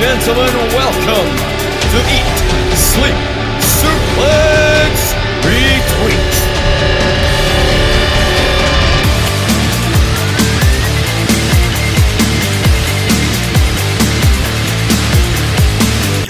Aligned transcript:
gentlemen, 0.00 0.54
welcome 0.72 1.28
to 1.92 1.98
Eat, 2.08 2.24
Sleep, 2.74 3.14
Suplex, 3.60 5.12
Retweet. 5.44 6.32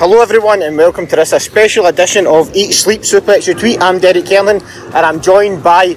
Hello, 0.00 0.20
everyone, 0.20 0.62
and 0.62 0.76
welcome 0.76 1.06
to 1.06 1.14
this 1.14 1.32
a 1.32 1.38
special 1.38 1.86
edition 1.86 2.26
of 2.26 2.52
Eat, 2.56 2.72
Sleep, 2.72 3.02
Suplex, 3.02 3.46
Retweet. 3.46 3.80
I'm 3.80 4.00
Derek 4.00 4.26
Kernan, 4.26 4.60
and 4.94 5.06
I'm 5.06 5.20
joined 5.20 5.62
by 5.62 5.94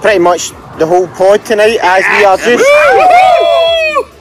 pretty 0.00 0.20
much 0.20 0.50
the 0.78 0.86
whole 0.86 1.08
pod 1.08 1.44
tonight 1.44 1.80
as 1.82 2.04
we 2.04 2.24
are 2.24 2.36
just 2.36 2.64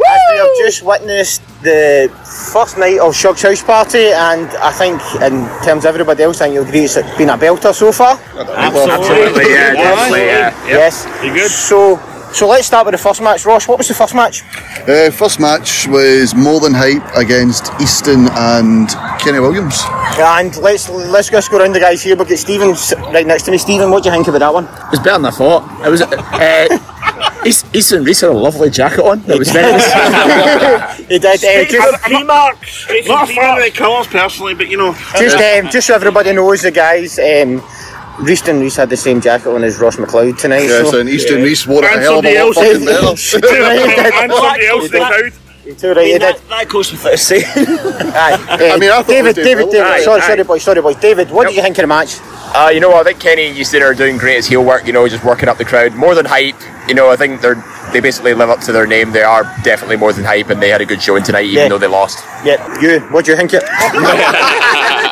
as 0.07 0.19
we 0.31 0.37
have 0.37 0.57
just 0.57 0.81
witnessed 0.81 1.43
the 1.65 2.09
first 2.53 2.77
night 2.77 2.99
of 2.99 3.15
Shug's 3.15 3.41
house 3.41 3.63
party, 3.63 4.13
and 4.13 4.47
I 4.57 4.71
think, 4.71 5.01
in 5.21 5.45
terms 5.65 5.83
of 5.83 5.89
everybody 5.89 6.23
else, 6.23 6.39
I 6.39 6.45
think 6.45 6.53
you'll 6.55 6.65
agree 6.65 6.85
it's 6.85 6.95
been 7.17 7.29
a 7.29 7.37
belter 7.37 7.73
so 7.73 7.91
far. 7.91 8.17
Absolutely, 8.35 9.51
yeah, 9.51 9.73
definitely, 9.73 10.25
yeah. 10.25 10.67
Yes. 10.67 11.05
You 11.23 11.33
good? 11.33 11.51
So, 11.51 11.97
so 12.31 12.47
let's 12.47 12.67
start 12.67 12.85
with 12.85 12.93
the 12.93 12.97
first 12.97 13.21
match. 13.21 13.45
Ross, 13.45 13.67
what 13.67 13.77
was 13.77 13.87
the 13.87 13.93
first 13.93 14.13
match? 14.15 14.43
Uh, 14.87 15.09
first 15.09 15.39
match 15.39 15.87
was 15.87 16.35
more 16.35 16.59
than 16.59 16.73
hype 16.73 17.03
against 17.15 17.71
Easton 17.81 18.27
and 18.31 18.89
Kenny 19.19 19.39
Williams. 19.39 19.81
And 20.17 20.55
let's 20.57 20.89
let's 20.89 21.29
just 21.29 21.49
go 21.49 21.57
around 21.57 21.73
the 21.73 21.79
guys 21.79 22.03
here. 22.03 22.15
We've 22.15 22.27
got 22.27 22.37
Stephen 22.37 22.75
right 23.11 23.25
next 23.25 23.43
to 23.43 23.51
me. 23.51 23.57
Stephen, 23.57 23.89
what 23.89 24.03
do 24.03 24.09
you 24.09 24.15
think 24.15 24.27
about 24.27 24.39
that 24.39 24.53
one? 24.53 24.65
It 24.65 24.91
was 24.91 24.99
better 24.99 25.17
than 25.17 25.25
I 25.25 25.31
thought. 25.31 25.85
It 25.85 25.89
was. 25.89 26.01
Uh, 26.01 26.94
East, 27.45 27.65
Eastern 27.75 28.03
Reese 28.03 28.21
had 28.21 28.31
a 28.31 28.33
lovely 28.33 28.69
jacket 28.69 29.01
on. 29.01 29.21
That 29.23 29.37
was 29.37 29.51
very 29.51 29.71
nice. 29.71 30.97
He 30.97 31.19
did. 31.19 31.25
Uh, 31.25 31.69
just, 31.69 32.05
I'm 32.05 32.25
not, 32.25 32.55
not 33.07 33.29
a 33.29 33.33
fan 33.33 33.57
of 33.57 33.63
the 33.63 33.71
colours 33.73 34.07
personally, 34.07 34.55
but 34.55 34.67
you 34.67 34.77
know. 34.77 34.93
just, 35.17 35.37
um, 35.37 35.69
just 35.71 35.87
so 35.87 35.95
everybody 35.95 36.33
knows, 36.33 36.61
the 36.61 36.71
guys. 36.71 37.19
Um, 37.19 37.63
Reese 38.19 38.47
and 38.47 38.61
Reese 38.61 38.77
had 38.77 38.89
the 38.89 38.97
same 38.97 39.19
jacket 39.19 39.49
on 39.49 39.63
as 39.63 39.77
Ross 39.79 39.97
McLeod 39.97 40.39
tonight. 40.39 40.63
Yes, 40.63 40.89
so. 40.89 40.99
and 40.99 41.09
Easton 41.09 41.43
Reese 41.43 41.67
wore 41.67 41.83
it 41.83 41.87
a 41.87 41.93
And 41.93 42.01
hell 42.01 42.19
of 42.19 42.25
somebody 42.25 42.35
a 42.35 42.39
lot 42.39 43.03
else 43.03 43.31
fucking 43.31 43.41
did. 43.41 43.51
better. 43.59 44.11
and 44.23 44.31
somebody 44.31 44.67
else 44.67 44.85
in 44.85 44.91
the 44.91 44.97
crowd. 44.99 45.33
Too 45.79 45.93
right, 45.93 46.05
he 46.05 46.19
did. 46.19 46.37
that 46.49 46.69
goes 46.69 46.91
without 46.91 47.17
saying. 47.17 47.43
Aye. 47.57 48.71
I 48.71 48.77
mean, 48.77 48.91
I 48.91 48.97
thought 48.97 49.07
David, 49.07 49.35
David, 49.35 49.71
David. 49.71 49.81
Aye, 49.81 50.01
sorry, 50.01 50.21
aye. 50.21 50.27
sorry, 50.27 50.43
boys, 50.43 50.63
sorry, 50.63 50.81
boys. 50.81 50.95
David, 50.97 51.31
what 51.31 51.47
did 51.47 51.55
you 51.55 51.63
think 51.63 51.77
of 51.79 51.81
the 51.83 51.87
match? 51.87 52.19
Uh, 52.55 52.69
you 52.71 52.79
know, 52.79 52.93
I 52.93 53.03
think 53.03 53.19
Kenny 53.19 53.47
and 53.47 53.57
Easton 53.57 53.81
are 53.81 53.95
doing 53.95 54.17
great 54.17 54.37
as 54.37 54.45
heel 54.45 54.63
work. 54.63 54.85
You 54.85 54.93
know, 54.93 55.07
just 55.09 55.23
working 55.25 55.49
up 55.49 55.57
the 55.57 55.65
crowd 55.65 55.93
more 55.95 56.13
than 56.13 56.25
hype. 56.25 56.55
You 56.87 56.93
know, 56.93 57.09
I 57.09 57.15
think 57.15 57.41
they're 57.41 57.55
they 57.93 57.99
basically 57.99 58.33
live 58.33 58.49
up 58.49 58.59
to 58.61 58.71
their 58.71 58.85
name. 58.87 59.11
They 59.11 59.23
are 59.23 59.43
definitely 59.63 59.95
more 59.97 60.11
than 60.13 60.23
hype, 60.25 60.49
and 60.49 60.61
they 60.61 60.69
had 60.69 60.81
a 60.81 60.85
good 60.85 61.01
showing 61.01 61.23
tonight, 61.23 61.45
even 61.45 61.63
Yeah. 61.63 61.69
though 61.69 61.77
they 61.77 61.87
lost. 61.87 62.23
Yeah, 62.43 62.79
you. 62.81 62.99
What 63.11 63.25
do 63.25 63.31
you 63.31 63.37
think? 63.37 63.51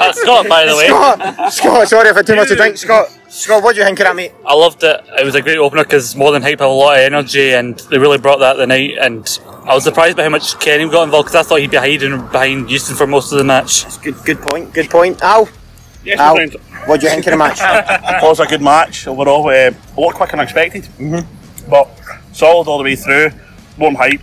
It? 0.03 0.15
Scott, 0.15 0.47
by 0.49 0.65
the 0.65 0.75
way. 0.75 0.87
Scott, 0.87 1.53
Scott, 1.53 1.87
sorry 1.87 2.09
if 2.09 2.15
I 2.15 2.19
had 2.19 2.27
too 2.27 2.35
much 2.35 2.49
to 2.49 2.55
drink. 2.55 2.77
Scott, 2.77 3.07
Scott, 3.29 3.63
what 3.63 3.73
do 3.73 3.79
you 3.79 3.85
think 3.85 3.99
of 3.99 4.05
that, 4.05 4.15
mate? 4.15 4.31
I 4.45 4.53
loved 4.53 4.83
it. 4.83 4.99
It 5.17 5.23
was 5.25 5.35
a 5.35 5.41
great 5.41 5.57
opener 5.57 5.83
because 5.83 6.15
More 6.15 6.31
Than 6.31 6.41
Hype 6.41 6.59
had 6.59 6.65
a 6.65 6.67
lot 6.67 6.97
of 6.97 7.03
energy 7.03 7.53
and 7.53 7.77
they 7.89 7.97
really 7.97 8.17
brought 8.17 8.39
that 8.39 8.57
the 8.57 8.67
night. 8.67 8.97
And 8.99 9.39
I 9.65 9.73
was 9.75 9.83
surprised 9.83 10.17
by 10.17 10.23
how 10.23 10.29
much 10.29 10.59
Kenny 10.59 10.89
got 10.89 11.03
involved 11.03 11.27
because 11.27 11.45
I 11.45 11.47
thought 11.47 11.61
he'd 11.61 11.71
be 11.71 11.77
hiding 11.77 12.17
behind 12.27 12.69
Houston 12.69 12.95
for 12.95 13.07
most 13.07 13.31
of 13.31 13.37
the 13.37 13.43
match. 13.43 13.85
Good, 14.01 14.15
good 14.25 14.41
point. 14.41 14.73
Good 14.73 14.89
point. 14.89 15.21
Al, 15.21 15.47
Yes, 16.03 16.19
Al, 16.19 16.35
what 16.85 16.99
do 16.99 17.05
you 17.05 17.11
think 17.13 17.25
of 17.27 17.31
the 17.31 17.37
match? 17.37 17.59
It 17.61 18.23
was 18.27 18.39
a 18.41 18.45
good 18.45 18.61
match 18.61 19.07
overall. 19.07 19.47
Uh, 19.47 19.71
a 19.71 19.99
lot 19.99 20.15
quicker 20.15 20.31
than 20.35 20.41
expected. 20.41 20.83
Mm-hmm. 20.99 21.42
But 21.69 21.89
solid 22.33 22.67
all 22.67 22.77
the 22.77 22.83
way 22.83 22.95
through. 22.95 23.31
Warm 23.77 23.95
hype. 23.95 24.21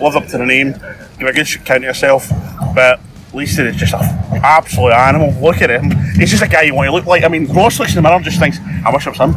Lived 0.00 0.16
up 0.16 0.26
to 0.28 0.38
the 0.38 0.46
name. 0.46 0.72
Give 1.18 1.28
a 1.28 1.32
good 1.32 1.46
count 1.64 1.82
yourself. 1.82 2.28
But 2.74 3.00
Leaston 3.32 3.66
is 3.66 3.76
just 3.76 3.94
an 3.94 4.00
absolute 4.42 4.92
animal. 4.92 5.32
Look 5.40 5.62
at 5.62 5.70
him. 5.70 5.90
He's 6.16 6.30
just 6.30 6.42
a 6.42 6.48
guy 6.48 6.62
you 6.62 6.74
want 6.74 6.88
to 6.88 6.92
look 6.92 7.06
like. 7.06 7.24
I 7.24 7.28
mean, 7.28 7.46
Ross 7.52 7.78
looks 7.78 7.92
in 7.92 7.96
the 7.96 8.02
mirror 8.02 8.16
and 8.16 8.24
just 8.24 8.38
thinks, 8.38 8.58
I 8.84 8.92
wish 8.92 9.06
I 9.06 9.10
was 9.10 9.18
him. 9.18 9.34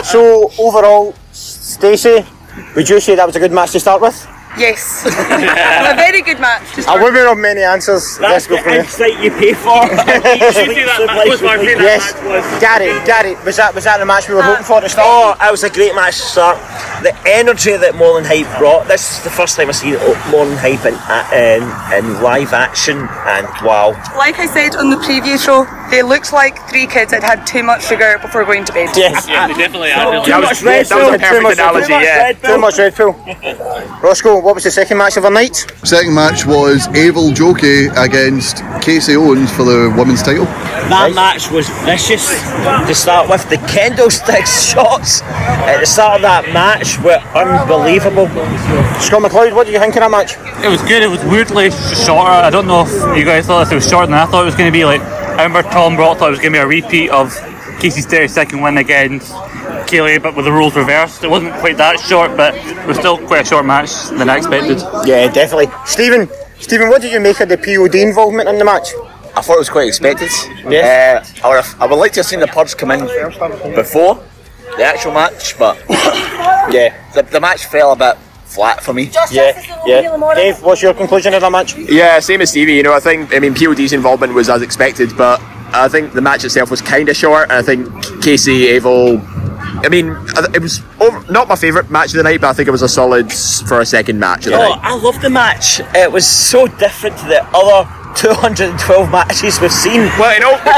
So 0.04 0.50
overall, 0.58 1.14
Stacey, 1.32 2.24
would 2.74 2.88
you 2.88 3.00
say 3.00 3.14
that 3.14 3.26
was 3.26 3.36
a 3.36 3.40
good 3.40 3.52
match 3.52 3.72
to 3.72 3.80
start 3.80 4.02
with? 4.02 4.26
Yes. 4.58 5.06
a 5.06 5.94
very 5.94 6.22
good 6.22 6.40
match. 6.40 6.74
to 6.74 6.78
I 6.78 6.82
start 6.82 7.02
wouldn't 7.02 7.26
have 7.26 7.38
many 7.38 7.62
answers. 7.62 8.18
Let's 8.20 8.46
go 8.46 8.56
from 8.56 8.72
there. 8.72 8.80
insight 8.80 9.22
you 9.22 9.30
pay 9.30 9.54
for. 9.54 9.86
Yes, 11.80 12.12
Gary, 12.60 12.92
Gary, 13.06 13.34
was 13.44 13.56
that 13.56 13.74
was 13.74 13.84
that 13.84 13.98
the 13.98 14.06
match 14.06 14.28
we 14.28 14.34
were 14.34 14.42
ah. 14.42 14.54
hoping 14.54 14.64
for 14.64 14.80
to 14.80 14.88
start? 14.88 15.06
Oh, 15.40 15.46
it 15.46 15.50
was 15.50 15.64
a 15.64 15.70
great 15.70 15.94
match 15.94 16.16
to 16.16 16.22
start. 16.22 16.58
The 17.02 17.16
energy 17.26 17.76
that 17.76 17.94
More 17.94 18.20
Than 18.20 18.24
Hype 18.24 18.46
brought. 18.58 18.86
This 18.86 19.18
is 19.18 19.24
the 19.24 19.30
first 19.30 19.56
time 19.56 19.68
I've 19.68 19.76
seen 19.76 19.94
More 20.30 20.46
Than 20.46 20.58
Hype 20.58 20.84
in, 20.84 20.94
in, 21.34 21.62
in 21.96 22.22
live 22.22 22.52
action, 22.52 22.98
and 23.26 23.46
wow. 23.64 23.90
Like 24.16 24.38
I 24.38 24.46
said 24.46 24.76
on 24.76 24.90
the 24.90 24.98
previous 24.98 25.44
show, 25.44 25.66
they 25.90 26.02
looked 26.02 26.32
like 26.32 26.56
three 26.68 26.86
kids 26.86 27.10
that 27.10 27.22
had 27.22 27.46
too 27.46 27.62
much 27.62 27.84
sugar 27.86 28.18
before 28.22 28.44
going 28.44 28.64
to 28.64 28.72
bed. 28.72 28.90
Yes. 28.96 29.28
Yeah, 29.28 29.48
they 29.48 29.54
definitely 29.54 29.92
are. 29.92 30.24
Too 30.24 30.40
much 30.40 30.62
Red 30.62 30.86
that 30.86 30.96
was 30.96 31.14
a 31.14 31.18
perfect 31.18 31.34
Too 31.34 31.42
much- 31.42 31.58
analogy, 31.58 31.86
Too 31.86 31.92
much 31.94 32.04
yeah. 32.04 32.22
Red 32.22 32.42
Bull. 32.42 32.50
Too 32.50 32.60
much 32.60 32.78
Red 32.78 32.96
Bull. 32.96 33.12
Roscoe, 34.02 34.39
what 34.42 34.54
was 34.54 34.64
the 34.64 34.70
second 34.70 34.98
match 34.98 35.16
of 35.16 35.22
the 35.22 35.30
night? 35.30 35.56
Second 35.84 36.14
match 36.14 36.46
was 36.46 36.88
Abel 36.88 37.30
Jokey 37.30 37.90
against 37.96 38.64
Casey 38.82 39.16
Owens 39.16 39.50
for 39.54 39.64
the 39.64 39.92
women's 39.96 40.22
title. 40.22 40.44
That 40.88 41.12
match 41.14 41.50
was 41.50 41.68
vicious 41.84 42.26
to 42.88 42.94
start 42.94 43.28
with. 43.28 43.48
The 43.50 43.56
kendo 43.68 44.10
sticks 44.10 44.62
shots 44.72 45.22
at 45.22 45.80
the 45.80 45.86
start 45.86 46.16
of 46.16 46.22
that 46.22 46.52
match 46.52 46.98
were 47.00 47.20
unbelievable. 47.36 48.26
Scott 49.00 49.22
McLeod, 49.22 49.54
what 49.54 49.66
do 49.66 49.72
you 49.72 49.78
think 49.78 49.94
of 49.96 50.00
that 50.00 50.10
match? 50.10 50.34
It 50.64 50.68
was 50.68 50.82
good. 50.82 51.02
It 51.02 51.08
was 51.08 51.22
weirdly 51.24 51.70
shorter. 51.70 52.30
I 52.30 52.50
don't 52.50 52.66
know 52.66 52.84
if 52.86 53.16
you 53.16 53.24
guys 53.24 53.46
thought 53.46 53.64
this 53.64 53.74
was 53.74 53.88
shorter 53.88 54.06
than 54.06 54.16
I 54.16 54.26
thought 54.26 54.42
it 54.42 54.46
was 54.46 54.56
going 54.56 54.70
to 54.70 54.76
be. 54.76 54.84
Like, 54.84 55.00
I 55.02 55.44
remember 55.44 55.62
Tom 55.70 55.96
Brock 55.96 56.18
thought 56.18 56.28
it 56.28 56.38
was 56.38 56.40
going 56.40 56.52
to 56.52 56.58
be 56.58 56.62
a 56.62 56.66
repeat 56.66 57.10
of 57.10 57.34
Casey's 57.80 58.06
32nd 58.06 58.62
win 58.62 58.78
against 58.78 59.32
Kaylee, 59.90 60.22
but 60.22 60.36
with 60.36 60.44
the 60.44 60.52
rules 60.52 60.76
reversed. 60.76 61.24
It 61.24 61.30
wasn't 61.30 61.54
quite 61.54 61.76
that 61.78 61.98
short, 61.98 62.36
but 62.36 62.54
it 62.54 62.86
was 62.86 62.96
still 62.96 63.18
quite 63.26 63.42
a 63.42 63.44
short 63.44 63.66
match 63.66 63.90
than 64.10 64.30
I 64.30 64.36
expected. 64.36 64.78
Yeah, 65.04 65.30
definitely. 65.32 65.68
Stephen, 65.84 66.28
Stephen, 66.60 66.88
what 66.88 67.02
did 67.02 67.12
you 67.12 67.20
make 67.20 67.40
of 67.40 67.48
the 67.48 67.58
POD 67.58 67.96
involvement 67.96 68.48
in 68.48 68.58
the 68.58 68.64
match? 68.64 68.88
I 69.36 69.42
thought 69.42 69.54
it 69.54 69.58
was 69.58 69.70
quite 69.70 69.88
expected. 69.88 70.30
Yeah. 70.68 71.22
Uh, 71.22 71.46
I, 71.46 71.48
would 71.48 71.64
have, 71.64 71.82
I 71.82 71.86
would 71.86 71.96
like 71.96 72.12
to 72.12 72.20
have 72.20 72.26
seen 72.26 72.40
the 72.40 72.46
Purge 72.46 72.76
come 72.76 72.90
in 72.90 73.00
before 73.74 74.22
the 74.76 74.84
actual 74.84 75.12
match, 75.12 75.58
but 75.58 75.76
yeah, 76.70 76.94
the, 77.14 77.22
the 77.22 77.40
match 77.40 77.66
fell 77.66 77.92
a 77.92 77.96
bit 77.96 78.16
flat 78.44 78.82
for 78.82 78.92
me. 78.92 79.10
Yeah, 79.30 79.82
yeah. 79.86 80.34
Dave, 80.34 80.62
what's 80.62 80.82
your 80.82 80.94
conclusion 80.94 81.34
of 81.34 81.40
that 81.40 81.52
match? 81.52 81.76
Yeah, 81.76 82.18
same 82.20 82.40
as 82.40 82.50
Stevie. 82.50 82.74
You 82.74 82.82
know, 82.82 82.92
I 82.92 83.00
think 83.00 83.34
I 83.34 83.38
mean 83.38 83.54
POD's 83.54 83.92
involvement 83.92 84.34
was 84.34 84.48
as 84.48 84.62
expected, 84.62 85.16
but 85.16 85.40
I 85.72 85.88
think 85.88 86.12
the 86.12 86.20
match 86.20 86.44
itself 86.44 86.70
was 86.70 86.80
kind 86.80 87.08
of 87.08 87.16
short. 87.16 87.44
And 87.44 87.52
I 87.52 87.62
think 87.62 88.22
Casey 88.22 88.68
Abel. 88.68 89.20
I 89.82 89.88
mean, 89.88 90.14
it 90.54 90.60
was 90.60 90.82
over, 91.00 91.24
not 91.32 91.48
my 91.48 91.56
favourite 91.56 91.90
match 91.90 92.08
of 92.08 92.14
the 92.18 92.22
night, 92.22 92.38
but 92.40 92.48
I 92.48 92.52
think 92.52 92.68
it 92.68 92.72
was 92.72 92.82
a 92.82 92.88
solid 92.88 93.32
for 93.32 93.80
a 93.80 93.86
second 93.86 94.18
match 94.18 94.44
of 94.46 94.52
the 94.52 94.58
Oh, 94.58 94.68
night. 94.68 94.78
I 94.82 94.94
loved 94.96 95.22
the 95.22 95.30
match. 95.30 95.80
It 95.94 96.12
was 96.12 96.26
so 96.26 96.66
different 96.66 97.16
to 97.18 97.24
the 97.26 97.42
other 97.54 97.88
212 98.16 99.10
matches 99.10 99.60
we've 99.60 99.72
seen. 99.72 100.00
Well, 100.18 100.34
you 100.34 100.40
know, 100.40 100.52
I 100.64 100.72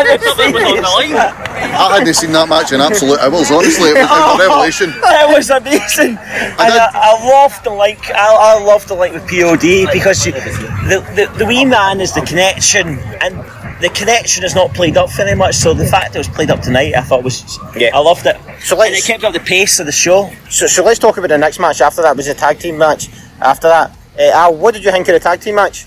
hadn't 1.99 2.15
seen 2.15 2.33
that 2.33 2.49
match 2.49 2.73
in 2.73 2.81
absolute 2.81 3.19
hours, 3.21 3.51
honestly. 3.51 3.91
It 3.91 3.95
was, 3.95 3.99
it 3.99 4.03
was 4.03 4.11
a 4.11 4.13
oh, 4.13 4.39
revelation. 4.39 4.93
It 4.95 5.37
was 5.37 5.51
amazing, 5.51 6.17
and 6.19 6.61
I, 6.61 6.91
I 6.93 7.25
love 7.27 7.61
the 7.65 7.71
link. 7.71 8.11
I, 8.11 8.59
I 8.59 8.63
love 8.63 8.87
the 8.87 8.95
link 8.95 9.15
with 9.15 9.27
POD 9.29 9.89
because 9.93 10.25
you, 10.27 10.33
the, 10.33 11.03
the 11.17 11.27
the 11.39 11.47
wee 11.47 11.65
man 11.65 12.01
is 12.01 12.13
the 12.15 12.21
connection, 12.21 12.99
and 13.21 13.35
the 13.83 13.89
connection 13.91 14.45
is 14.45 14.55
not 14.55 14.73
played 14.73 14.97
up 14.97 15.11
very 15.11 15.35
much. 15.35 15.57
So 15.57 15.75
the 15.75 15.85
fact 15.85 16.15
it 16.15 16.19
was 16.19 16.29
played 16.29 16.51
up 16.51 16.61
tonight, 16.61 16.95
I 16.95 17.03
thought 17.03 17.23
was 17.23 17.59
Yeah. 17.77 17.91
I 17.93 17.99
loved 17.99 18.27
it. 18.27 18.37
So 18.61 18.81
and 18.81 18.95
it 18.95 19.05
kept 19.05 19.25
up 19.25 19.33
the 19.33 19.41
pace 19.41 19.81
of 19.81 19.87
the 19.87 19.93
show. 19.93 20.31
so, 20.49 20.67
so 20.67 20.85
let's 20.85 20.99
talk 20.99 21.19
about 21.19 21.29
the 21.29 21.39
next 21.39 21.59
match. 21.59 21.81
After 21.81 22.01
that 22.03 22.17
was 22.17 22.29
a 22.29 22.35
tag 22.35 22.59
team 22.61 22.79
match. 22.79 23.09
After 23.41 23.69
that, 23.69 23.97
uh, 24.19 24.23
Al, 24.23 24.55
what 24.55 24.75
did 24.75 24.85
you 24.85 24.91
think 24.93 25.09
of 25.09 25.15
the 25.15 25.21
tag 25.21 25.41
team 25.41 25.57
match? 25.57 25.87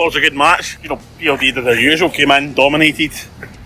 thought 0.00 0.14
it 0.14 0.14
was 0.14 0.16
a 0.16 0.20
good 0.20 0.36
match. 0.36 0.78
You 0.82 0.88
know, 0.88 1.00
PLD 1.18 1.54
did 1.54 1.64
their 1.64 1.78
usual, 1.78 2.08
came 2.08 2.30
in, 2.30 2.54
dominated, 2.54 3.12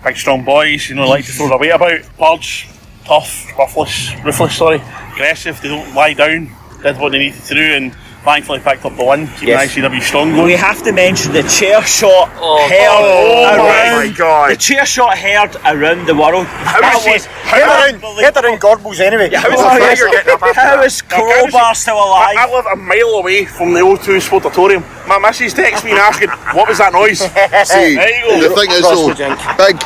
big 0.02 0.16
strong 0.16 0.44
boys, 0.44 0.88
you 0.88 0.96
know, 0.96 1.08
like 1.08 1.25
to 1.26 1.32
throw 1.32 1.48
their 1.48 1.58
weight 1.58 1.70
about. 1.70 2.00
Purge, 2.19 2.69
tough, 3.04 3.56
ruthless, 3.56 4.12
ruthless, 4.25 4.56
sorry, 4.56 4.82
aggressive, 5.12 5.60
they 5.60 5.69
don't 5.69 5.94
lie 5.94 6.12
down, 6.12 6.50
did 6.82 6.98
what 6.98 7.12
they 7.12 7.19
needed 7.19 7.40
to 7.43 7.54
do 7.54 7.60
and 7.60 7.96
thankfully 8.24 8.58
picked 8.58 8.84
up 8.84 8.96
the 8.96 9.04
win, 9.04 9.26
keeping 9.36 9.48
Yes. 9.48 9.74
ICW 9.76 10.00
strong 10.02 10.42
We 10.42 10.52
have 10.52 10.82
to 10.82 10.92
mention 10.92 11.32
the 11.32 11.42
chair 11.42 11.82
shot 11.82 12.30
oh, 12.40 12.66
heard 12.68 12.88
oh 12.90 13.66
around. 13.66 14.08
my 14.10 14.14
God. 14.16 14.50
The 14.52 14.56
chair 14.56 14.86
shot 14.86 15.16
heard 15.18 15.54
around 15.66 16.06
the 16.06 16.14
world. 16.14 16.46
That 16.46 16.94
is 16.96 17.04
he- 17.04 17.10
was 17.12 17.26
Head 17.44 17.62
around, 17.68 18.00
head 18.18 18.36
around 18.42 18.60
Gorbals 18.60 19.00
anyway. 19.00 19.28
How 19.34 19.48
is, 19.50 19.56
Well, 19.58 19.68
oh, 19.70 19.94
you're 19.94 20.10
getting 20.10 20.32
up 20.32 20.42
after 20.42 20.60
how 20.60 20.76
that. 20.78 20.86
is 20.86 21.02
Crowbar 21.02 21.74
still 21.74 21.96
alive? 21.96 22.34
I, 22.36 22.46
I 22.48 22.52
live 22.52 22.66
a 22.72 22.76
mile 22.76 23.20
away 23.20 23.44
from 23.44 23.74
the 23.74 23.80
O2 23.80 24.18
Sportatorium. 24.24 24.82
My 25.06 25.18
missus 25.18 25.52
texts 25.52 25.84
me 25.84 25.90
and 25.90 26.00
asking, 26.00 26.30
what 26.56 26.66
was 26.66 26.78
that 26.78 26.94
noise? 26.94 27.18
See, 27.68 27.94
There 27.94 28.08
you 28.08 28.40
go. 28.40 28.48
the 28.48 28.54
thing 28.56 28.70
is 28.72 28.80
Cross 28.80 29.18
though, 29.20 29.36
big, 29.60 29.76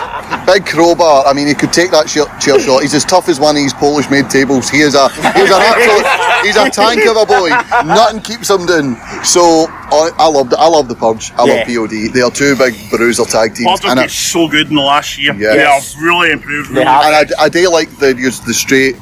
big 0.47 0.63
crowbar. 0.65 1.27
I 1.27 1.33
mean, 1.35 1.49
he 1.49 1.55
could 1.55 1.73
take 1.73 1.91
that 1.91 2.07
chair, 2.07 2.25
chair 2.39 2.61
shot. 2.63 2.83
He's 2.83 2.95
as 2.95 3.05
tough 3.05 3.29
as 3.29 3.41
one 3.41 3.57
of 3.57 3.61
these 3.61 3.75
Polish-made 3.75 4.31
tables. 4.31 4.71
He 4.71 4.79
is 4.81 4.95
a, 4.95 5.09
he's 5.35 5.51
an 5.51 5.59
absolute, 5.59 6.07
he's 6.47 6.57
a 6.57 6.71
tank 6.71 7.03
of 7.11 7.19
a 7.19 7.27
boy. 7.27 7.51
Nothing 7.85 8.23
keep 8.29 8.45
some 8.45 8.67
doing. 8.67 8.95
So 9.25 9.41
I, 9.71 10.11
I 10.19 10.29
love 10.29 10.51
the 10.51 10.59
I 10.59 10.69
love 10.69 10.89
the 10.89 10.95
purge. 10.95 11.33
I 11.33 11.45
Yeah. 11.47 11.53
love 11.55 11.67
POD. 11.67 12.13
They 12.13 12.21
are 12.21 12.31
two 12.31 12.55
big 12.57 12.75
bruiser 12.91 13.25
tag 13.25 13.55
teams, 13.55 13.69
Purge 13.71 13.83
have 13.89 13.93
and, 13.93 14.01
got 14.01 14.11
so 14.11 14.47
good 14.49 14.69
in 14.69 14.77
the 14.77 14.83
last 14.83 15.19
year. 15.19 15.35
Yeah. 15.35 15.55
They 15.55 15.65
have 15.65 15.85
really 16.01 16.31
improved. 16.31 16.69
Really. 16.71 16.83
and 16.83 16.89
I, 16.89 17.25
I 17.39 17.49
do 17.49 17.69
like 17.71 17.91
the 17.99 18.15
use 18.15 18.41
the 18.41 18.55
straight. 18.55 18.97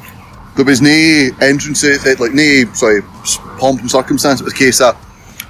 There 0.55 0.65
was 0.65 0.81
no 0.81 1.29
entrances, 1.41 2.03
like 2.19 2.33
no 2.33 2.65
sorry 2.73 3.01
s- 3.21 3.37
pomp 3.59 3.81
and 3.81 3.91
circumstance. 3.91 4.39
It 4.41 4.45
was 4.45 4.53
a 4.53 4.57
case 4.57 4.81
of 4.81 4.95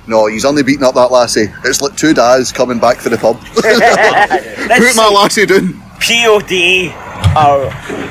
no, 0.07 0.25
he's 0.27 0.44
only 0.45 0.63
beating 0.63 0.83
up 0.83 0.95
that 0.95 1.12
lassie. 1.12 1.47
It's 1.65 1.81
like 1.81 1.95
two 1.95 2.13
dads 2.13 2.51
coming 2.51 2.80
back 2.80 2.97
for 2.97 3.09
the 3.09 3.18
pub. 3.18 3.39
Put 3.56 4.95
my 4.95 5.07
lassie 5.07 5.45
down. 5.45 5.81
POD 6.00 6.94
are 7.35 7.68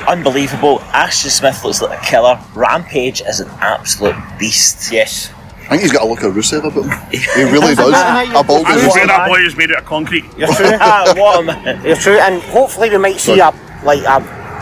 unbelievable. 0.07 0.79
Ashton 0.93 1.29
Smith 1.31 1.63
looks 1.63 1.81
like 1.81 1.99
a 1.99 2.05
killer. 2.05 2.39
Rampage 2.55 3.21
is 3.21 3.39
an 3.39 3.49
absolute 3.61 4.15
beast. 4.39 4.91
Yes. 4.91 5.31
I 5.67 5.71
think 5.71 5.81
he's 5.81 5.91
got 5.91 6.03
a 6.03 6.07
look 6.07 6.23
of 6.23 6.33
Rusev 6.33 6.63
about 6.63 6.85
him. 6.85 7.09
He 7.11 7.43
really 7.43 7.75
does. 7.75 7.89
a 7.91 8.43
bald 8.43 8.65
I 8.65 8.75
would 8.77 8.91
say 8.91 9.05
that 9.05 9.27
boy 9.27 9.39
is 9.39 9.55
made 9.57 9.71
out 9.71 9.79
of 9.79 9.85
concrete. 9.85 10.25
You're 10.37 10.47
true. 10.53 10.71
Ah, 10.79 11.13
what 11.17 11.39
a 11.39 11.43
man. 11.43 11.83
You're 11.85 11.95
true, 11.97 12.17
and 12.17 12.41
hopefully 12.43 12.89
we 12.89 12.97
might 12.97 13.19
see 13.19 13.39
a 13.39 13.51
like 13.83 14.01
a 14.03 14.19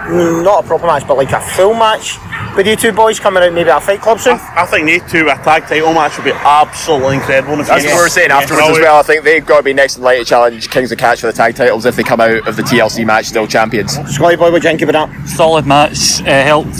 not 0.09 0.63
a 0.63 0.67
proper 0.67 0.85
match, 0.87 1.07
but 1.07 1.17
like 1.17 1.31
a 1.31 1.41
full 1.41 1.73
match 1.73 2.17
with 2.55 2.67
you 2.67 2.75
two 2.75 2.91
boys 2.93 3.19
coming 3.19 3.43
out 3.43 3.51
maybe 3.53 3.69
at 3.69 3.77
a 3.77 3.81
fight 3.81 3.99
club 4.01 4.19
soon. 4.19 4.37
I 4.39 4.65
think 4.65 4.85
they 4.85 4.99
two 5.09 5.27
a 5.27 5.35
tag 5.35 5.63
title 5.63 5.93
match 5.93 6.15
would 6.17 6.23
be 6.25 6.31
absolutely 6.31 7.15
incredible. 7.15 7.53
in 7.53 7.59
That's 7.59 7.69
future. 7.81 7.87
what 7.87 7.95
we 7.97 8.03
were 8.05 8.09
saying 8.09 8.29
Yeah. 8.29 8.37
afterwards 8.37 8.67
as 8.69 8.79
well. 8.79 8.97
I 8.97 9.03
think 9.03 9.23
they've 9.23 9.45
got 9.45 9.57
to 9.57 9.63
be 9.63 9.73
next 9.73 9.97
in 9.97 10.03
line 10.03 10.19
to 10.19 10.25
challenge 10.25 10.69
Kings 10.69 10.91
of 10.91 10.97
Catch 10.97 11.21
for 11.21 11.27
the 11.27 11.33
tag 11.33 11.55
titles 11.55 11.85
if 11.85 11.95
they 11.95 12.03
come 12.03 12.21
out 12.21 12.47
of 12.47 12.55
the 12.55 12.63
TLC 12.63 13.03
match 13.05 13.25
still 13.27 13.47
champions. 13.47 13.93
Scotty 14.13 14.35
boy, 14.35 14.51
what 14.51 14.61
do 14.61 14.67
you 14.67 14.77
think 14.77 14.81
about 14.89 15.09
that? 15.09 15.27
Solid 15.29 15.65
match. 15.65 16.21
Uh, 16.21 16.43
helped 16.43 16.75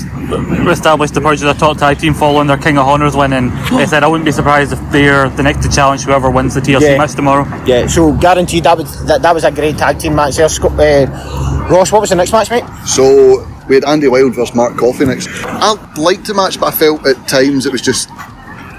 establish 0.69 1.12
the 1.12 1.21
Purge 1.21 1.44
as 1.44 1.56
a 1.56 1.60
top 1.60 1.78
tag 1.78 2.00
team 2.00 2.13
following 2.13 2.48
their 2.48 2.57
King 2.57 2.78
of 2.78 2.88
Honors 2.88 3.16
win. 3.16 3.33
And 3.33 3.51
they 3.78 3.86
said 3.86 4.04
I 4.04 4.07
wouldn't 4.07 4.25
be 4.25 4.31
surprised 4.31 4.71
if 4.74 4.80
they're 4.92 5.30
the 5.30 5.44
next 5.44 5.63
to 5.66 5.69
challenge 5.71 6.04
whoever 6.04 6.30
wins 6.30 6.54
the 6.56 6.62
TLC 6.62 6.81
Yeah. 6.92 6.98
match 6.98 7.13
tomorrow. 7.16 7.45
Yeah, 7.66 7.88
so 7.88 8.12
guaranteed 8.13 8.63
that 8.63 8.78
was 8.78 9.06
that, 9.06 9.21
that 9.21 9.33
was 9.33 9.44
a 9.44 9.51
great 9.51 9.78
tag 9.78 10.00
team 10.00 10.16
match 10.16 10.38
there. 10.38 10.50
Scott, 10.50 10.80
uh, 10.80 11.06
Ross, 11.69 11.92
what 11.92 12.01
was 12.01 12.10
the 12.12 12.16
next 12.16 12.31
match, 12.31 12.50
mate? 12.51 12.63
So 12.86 13.04
we 13.67 13.75
had 13.75 13.85
Andy 13.85 14.07
Wild 14.07 14.35
versus 14.35 14.56
Mark 14.56 14.77
Coffey 14.77 15.06
next. 15.06 15.27
I 15.44 15.73
liked 15.97 16.27
the 16.27 16.33
match, 16.33 16.59
but 16.59 16.73
I 16.73 16.77
felt 16.77 17.06
at 17.07 17.27
times 17.27 17.65
it 17.65 17.71
was 17.71 17.81
just 17.81 18.09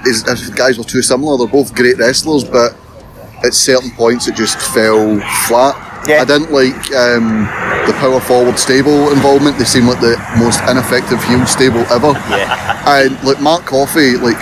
his 0.03 0.23
guys 0.51 0.77
were 0.77 0.83
too 0.83 1.01
similar. 1.01 1.37
They're 1.37 1.47
both 1.47 1.75
great 1.75 1.97
wrestlers, 1.97 2.43
but 2.43 2.75
at 3.43 3.53
certain 3.53 3.91
points 3.91 4.27
it 4.27 4.35
just 4.35 4.57
fell 4.73 5.19
flat. 5.47 5.75
Yeah. 6.07 6.21
I 6.21 6.25
didn't 6.25 6.51
like 6.51 6.73
um, 6.95 7.43
the 7.85 7.93
power 7.99 8.21
forward 8.21 8.57
stable 8.57 9.11
involvement. 9.11 9.57
They 9.57 9.65
seem 9.65 9.87
like 9.87 9.99
the 9.99 10.15
most 10.39 10.61
ineffective 10.69 11.21
heel 11.25 11.45
stable 11.45 11.83
ever. 11.91 12.13
Yeah. 12.31 12.83
And 12.87 13.21
like 13.23 13.41
Mark 13.41 13.65
Coffey, 13.65 14.15
like 14.15 14.37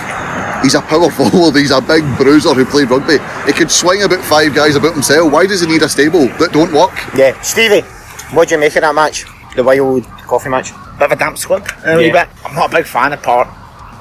he's 0.62 0.74
a 0.74 0.82
power 0.82 1.10
forward. 1.18 1.56
He's 1.56 1.72
a 1.72 1.80
big 1.80 2.04
bruiser 2.16 2.54
who 2.54 2.64
played 2.64 2.90
rugby. 2.90 3.18
He 3.46 3.52
could 3.52 3.70
swing 3.70 4.02
about 4.02 4.24
five 4.24 4.54
guys 4.54 4.76
about 4.76 4.94
himself. 4.94 5.32
Why 5.32 5.46
does 5.46 5.60
he 5.60 5.66
need 5.66 5.82
a 5.82 5.88
stable 5.88 6.26
that 6.38 6.52
don't 6.52 6.72
work? 6.72 6.94
Yeah, 7.16 7.40
Stevie, 7.42 7.82
what 8.30 8.48
do 8.48 8.54
you 8.54 8.60
make 8.60 8.76
of 8.76 8.82
that 8.82 8.94
match? 8.94 9.24
The 9.56 9.64
Wild 9.64 10.04
Coffee 10.26 10.48
match? 10.50 10.70
bit 10.98 11.06
of 11.06 11.12
a 11.12 11.16
damp 11.16 11.36
squib 11.38 11.66
a 11.84 11.96
wee 11.96 12.06
Yeah. 12.06 12.24
bit. 12.24 12.28
I'm 12.44 12.54
not 12.54 12.72
a 12.72 12.76
big 12.76 12.86
fan 12.86 13.12
of 13.12 13.22
part. 13.22 13.48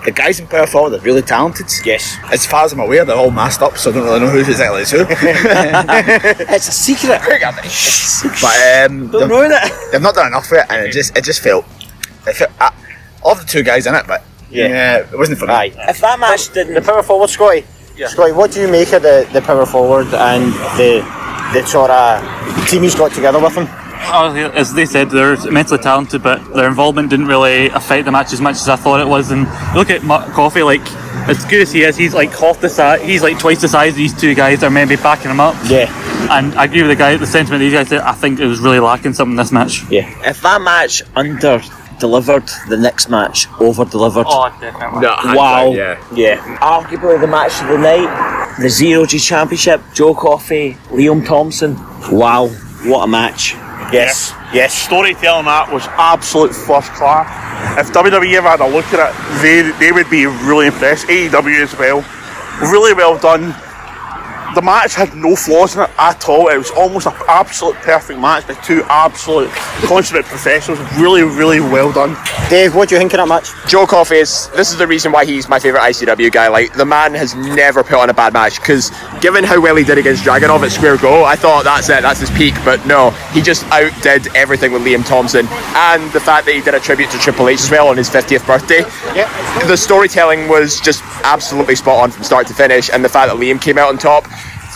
The 0.06 0.12
guys 0.12 0.40
in 0.40 0.46
Power 0.48 0.68
Forward 0.68 0.94
are 0.94 1.00
really 1.04 1.24
talented. 1.24 1.66
Yes. 1.84 2.16
As 2.31 2.46
far 2.46 2.63
as 2.66 2.74
I'm 2.74 2.80
aware, 2.80 3.04
they're 3.06 3.16
all 3.16 3.31
masked 3.31 3.63
up, 3.63 3.75
so 3.78 3.90
I 3.90 3.94
don't 3.96 4.04
really 4.06 4.19
know 4.19 4.30
who's 4.30 4.48
exactly 4.48 4.81
is 4.84 4.92
who. 4.92 5.00
It's 5.10 6.68
a 6.68 6.72
secret. 6.72 7.22
but 8.42 8.86
um, 8.86 9.07
Don't 9.10 9.22
they've, 9.22 9.30
ruin 9.30 9.52
it. 9.52 9.72
they've 9.92 10.02
not 10.02 10.13
done 10.16 10.28
enough 10.28 10.46
for 10.48 10.57
it, 10.60 10.66
and 10.69 10.86
it 10.86 10.92
just 10.92 11.18
it 11.18 11.24
just 11.24 11.42
felt. 11.42 11.66
It 12.28 12.36
felt 12.36 12.51
uh, 12.60 12.69
all 13.24 13.36
the 13.36 13.44
two 13.46 13.63
guys 13.63 13.88
in 13.88 13.96
it, 13.96 14.06
but 14.08 14.24
Yeah. 14.50 14.68
yeah, 14.68 14.98
it 15.12 15.18
wasn't 15.18 15.40
for 15.40 15.48
me. 15.48 15.54
Aye. 15.54 15.72
If 15.90 16.00
that 16.01 16.19
match 16.19 16.50
The 16.50 16.66
didn't. 16.66 16.84
power 16.86 17.01
forward, 17.04 17.30
Scotty. 17.30 17.66
Scotty, 18.06 18.31
what 18.34 18.51
do 18.51 18.62
you 18.62 18.68
make 18.68 18.92
of 18.94 19.01
the, 19.01 19.28
the 19.34 19.42
power 19.42 19.66
forward 19.66 20.08
and 20.13 20.54
the 20.78 21.01
the 21.54 21.66
sort 21.66 21.90
of 21.92 22.22
team 22.69 22.84
he's 22.84 22.96
got 22.96 23.12
together 23.12 23.40
with 23.40 23.56
him? 23.56 23.68
Oh, 24.07 24.25
Honestly, 24.25 24.44
as 24.59 24.74
they 24.74 24.86
said, 24.86 25.09
they're 25.09 25.33
immensely 25.47 25.77
talented, 25.77 26.24
but 26.24 26.53
their 26.53 26.68
involvement 26.68 27.09
didn't 27.09 27.27
really 27.27 27.69
affect 27.69 28.06
the 28.06 28.12
match 28.12 28.33
as 28.33 28.42
much 28.42 28.56
as 28.56 28.69
I 28.69 28.75
thought 28.75 29.00
it 29.00 29.07
was. 29.07 29.31
And 29.31 29.44
look 29.75 29.89
at 29.89 30.03
Mark 30.03 30.31
Coffey, 30.33 30.63
like 30.63 30.81
as 31.27 31.44
good 31.45 31.62
as 31.62 31.71
he 31.71 31.83
is, 31.83 31.97
he's 31.97 32.13
like 32.13 32.31
half 32.38 32.62
the 32.62 32.69
size. 32.69 33.01
He's 33.01 33.24
like 33.24 33.39
twice 33.39 33.62
the 33.62 33.68
size 33.68 33.94
of 33.94 33.97
these 33.97 34.19
two 34.19 34.36
guys 34.36 34.63
are 34.63 34.69
maybe 34.69 34.95
backing 34.95 35.31
him 35.31 35.39
up. 35.39 35.56
Yeah. 35.65 35.92
And 36.30 36.56
I 36.56 36.65
agree 36.65 36.81
with 36.81 36.92
the 36.92 36.95
guy, 36.95 37.18
the 37.18 37.27
sentiment 37.27 37.59
these 37.62 37.74
guys 37.74 37.89
said. 37.89 38.01
I 38.01 38.13
think 38.13 38.39
it 38.39 38.45
was 38.47 38.59
really 38.59 38.80
lacking 38.80 39.13
something 39.13 39.33
in 39.33 39.38
this 39.38 39.51
match. 39.51 39.83
Yeah. 39.89 40.07
If 40.30 40.41
that 40.41 40.62
match 40.62 41.01
under 41.15 41.62
delivered, 42.00 42.48
the 42.68 42.77
next 42.77 43.09
match 43.09 43.48
over 43.59 43.86
delivered. 43.86 44.25
Oh, 44.27 44.50
definitely. 44.59 45.07
Wow. 45.36 45.71
yeah. 45.71 46.03
Yeah. 46.13 46.57
Arguably 46.57 47.19
the 47.19 47.27
match 47.27 47.62
of 47.62 47.69
the 47.69 47.77
night, 47.77 48.56
the 48.59 48.69
Zero 48.69 49.06
G 49.06 49.19
Championship, 49.19 49.81
Joe 49.94 50.13
Coffey, 50.13 50.74
Liam 50.89 51.25
Thompson. 51.25 51.75
Wow, 52.12 52.48
what 52.83 53.03
a 53.03 53.07
match. 53.07 53.56
Yes. 53.92 54.34
Yes. 54.54 54.74
Storytelling 54.74 55.46
that 55.46 55.72
was 55.72 55.86
absolute 55.98 56.54
first 56.54 56.92
class. 56.94 57.28
If 57.80 57.94
WWE 57.94 58.34
ever 58.36 58.50
had 58.50 58.60
a 58.62 58.68
look 58.68 58.86
at 58.94 59.10
it, 59.10 59.42
they 59.42 59.62
they 59.80 59.92
would 59.92 60.10
be 60.10 60.26
really 60.26 60.68
impressed. 60.68 61.08
AEW 61.08 61.62
as 61.64 61.78
well, 61.78 62.04
really 62.72 62.94
well 62.94 63.18
done. 63.18 63.56
The 64.54 64.62
match 64.62 64.96
had 64.96 65.14
no 65.18 65.36
flaws 65.36 65.76
in 65.76 65.82
it 65.82 65.90
at 65.98 66.30
all. 66.30 66.48
It 66.48 66.58
was 66.58 66.72
almost 66.72 67.08
an 67.08 67.14
absolute 67.28 67.76
perfect 67.76 68.18
match 68.22 68.48
by 68.48 68.54
two 68.54 68.84
absolute 68.88 69.50
consummate 69.84 70.24
professionals. 70.24 70.80
Really, 70.98 71.24
really 71.24 71.60
well 71.60 71.92
done. 71.92 72.16
Dave, 72.50 72.74
what 72.74 72.88
do 72.88 72.96
you 72.96 73.00
think 73.00 73.14
of 73.14 73.18
that 73.18 73.28
match? 73.28 73.50
Joe 73.70 73.86
Coffey 73.86 74.16
is 74.18 74.48
this 74.56 74.72
is 74.72 74.78
the 74.78 74.88
reason 74.88 75.12
why 75.12 75.26
he's 75.26 75.50
my 75.50 75.60
favourite 75.60 75.90
ICW 75.90 76.32
guy. 76.32 76.48
Like 76.48 76.74
the 76.74 76.86
man 76.86 77.14
has 77.16 77.36
never 77.36 77.84
put 77.84 77.96
on 77.96 78.10
a 78.10 78.14
bad 78.14 78.32
match 78.32 78.60
because 78.62 78.92
given 79.20 79.44
how 79.44 79.60
well 79.60 79.76
he 79.76 79.84
did 79.84 79.98
against 79.98 80.24
Dragunov 80.24 80.64
at 80.64 80.72
Square 80.72 80.98
Go, 80.98 81.26
I 81.26 81.36
thought 81.36 81.66
that's 81.66 81.90
it, 81.90 82.02
that's 82.04 82.22
his 82.22 82.32
peak. 82.32 82.54
But 82.64 82.86
no, 82.86 83.12
he 83.36 83.42
just 83.42 83.66
outdid 83.66 84.34
everything 84.34 84.72
with 84.72 84.82
Liam 84.82 85.06
Thompson 85.06 85.46
and 85.76 86.10
the 86.14 86.22
fact 86.22 86.46
that 86.46 86.56
he 86.56 86.62
did 86.62 86.74
a 86.74 86.80
tribute 86.80 87.12
to 87.12 87.20
Triple 87.20 87.50
H 87.50 87.60
as 87.60 87.70
well 87.70 87.90
on 87.90 87.98
his 87.98 88.10
50th 88.10 88.48
birthday. 88.48 88.80
Yeah. 89.14 89.68
The 89.68 89.76
storytelling 89.76 90.48
was 90.48 90.80
just 90.80 91.04
absolutely 91.26 91.76
spot 91.76 92.02
on 92.02 92.12
from 92.12 92.24
start 92.24 92.48
to 92.48 92.54
finish, 92.54 92.90
and 92.90 93.04
the 93.04 93.10
fact 93.10 93.30
that 93.30 93.38
Liam 93.38 93.62
came 93.62 93.78
out 93.78 93.90
on 93.90 93.98
top, 93.98 94.26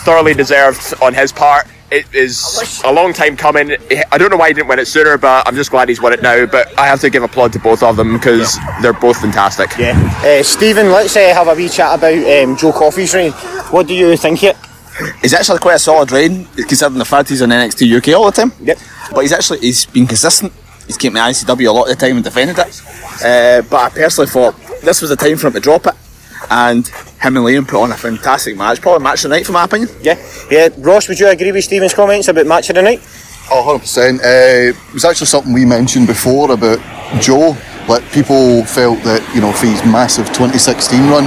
thoroughly 0.04 0.34
deserved 0.34 0.92
on 1.02 1.14
his 1.14 1.32
part. 1.32 1.66
It 1.90 2.06
is 2.14 2.80
a 2.84 2.92
long 2.92 3.12
time 3.14 3.36
coming. 3.36 3.76
I 4.12 4.18
don't 4.18 4.30
know 4.30 4.36
why 4.36 4.48
he 4.48 4.54
didn't 4.54 4.68
win 4.68 4.78
it 4.78 4.86
sooner, 4.86 5.16
but 5.16 5.48
I'm 5.48 5.56
just 5.56 5.70
glad 5.70 5.88
he's 5.88 6.00
won 6.00 6.12
it 6.12 6.22
now. 6.22 6.46
But 6.46 6.78
I 6.78 6.86
have 6.86 7.00
to 7.00 7.10
give 7.10 7.22
applaud 7.24 7.52
to 7.54 7.58
both 7.58 7.82
of 7.82 7.96
them 7.96 8.12
because 8.12 8.58
they're 8.80 8.92
both 8.92 9.20
fantastic. 9.20 9.70
Yeah. 9.76 9.98
Uh, 10.22 10.44
Stephen, 10.44 10.92
let's 10.92 11.16
uh, 11.16 11.34
have 11.34 11.48
a 11.48 11.54
wee 11.54 11.68
chat 11.68 11.98
about 11.98 12.14
um, 12.14 12.56
Joe 12.56 12.72
Coffey's 12.72 13.12
reign. 13.14 13.32
What 13.72 13.88
do 13.88 13.94
you 13.94 14.16
think 14.16 14.44
it? 14.44 14.56
He's 15.22 15.34
actually 15.34 15.58
quite 15.58 15.76
a 15.76 15.78
solid 15.78 16.12
reign, 16.12 16.46
considering 16.56 16.98
the 16.98 17.04
fact 17.04 17.28
he's 17.28 17.40
in 17.40 17.50
NXT 17.50 17.96
UK 17.96 18.18
all 18.18 18.26
the 18.26 18.32
time. 18.32 18.52
Yep. 18.60 18.78
But 19.12 19.20
he's 19.20 19.32
actually 19.32 19.60
he's 19.60 19.86
been 19.86 20.06
consistent. 20.06 20.52
He's 20.86 20.96
kept 20.96 21.14
my 21.14 21.30
ICW 21.30 21.68
a 21.68 21.72
lot 21.72 21.90
of 21.90 21.98
the 21.98 22.06
time 22.06 22.16
and 22.16 22.24
defended 22.24 22.58
it. 22.58 22.82
Uh, 23.24 23.62
but 23.70 23.76
I 23.76 23.88
personally 23.90 24.28
thought 24.28 24.56
this 24.82 25.00
was 25.00 25.10
the 25.10 25.16
time 25.16 25.36
for 25.36 25.46
him 25.46 25.52
to 25.54 25.60
drop 25.60 25.86
it. 25.86 25.94
And 26.50 26.86
him 26.88 27.36
and 27.36 27.46
Liam 27.46 27.68
put 27.68 27.82
on 27.82 27.92
a 27.92 27.96
fantastic 27.96 28.56
match, 28.56 28.80
probably 28.80 29.04
match 29.04 29.24
of 29.24 29.30
the 29.30 29.36
night 29.36 29.46
for 29.46 29.52
my 29.52 29.64
opinion. 29.64 29.88
Yeah. 30.02 30.20
Yeah. 30.50 30.68
Ross, 30.78 31.08
would 31.08 31.20
you 31.20 31.28
agree 31.28 31.52
with 31.52 31.64
Stephen's 31.64 31.94
comments 31.94 32.28
about 32.28 32.46
match 32.46 32.70
of 32.70 32.76
the 32.76 32.82
night? 32.82 33.00
Oh, 33.52 33.78
100%. 33.78 34.18
Uh, 34.18 34.70
it 34.70 34.92
was 34.94 35.04
actually 35.04 35.26
something 35.26 35.52
we 35.52 35.64
mentioned 35.64 36.06
before 36.06 36.50
about 36.50 36.78
Joe. 37.20 37.56
Like, 37.88 38.02
people 38.12 38.64
felt 38.64 39.02
that, 39.02 39.22
you 39.34 39.40
know, 39.40 39.52
for 39.52 39.66
his 39.66 39.84
massive 39.84 40.26
2016 40.28 41.08
run, 41.10 41.24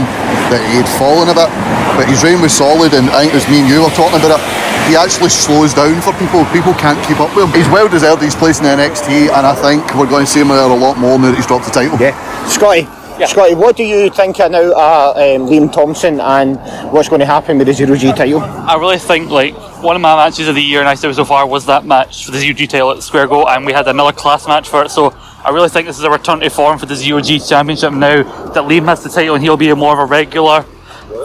that 0.54 0.62
he 0.70 0.78
had 0.78 0.86
fallen 1.02 1.26
a 1.26 1.36
bit. 1.36 1.50
But 1.98 2.06
his 2.06 2.22
reign 2.22 2.42
was 2.42 2.54
solid, 2.54 2.94
and 2.94 3.10
I 3.10 3.26
think 3.26 3.34
it 3.34 3.42
was 3.42 3.50
me 3.50 3.66
and 3.66 3.70
you 3.70 3.82
were 3.82 3.94
talking 3.98 4.22
about 4.22 4.38
it. 4.38 4.42
He 4.86 4.94
actually 4.94 5.34
slows 5.34 5.74
down 5.74 5.98
for 6.06 6.14
people. 6.22 6.46
People 6.54 6.78
can't 6.78 7.00
keep 7.10 7.18
up 7.18 7.34
with 7.34 7.50
him. 7.50 7.52
He's 7.58 7.70
well 7.70 7.90
deserved 7.90 8.22
his 8.22 8.38
place 8.38 8.62
in 8.62 8.70
the 8.70 8.74
NXT, 8.78 9.34
and 9.34 9.44
I 9.46 9.56
think 9.58 9.82
we're 9.98 10.10
going 10.10 10.26
to 10.26 10.32
see 10.32 10.42
him 10.42 10.54
there 10.54 10.62
a 10.62 10.76
lot 10.76 10.98
more 10.98 11.18
now 11.18 11.34
that 11.34 11.38
he's 11.38 11.50
dropped 11.50 11.66
the 11.66 11.74
title. 11.74 11.98
Yeah. 11.98 12.14
Scotty. 12.46 12.86
Scotty, 13.26 13.54
what 13.56 13.78
do 13.78 13.84
you 13.84 14.10
think 14.10 14.40
of 14.40 14.52
now 14.52 14.74
uh, 14.74 15.14
um, 15.16 15.48
Liam 15.48 15.72
Thompson 15.72 16.20
and 16.20 16.58
what's 16.92 17.08
going 17.08 17.20
to 17.22 17.26
happen 17.26 17.58
with 17.58 17.68
the 17.68 17.74
Zero 17.74 17.96
G 17.96 18.12
title? 18.12 18.42
I 18.42 18.76
really 18.76 18.98
think 18.98 19.30
like 19.30 19.54
one 19.82 19.96
of 19.96 20.02
my 20.02 20.16
matches 20.16 20.48
of 20.48 20.56
the 20.56 20.62
year, 20.62 20.80
and 20.80 20.90
I 20.90 20.96
said 20.96 21.14
so 21.16 21.24
far, 21.24 21.48
was 21.48 21.66
that 21.68 21.86
match 21.86 22.26
for 22.26 22.32
the 22.32 22.40
Zero 22.40 22.54
G 22.54 22.68
title 22.68 22.92
at 22.92 23.04
Square 23.04 23.28
Go, 23.28 23.48
and 23.48 23.66
we 23.66 23.72
had 23.72 23.88
another 23.88 24.12
class 24.12 24.48
match 24.48 24.68
for 24.68 24.84
it. 24.84 24.90
So 24.90 25.16
I 25.46 25.50
really 25.50 25.70
think 25.70 25.88
this 25.88 25.98
is 25.98 26.04
a 26.04 26.10
return 26.10 26.40
to 26.40 26.50
form 26.50 26.80
for 26.80 26.86
the 26.86 26.96
Zero 26.96 27.20
G 27.20 27.38
Championship 27.40 27.92
now 27.92 28.24
that 28.24 28.64
Liam 28.64 28.86
has 28.86 29.04
the 29.04 29.10
title, 29.10 29.36
and 29.36 29.44
he'll 29.44 29.58
be 29.58 29.74
more 29.74 29.94
of 29.94 30.00
a 30.00 30.06
regular 30.06 30.66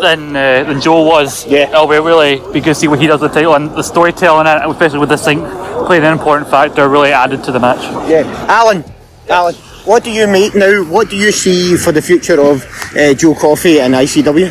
than 0.01 0.35
uh, 0.35 0.65
than 0.65 0.81
Joe 0.81 1.03
was. 1.03 1.47
Yeah. 1.47 1.69
it'll 1.69 1.87
be 1.87 1.99
really 1.99 2.37
be 2.53 2.61
good 2.61 2.65
to 2.65 2.75
see 2.75 2.89
what 2.89 2.99
he 3.01 3.07
does 3.07 3.21
with 3.21 3.33
the 3.33 3.39
title 3.41 3.55
and 3.55 3.71
the 3.71 3.83
storytelling, 3.83 4.49
and 4.49 4.71
especially 4.73 4.99
with 4.99 5.09
this 5.09 5.25
thing 5.25 5.41
playing 5.87 6.03
an 6.05 6.13
important 6.13 6.51
factor, 6.51 6.89
really 6.89 7.13
added 7.13 7.45
to 7.45 7.53
the 7.53 7.61
match. 7.61 7.81
Yeah. 8.11 8.25
Alan. 8.49 8.85
Alan. 9.29 9.55
What 9.85 10.03
do 10.03 10.11
you 10.11 10.27
make 10.27 10.55
now? 10.55 10.83
What 10.85 11.09
do 11.11 11.17
you 11.17 11.31
see 11.31 11.77
for 11.77 11.93
the 11.93 12.03
future 12.03 12.41
of 12.41 12.65
uh, 12.97 13.15
Joe 13.15 13.35
Coffey 13.35 13.81
and 13.81 13.95
ICW? 13.95 14.51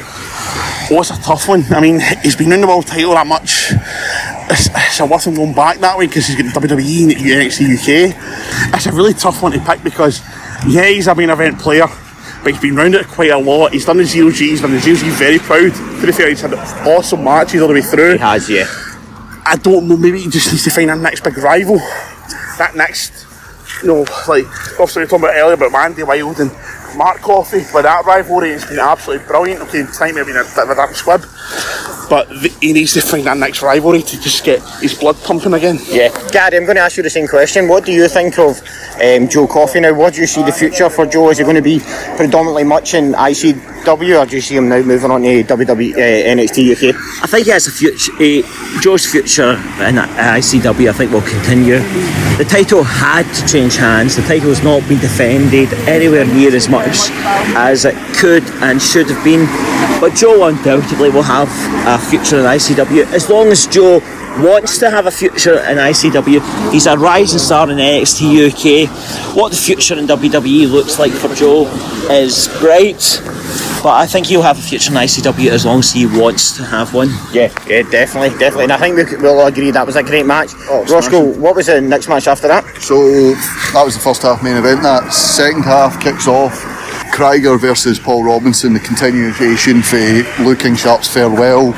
Oh, 0.90 1.02
it's 1.02 1.12
a 1.12 1.22
tough 1.22 1.50
one. 1.50 1.64
I 1.72 1.82
mean, 1.82 2.00
he's 2.24 2.38
been 2.38 2.52
in 2.54 2.62
the 2.62 2.68
world 2.68 2.88
title 2.88 3.12
that 3.12 3.28
much. 3.28 3.74
It's, 4.50 4.70
it's 4.74 5.00
a 5.00 5.06
worth 5.06 5.28
him 5.28 5.36
going 5.36 5.54
back 5.54 5.80
that 5.80 5.98
way 5.98 6.08
because 6.08 6.28
he's 6.28 6.36
got 6.36 6.64
WWE 6.64 7.04
and 7.04 7.12
NXT 7.14 7.76
UK. 7.76 8.74
It's 8.74 8.86
a 8.86 8.92
really 8.92 9.14
tough 9.14 9.44
one 9.44 9.52
to 9.52 9.60
pick 9.60 9.84
because, 9.84 10.22
yeah, 10.66 10.88
he's 10.88 11.08
a 11.08 11.16
main 11.16 11.30
event 11.30 11.60
player, 11.60 11.88
but 11.88 12.48
but 12.48 12.54
he's 12.54 12.62
been 12.62 12.78
round 12.78 12.96
it 12.96 13.06
quite 13.10 13.32
a 13.32 13.38
lot. 13.38 13.74
He's 13.74 13.84
done 13.84 13.98
the 13.98 14.06
zero 14.06 14.32
G, 14.32 14.52
he's 14.52 14.62
done 14.62 14.72
the 14.72 14.80
zero 14.80 14.96
G 14.96 15.10
very 15.10 15.38
proud. 15.38 15.74
To 16.00 16.06
be 16.06 16.14
fair, 16.14 16.30
he's 16.30 16.40
had 16.40 16.54
awesome 16.88 17.22
matches 17.22 17.62
all 17.62 17.68
the 17.68 17.74
way 17.74 17.82
through. 17.82 18.14
He 18.14 18.20
has, 18.20 18.50
yeah. 18.50 18.66
I 19.46 19.58
don't 19.62 19.86
know, 19.86 19.98
maybe 19.98 20.22
he 20.22 20.30
just 20.30 20.50
needs 20.50 20.64
to 20.64 20.70
find 20.70 20.90
a 20.90 20.96
next 20.96 21.26
big 21.26 21.38
rival. 21.38 21.78
That 22.58 22.72
next, 22.74 23.28
you 23.82 23.90
know, 23.90 24.06
like, 24.30 24.48
obviously 24.80 25.02
we 25.02 25.04
were 25.04 25.10
talking 25.10 25.26
about 25.26 25.36
earlier 25.36 25.56
about 25.56 25.74
Mandy 25.74 26.04
Wild 26.04 26.40
and 26.40 26.52
Mark 26.98 27.22
Coffey, 27.22 27.62
but 27.72 27.84
that 27.84 28.06
rivalry 28.06 28.52
has 28.52 28.66
been 28.66 28.80
absolutely 28.80 29.26
brilliant. 29.28 29.62
Okay, 29.62 29.84
tonight 29.86 30.14
may 30.14 30.20
have 30.20 30.28
been 30.28 30.36
a 30.38 30.44
bit 30.44 30.58
of 30.58 30.70
a 30.72 30.76
damn 30.76 30.94
squib, 30.96 31.22
but 32.10 32.28
th- 32.30 32.54
he 32.60 32.74
needs 32.74 32.94
to 32.94 33.02
find 33.02 33.26
that 33.28 33.38
next 33.38 33.62
rivalry 33.62 34.02
to 34.02 34.20
just 34.20 34.44
get 34.44 34.62
his 34.82 34.98
blood 34.98 35.16
pumping 35.24 35.54
again. 35.54 35.78
Yeah, 35.86 36.10
Gary, 36.32 36.58
I'm 36.58 36.66
going 36.66 36.78
to 36.78 36.82
ask 36.82 36.98
you 36.98 37.04
the 37.04 37.10
same 37.12 37.28
question. 37.28 37.68
What 37.68 37.86
do 37.86 37.92
you 37.92 38.08
think 38.08 38.40
of 38.40 38.60
um, 39.00 39.30
Joe 39.30 39.46
Coffey 39.46 39.80
now? 39.80 39.94
What 39.94 40.16
do 40.16 40.22
you 40.22 40.28
see 40.28 40.42
the 40.44 40.52
future 40.52 40.90
for 40.90 41.06
Joe? 41.06 41.30
Is 41.30 41.38
he 41.38 41.44
going 41.44 41.56
to 41.56 41.62
be 41.62 41.80
predominantly 42.16 42.64
much 42.64 42.96
in 42.96 43.12
ICW, 43.14 44.20
or 44.20 44.26
do 44.26 44.36
you 44.36 44.42
see 44.42 44.56
him 44.56 44.68
now 44.68 44.82
moving 44.82 45.12
on 45.12 45.22
to 45.22 45.44
WWE, 45.44 45.94
uh, 45.94 45.98
NXT 46.36 46.72
UK? 46.72 46.96
I 47.24 47.28
think 47.28 47.46
he 47.46 47.52
has 47.52 47.68
a 47.68 47.72
future. 47.72 48.12
Uh, 48.14 48.82
Joe's 48.82 49.06
future 49.06 49.52
in 49.86 49.96
ICW, 49.96 50.90
I 50.90 50.94
think, 50.94 51.12
will 51.12 51.22
continue. 51.22 51.80
The 52.38 52.46
title 52.50 52.84
had 52.84 53.32
to 53.34 53.48
change 53.48 53.76
hands. 53.78 54.16
The 54.16 54.22
title 54.24 54.50
has 54.50 54.64
not 54.64 54.88
been 54.88 55.00
defended 55.00 55.74
anywhere 55.88 56.26
near 56.26 56.56
as 56.56 56.70
much 56.70 56.87
as 57.56 57.86
it 57.86 57.96
could 58.18 58.44
and 58.64 58.82
should 58.82 59.10
have 59.10 59.24
been. 59.24 59.46
But 60.00 60.16
Joe 60.16 60.46
undoubtedly 60.48 61.10
will 61.10 61.24
have 61.24 61.50
a 61.88 61.98
future 62.10 62.38
in 62.40 62.46
ICW 62.46 63.12
as 63.14 63.30
long 63.30 63.48
as 63.48 63.66
Joe 63.68 64.00
wants 64.40 64.78
to 64.78 64.90
have 64.92 65.08
a 65.08 65.12
future 65.12 65.58
in 65.60 65.78
ICW. 65.78 66.72
He's 66.72 66.86
a 66.86 66.96
rising 66.98 67.40
star 67.40 67.70
in 67.72 67.78
NXT 67.78 68.52
UK. 68.86 69.36
What 69.36 69.50
the 69.52 69.58
future 69.58 69.98
in 69.98 70.06
WWE 70.06 70.70
looks 70.72 71.00
like 71.00 71.12
for 71.12 71.34
Joe 71.34 71.66
is 72.12 72.48
bright, 72.60 73.20
but 73.82 73.96
I 73.96 74.06
think 74.06 74.28
he'll 74.28 74.44
have 74.44 74.60
a 74.60 74.62
future 74.62 74.92
in 74.92 74.98
ICW 74.98 75.50
as 75.50 75.66
long 75.66 75.80
as 75.80 75.92
he 75.92 76.06
wants 76.06 76.56
to 76.58 76.64
have 76.64 76.94
one. 76.94 77.10
Yeah, 77.34 77.52
yeah, 77.68 77.82
definitely, 77.90 78.30
definitely. 78.38 78.66
And 78.66 78.74
I 78.74 78.78
think 78.78 78.96
we 78.98 79.06
c- 79.06 79.16
we'll 79.16 79.40
all 79.40 79.48
agree 79.48 79.72
that 79.72 79.86
was 79.88 79.96
a 79.96 80.04
great 80.04 80.28
match. 80.28 80.52
Oh, 80.70 80.86
Roscoe, 80.88 81.24
smashing. 81.24 81.42
what 81.42 81.56
was 81.56 81.66
the 81.66 81.82
next 81.82 82.08
match 82.08 82.28
after 82.28 82.48
that? 82.48 82.64
So 82.80 82.96
that 83.74 83.82
was 83.84 83.96
the 83.96 84.02
first 84.02 84.22
half 84.22 84.44
main 84.44 84.58
event. 84.58 84.84
That 84.84 85.12
second 85.12 85.64
half 85.64 86.00
kicks 86.00 86.28
off. 86.28 86.54
Krieger 87.12 87.58
versus 87.58 88.00
Paul 88.00 88.24
Robinson, 88.24 88.74
the 88.74 88.80
continuation 88.80 89.82
for 89.82 89.98
Looking 90.44 90.76
Sharp's 90.76 91.08
farewell. 91.12 91.74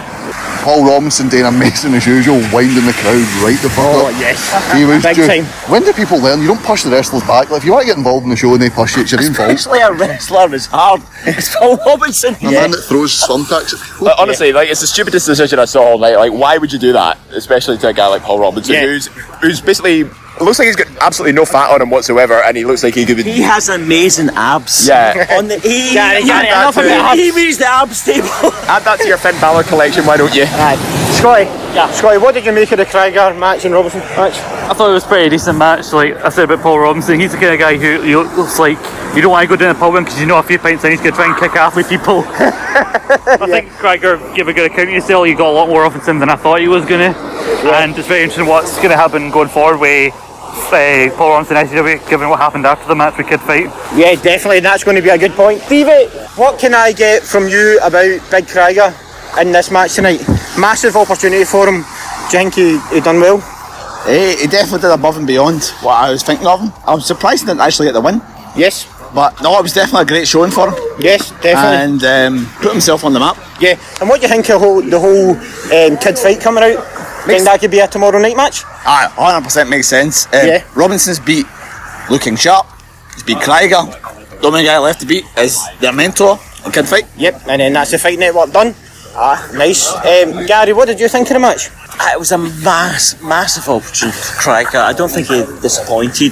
Paul 0.61 0.85
Robinson 0.85 1.29
doing 1.29 1.45
amazing 1.45 1.93
as 1.93 2.05
usual, 2.05 2.35
winding 2.51 2.85
the 2.85 2.91
crowd 2.99 3.23
right 3.41 3.57
the 3.61 3.69
fuck 3.69 3.85
Oh, 3.87 4.07
up. 4.07 4.13
yes. 4.19 4.37
He 4.75 4.83
was 4.83 5.01
Big 5.01 5.15
just- 5.15 5.29
time. 5.29 5.45
When 5.71 5.83
do 5.83 5.93
people 5.93 6.19
learn? 6.19 6.41
You 6.41 6.47
don't 6.47 6.61
push 6.63 6.83
the 6.83 6.89
wrestlers 6.91 7.23
back. 7.23 7.49
Like, 7.49 7.59
if 7.61 7.65
you 7.65 7.71
want 7.71 7.83
to 7.83 7.87
get 7.87 7.97
involved 7.97 8.25
in 8.25 8.29
the 8.29 8.35
show 8.35 8.51
and 8.53 8.61
they 8.61 8.69
push 8.69 8.95
you, 8.97 9.03
it's 9.03 9.11
your 9.13 9.21
own 9.23 9.33
fault. 9.33 9.51
Especially 9.51 9.79
a 9.79 9.91
wrestler 9.93 10.53
is 10.53 10.65
hard 10.65 11.01
as 11.25 11.55
Paul 11.55 11.77
Robinson. 11.85 12.35
A 12.41 12.51
man 12.51 12.71
that 12.71 12.83
throws 12.89 13.23
thumbtacks 13.23 13.73
at 13.73 13.81
people. 13.81 14.07
But 14.07 14.19
honestly, 14.19 14.51
like 14.51 14.69
it's 14.69 14.81
the 14.81 14.87
stupidest 14.87 15.25
decision 15.25 15.59
I 15.59 15.65
saw 15.65 15.81
all 15.83 15.97
night. 15.97 16.17
Like, 16.17 16.33
why 16.33 16.57
would 16.57 16.73
you 16.73 16.79
do 16.79 16.91
that? 16.91 17.17
Especially 17.31 17.77
to 17.77 17.87
a 17.87 17.93
guy 17.93 18.07
like 18.07 18.21
Paul 18.23 18.39
Robinson, 18.39 18.73
Yeah. 18.75 18.81
who's 18.81 19.07
who's 19.41 19.61
basically 19.61 20.03
looks 20.41 20.59
like 20.59 20.67
he's 20.67 20.75
got 20.75 20.87
absolutely 21.01 21.33
no 21.33 21.45
fat 21.45 21.71
on 21.71 21.81
him 21.81 21.89
whatsoever, 21.89 22.41
and 22.43 22.55
he 22.55 22.65
looks 22.65 22.83
like 22.83 22.95
he 22.95 23.05
could 23.05 23.17
be. 23.17 23.23
He 23.23 23.41
has 23.41 23.69
amazing 23.69 24.29
abs. 24.29 24.87
Yeah. 24.87 25.27
On 25.37 25.47
the 25.47 25.59
he, 25.59 25.93
Gary, 25.93 26.21
he, 26.21 26.27
Gary, 26.27 26.47
enough 26.47 26.77
of 26.77 26.83
the 26.83 26.91
abs. 26.91 27.19
he 27.19 27.31
moves 27.31 27.57
the 27.57 27.67
abs 27.67 28.05
table. 28.05 28.27
Add 28.67 28.83
that 28.83 28.99
to 29.01 29.07
your 29.07 29.17
Finn 29.17 29.39
Balor 29.41 29.63
collection, 29.63 30.05
why 30.05 30.17
don't 30.17 30.33
you? 30.33 30.43
Right. 30.43 30.79
Scotty, 31.17 31.45
yeah. 31.75 31.91
Scotty, 31.91 32.17
what 32.17 32.33
did 32.33 32.45
you 32.45 32.53
make 32.53 32.71
of 32.71 32.77
the 32.77 32.85
Krieger 32.85 33.33
match 33.33 33.65
and 33.65 33.73
Robinson 33.73 33.99
match? 33.99 34.37
I 34.69 34.73
thought 34.73 34.89
it 34.89 34.93
was 34.93 35.03
a 35.03 35.07
pretty 35.07 35.29
decent 35.29 35.57
match. 35.57 35.91
Like 35.91 36.15
I 36.15 36.29
said 36.29 36.45
about 36.45 36.61
Paul 36.61 36.79
Robinson, 36.79 37.19
he's 37.19 37.31
the 37.31 37.37
kind 37.37 37.53
of 37.53 37.59
guy 37.59 37.77
who 37.77 38.01
he 38.01 38.15
looks 38.15 38.59
like 38.59 38.77
you 39.15 39.21
don't 39.21 39.31
want 39.31 39.49
to 39.49 39.49
go 39.49 39.55
down 39.55 39.73
the 39.73 39.79
pub 39.79 39.93
with 39.93 40.05
because 40.05 40.19
you 40.19 40.27
know 40.27 40.37
a 40.37 40.43
few 40.43 40.59
pints 40.59 40.83
in 40.83 40.91
he's 40.91 41.01
going 41.01 41.11
to 41.11 41.17
try 41.17 41.25
and 41.25 41.37
kick 41.37 41.55
off 41.55 41.75
with 41.75 41.89
people. 41.89 42.23
I 42.27 43.47
think 43.49 43.69
Krieger 43.71 44.17
gave 44.35 44.47
a 44.47 44.53
good 44.53 44.71
account 44.71 44.89
of 44.89 44.93
himself. 44.93 45.25
He 45.25 45.33
got 45.33 45.49
a 45.49 45.51
lot 45.51 45.67
more 45.67 45.83
off 45.83 46.07
him 46.07 46.19
than 46.19 46.29
I 46.29 46.35
thought 46.35 46.61
he 46.61 46.67
was 46.67 46.85
going 46.85 47.13
to, 47.13 47.19
and 47.73 47.97
it's 47.97 48.07
very 48.07 48.21
interesting 48.21 48.47
what's 48.47 48.75
going 48.77 48.89
to 48.89 48.97
happen 48.97 49.31
going 49.31 49.49
forward 49.49 49.79
with 49.79 50.13
uh, 50.49 51.09
Paul 51.17 51.29
Robinson 51.29 51.57
ICW, 51.57 52.09
given 52.09 52.29
what 52.29 52.39
happened 52.39 52.65
after 52.65 52.87
the 52.87 52.95
match 52.95 53.17
with 53.17 53.27
Kid 53.27 53.39
Fite. 53.41 53.65
Yeah, 53.95 54.15
definitely. 54.15 54.57
and 54.57 54.65
That's 54.65 54.83
going 54.83 54.95
to 54.97 55.01
be 55.01 55.09
a 55.09 55.17
good 55.17 55.31
point. 55.31 55.61
Stevie, 55.61 56.07
what 56.35 56.59
can 56.59 56.73
I 56.73 56.91
get 56.91 57.23
from 57.23 57.47
you 57.47 57.79
about 57.83 58.19
Big 58.31 58.47
Krieger 58.47 58.93
in 59.39 59.51
this 59.51 59.71
match 59.71 59.95
tonight? 59.95 60.21
Massive 60.57 60.95
opportunity 60.95 61.43
for 61.45 61.67
him. 61.67 61.81
Do 62.29 62.37
you 62.37 62.49
think 62.49 62.53
he, 62.55 62.79
he 62.93 63.01
done 63.01 63.19
well? 63.19 63.37
Eh, 64.07 64.35
he 64.41 64.47
definitely 64.47 64.79
did 64.81 64.91
above 64.91 65.17
and 65.17 65.27
beyond 65.27 65.63
what 65.81 65.95
I 65.95 66.09
was 66.11 66.23
thinking 66.23 66.47
of 66.47 66.61
him. 66.61 66.71
I 66.85 66.93
was 66.95 67.05
surprised 67.05 67.41
he 67.41 67.47
didn't 67.47 67.61
actually 67.61 67.87
get 67.87 67.93
the 67.93 68.01
win. 68.01 68.21
Yes. 68.55 68.87
But 69.13 69.41
no, 69.41 69.57
it 69.57 69.63
was 69.63 69.73
definitely 69.73 70.03
a 70.03 70.05
great 70.05 70.27
showing 70.27 70.51
for 70.51 70.69
him. 70.69 70.75
Yes, 70.99 71.31
definitely. 71.41 72.03
And 72.03 72.03
um, 72.03 72.45
put 72.61 72.71
himself 72.71 73.03
on 73.03 73.13
the 73.13 73.19
map. 73.19 73.37
Yeah. 73.59 73.79
And 73.99 74.07
what 74.07 74.21
do 74.21 74.27
you 74.27 74.31
think 74.31 74.49
of 74.49 74.61
whole, 74.61 74.81
the 74.81 74.99
whole 74.99 75.31
um, 75.31 75.97
Kid 75.97 76.17
Fite 76.19 76.39
coming 76.39 76.63
out? 76.63 76.77
Think 77.25 77.43
that 77.45 77.59
could 77.59 77.71
be 77.71 77.79
a 77.79 77.87
tomorrow 77.87 78.19
night 78.19 78.35
match? 78.37 78.63
Aye, 78.85 79.07
100% 79.15 79.69
makes 79.69 79.87
sense. 79.87 80.25
Um, 80.33 80.47
Yeah. 80.47 80.63
Robinson's 80.75 81.19
beat 81.19 81.45
looking 82.09 82.35
sharp. 82.35 82.65
He's 83.13 83.23
beat 83.23 83.39
Krieger. 83.39 83.83
The 84.41 84.47
only 84.47 84.63
guy 84.63 84.77
left 84.79 85.01
to 85.01 85.05
beat 85.05 85.25
is 85.37 85.59
their 85.81 85.91
mentor, 85.93 86.39
the 86.63 86.71
Kid 86.71 86.87
Fite. 86.87 87.05
Yep. 87.17 87.41
And 87.47 87.61
then 87.61 87.73
that's 87.73 87.91
the 87.91 87.99
fight 87.99 88.17
network 88.19 88.51
done. 88.51 88.73
Ah, 89.15 89.49
nice. 89.53 89.91
Um, 89.93 90.45
Gary, 90.45 90.71
what 90.73 90.87
did 90.87 90.99
you 90.99 91.07
think 91.09 91.27
of 91.29 91.33
the 91.33 91.39
match? 91.39 91.69
Uh, 91.99 92.11
It 92.13 92.19
was 92.19 92.31
a 92.31 92.37
mass, 92.37 93.15
massive 93.21 93.67
opportunity 93.67 94.17
for 94.17 94.33
Krieger. 94.41 94.77
I 94.77 94.93
don't 94.93 95.09
think 95.11 95.27
he 95.27 95.43
disappointed. 95.61 96.31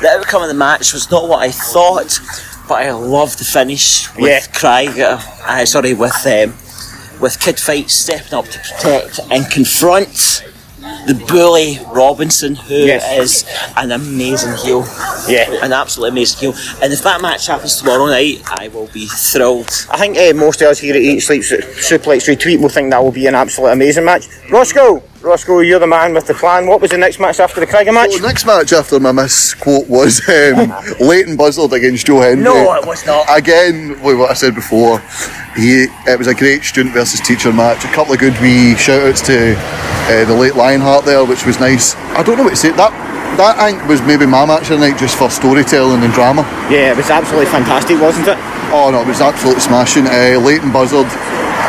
The 0.00 0.08
outcome 0.10 0.42
of 0.42 0.48
the 0.48 0.54
match 0.54 0.92
was 0.92 1.10
not 1.10 1.28
what 1.28 1.42
I 1.42 1.50
thought, 1.50 2.20
but 2.68 2.82
I 2.82 2.92
loved 2.92 3.38
the 3.40 3.44
finish 3.44 4.08
with 4.14 4.28
Yeah. 4.30 4.40
Krieger. 4.52 5.18
Uh, 5.44 5.64
sorry, 5.64 5.94
with 5.94 6.14
um, 6.26 6.54
with 7.20 7.38
Kid 7.40 7.58
Fite 7.58 7.90
stepping 7.90 8.34
up 8.34 8.46
to 8.46 8.58
protect 8.58 9.20
and 9.30 9.50
confront 9.50 10.44
the 11.06 11.14
bully 11.28 11.78
Robinson, 11.92 12.54
who 12.54 12.74
is 12.74 12.86
Yes. 12.86 13.72
an 13.76 13.92
amazing 13.92 14.54
heel. 14.54 14.86
Yeah. 15.28 15.50
an 15.64 15.72
absolutely 15.72 16.10
amazing 16.10 16.38
heel. 16.52 16.54
And 16.82 16.92
if 16.92 17.02
that 17.02 17.20
match 17.20 17.46
happens 17.46 17.76
tomorrow 17.76 18.06
night, 18.06 18.42
I 18.46 18.68
will 18.68 18.86
be 18.88 19.06
thrilled. 19.06 19.68
I 19.90 19.98
think 19.98 20.16
uh, 20.16 20.32
most 20.34 20.60
of 20.62 20.68
us 20.68 20.78
here 20.78 20.94
at 20.94 21.00
Eat 21.02 21.20
Sleep 21.20 21.42
Su- 21.42 21.58
Suplex 21.58 22.28
Retweet 22.28 22.60
will 22.60 22.68
think 22.68 22.90
that 22.90 23.02
will 23.02 23.12
be 23.12 23.26
an 23.26 23.34
absolute 23.34 23.68
amazing 23.68 24.04
match. 24.04 24.26
Roscoe, 24.50 25.02
Roscoe, 25.28 25.60
you're 25.60 25.78
the 25.78 25.86
man 25.86 26.14
with 26.14 26.26
the 26.26 26.32
plan. 26.32 26.66
What 26.66 26.80
was 26.80 26.90
the 26.90 26.96
next 26.96 27.20
match 27.20 27.38
after 27.38 27.60
the 27.60 27.66
Krieger 27.66 27.92
match? 27.92 28.12
So 28.12 28.18
the 28.18 28.26
next 28.26 28.46
match 28.46 28.72
after 28.72 28.98
my 28.98 29.12
misquote 29.12 29.86
was 29.86 30.26
um, 30.28 30.72
Leyton 31.00 31.36
Buzzard 31.36 31.72
against 31.74 32.06
Joe 32.06 32.20
Hendry. 32.20 32.44
No, 32.44 32.74
it 32.74 32.86
was 32.86 33.04
not. 33.04 33.26
Again, 33.28 33.90
with 34.02 34.18
what 34.18 34.30
I 34.30 34.34
said 34.34 34.54
before, 34.54 35.00
he 35.54 35.86
it 36.06 36.18
was 36.18 36.26
a 36.28 36.34
great 36.34 36.64
student 36.64 36.94
versus 36.94 37.20
teacher 37.20 37.52
match. 37.52 37.84
A 37.84 37.88
couple 37.88 38.14
of 38.14 38.18
good 38.18 38.40
wee 38.40 38.74
shout 38.76 39.02
outs 39.02 39.20
to 39.28 39.54
uh, 39.54 40.24
the 40.24 40.34
late 40.34 40.56
Lionheart 40.56 41.04
there, 41.04 41.24
which 41.24 41.44
was 41.44 41.60
nice. 41.60 41.94
I 42.16 42.22
don't 42.22 42.38
know 42.38 42.44
what 42.44 42.50
to 42.50 42.56
say. 42.56 42.70
That 42.72 42.90
that 43.36 43.58
I 43.58 43.72
think 43.72 43.86
was 43.86 44.00
maybe 44.02 44.24
my 44.24 44.46
match 44.46 44.70
of 44.70 44.80
the 44.80 44.88
night 44.88 44.98
just 44.98 45.18
for 45.18 45.28
storytelling 45.28 46.02
and 46.02 46.12
drama. 46.12 46.42
Yeah, 46.72 46.92
it 46.92 46.96
was 46.96 47.10
absolutely 47.10 47.52
fantastic, 47.52 48.00
wasn't 48.00 48.28
it? 48.28 48.38
Oh 48.72 48.88
no, 48.90 49.02
it 49.02 49.08
was 49.08 49.20
absolutely 49.20 49.60
smashing. 49.60 50.06
Uh, 50.06 50.40
Leyton 50.40 50.72
Buzzard. 50.72 51.06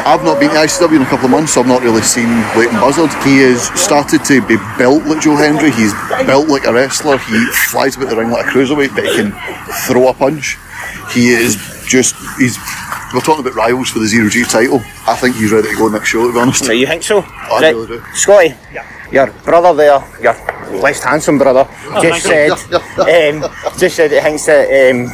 I've 0.09 0.23
not 0.23 0.39
been 0.39 0.49
to 0.49 0.55
ICW 0.55 0.95
in 0.95 1.01
a 1.03 1.05
couple 1.05 1.25
of 1.25 1.31
months, 1.31 1.53
so 1.53 1.61
I've 1.61 1.67
not 1.67 1.83
really 1.83 2.01
seen 2.01 2.25
Leyton 2.57 2.79
Buzzard. 2.81 3.11
He 3.23 3.45
has 3.45 3.69
started 3.79 4.25
to 4.25 4.41
be 4.47 4.57
built 4.75 5.05
like 5.05 5.21
Joe 5.21 5.35
Hendry. 5.35 5.69
He's 5.69 5.93
built 6.25 6.47
like 6.49 6.65
a 6.65 6.73
wrestler. 6.73 7.19
He 7.19 7.45
flies 7.69 7.95
about 7.95 8.09
the 8.09 8.15
ring 8.17 8.31
like 8.31 8.47
a 8.47 8.49
cruiserweight, 8.49 8.95
but 8.95 9.05
he 9.05 9.13
can 9.15 9.31
throw 9.85 10.07
a 10.07 10.13
punch. 10.15 10.57
He 11.13 11.29
is 11.29 11.57
just, 11.87 12.15
he's, 12.39 12.57
we're 13.13 13.21
talking 13.21 13.45
about 13.45 13.53
rivals 13.53 13.89
for 13.91 13.99
the 13.99 14.07
Zero 14.07 14.29
G 14.29 14.43
title. 14.45 14.81
I 15.05 15.15
think 15.15 15.35
he's 15.35 15.51
ready 15.51 15.69
to 15.69 15.75
go 15.77 15.89
next 15.89 16.09
show, 16.09 16.25
to 16.25 16.33
be 16.33 16.39
honest. 16.39 16.65
So 16.65 16.71
you 16.71 16.87
think 16.87 17.03
so? 17.03 17.19
I 17.19 17.59
Right. 17.61 17.75
really 17.75 17.87
do. 17.87 18.03
Scotty, 18.15 18.55
yeah. 18.73 18.87
your 19.11 19.27
brother 19.45 19.75
there, 19.75 20.03
your 20.23 20.33
less 20.81 21.03
handsome 21.03 21.37
brother, 21.37 21.69
just 22.01 22.23
said, 22.25 22.49
thank 22.57 23.43
um, 23.43 23.51
just 23.77 23.95
said 23.95 24.09
he 24.11 24.19
thinks 24.21 24.47
that 24.47 24.65
um, 24.91 25.07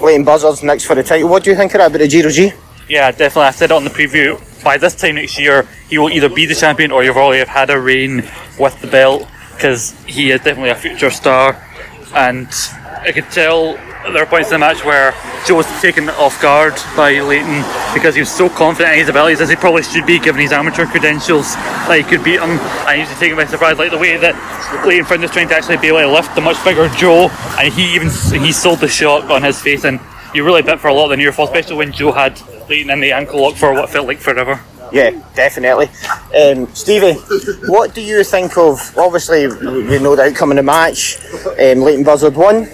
Leyton 0.00 0.24
Buzzard's 0.24 0.62
next 0.62 0.84
for 0.84 0.94
the 0.94 1.02
title. 1.02 1.28
What 1.28 1.44
do 1.44 1.50
you 1.50 1.56
think 1.56 1.74
of 1.74 1.78
that 1.80 1.88
about 1.88 1.98
the 1.98 2.08
Zero 2.08 2.30
G? 2.30 2.50
Yeah, 2.92 3.10
definitely. 3.10 3.44
I 3.44 3.52
said 3.52 3.70
it 3.70 3.74
on 3.74 3.84
the 3.84 3.90
preview. 3.90 4.36
By 4.62 4.76
this 4.76 4.94
time 4.94 5.14
next 5.14 5.38
year, 5.38 5.66
he 5.88 5.96
will 5.96 6.10
either 6.10 6.28
be 6.28 6.44
the 6.44 6.54
champion 6.54 6.92
or 6.92 7.02
you've 7.02 7.16
already 7.16 7.48
had 7.48 7.70
a 7.70 7.80
reign 7.80 8.16
with 8.60 8.78
the 8.82 8.86
belt 8.86 9.26
because 9.54 9.92
he 10.04 10.30
is 10.30 10.42
definitely 10.42 10.68
a 10.68 10.74
future 10.74 11.08
star. 11.08 11.56
And 12.14 12.48
I 12.84 13.12
could 13.12 13.30
tell 13.30 13.76
there 14.12 14.22
were 14.22 14.26
points 14.26 14.50
in 14.50 14.56
the 14.56 14.58
match 14.58 14.84
where 14.84 15.14
Joe 15.46 15.56
was 15.56 15.80
taken 15.80 16.10
off 16.10 16.38
guard 16.42 16.74
by 16.94 17.18
Leyton 17.20 17.64
because 17.94 18.14
he 18.14 18.20
was 18.20 18.30
so 18.30 18.50
confident 18.50 18.92
in 18.92 18.98
his 18.98 19.08
abilities 19.08 19.40
as 19.40 19.48
he 19.48 19.56
probably 19.56 19.84
should 19.84 20.04
be 20.04 20.18
given 20.18 20.42
his 20.42 20.52
amateur 20.52 20.84
credentials 20.84 21.54
that 21.88 21.96
he 21.96 22.02
could 22.04 22.22
beat 22.22 22.40
him. 22.40 22.60
And 22.60 23.00
he 23.00 23.08
was 23.08 23.18
taken 23.18 23.38
by 23.38 23.46
surprise, 23.46 23.78
like 23.78 23.90
the 23.90 23.96
way 23.96 24.18
that 24.18 24.36
Leyton 24.84 25.06
found 25.06 25.22
was 25.22 25.30
trying 25.30 25.48
to 25.48 25.56
actually 25.56 25.78
be 25.78 25.86
able 25.86 26.00
to 26.00 26.12
lift 26.12 26.34
the 26.34 26.42
much 26.42 26.62
bigger 26.62 26.90
Joe, 26.90 27.30
and 27.58 27.72
he 27.72 27.94
even 27.94 28.10
he 28.38 28.52
sold 28.52 28.80
the 28.80 28.88
shock 28.88 29.30
on 29.30 29.42
his 29.42 29.58
face 29.58 29.84
and. 29.84 29.98
You 30.34 30.44
really 30.44 30.62
bit 30.62 30.80
for 30.80 30.88
a 30.88 30.94
lot 30.94 31.04
of 31.04 31.10
the 31.10 31.18
near 31.18 31.30
fall, 31.30 31.44
especially 31.44 31.76
when 31.76 31.92
Joe 31.92 32.10
had 32.10 32.40
Leyton 32.72 32.90
in 32.90 33.00
the 33.00 33.12
ankle 33.12 33.42
lock 33.42 33.54
for 33.56 33.74
what 33.74 33.90
felt 33.90 34.06
like 34.06 34.18
forever. 34.18 34.58
Yeah, 34.92 35.10
definitely. 35.34 35.90
Um, 36.34 36.66
Stevie, 36.74 37.14
what 37.68 37.94
do 37.94 38.00
you 38.00 38.24
think 38.24 38.56
of? 38.56 38.80
Obviously, 38.96 39.46
we 39.46 39.98
know 39.98 40.16
the 40.16 40.22
outcome 40.22 40.52
of 40.52 40.56
the 40.56 40.62
match. 40.62 41.18
Um, 41.60 41.80
Leyton 41.80 42.02
Buzzard 42.02 42.34
won. 42.34 42.66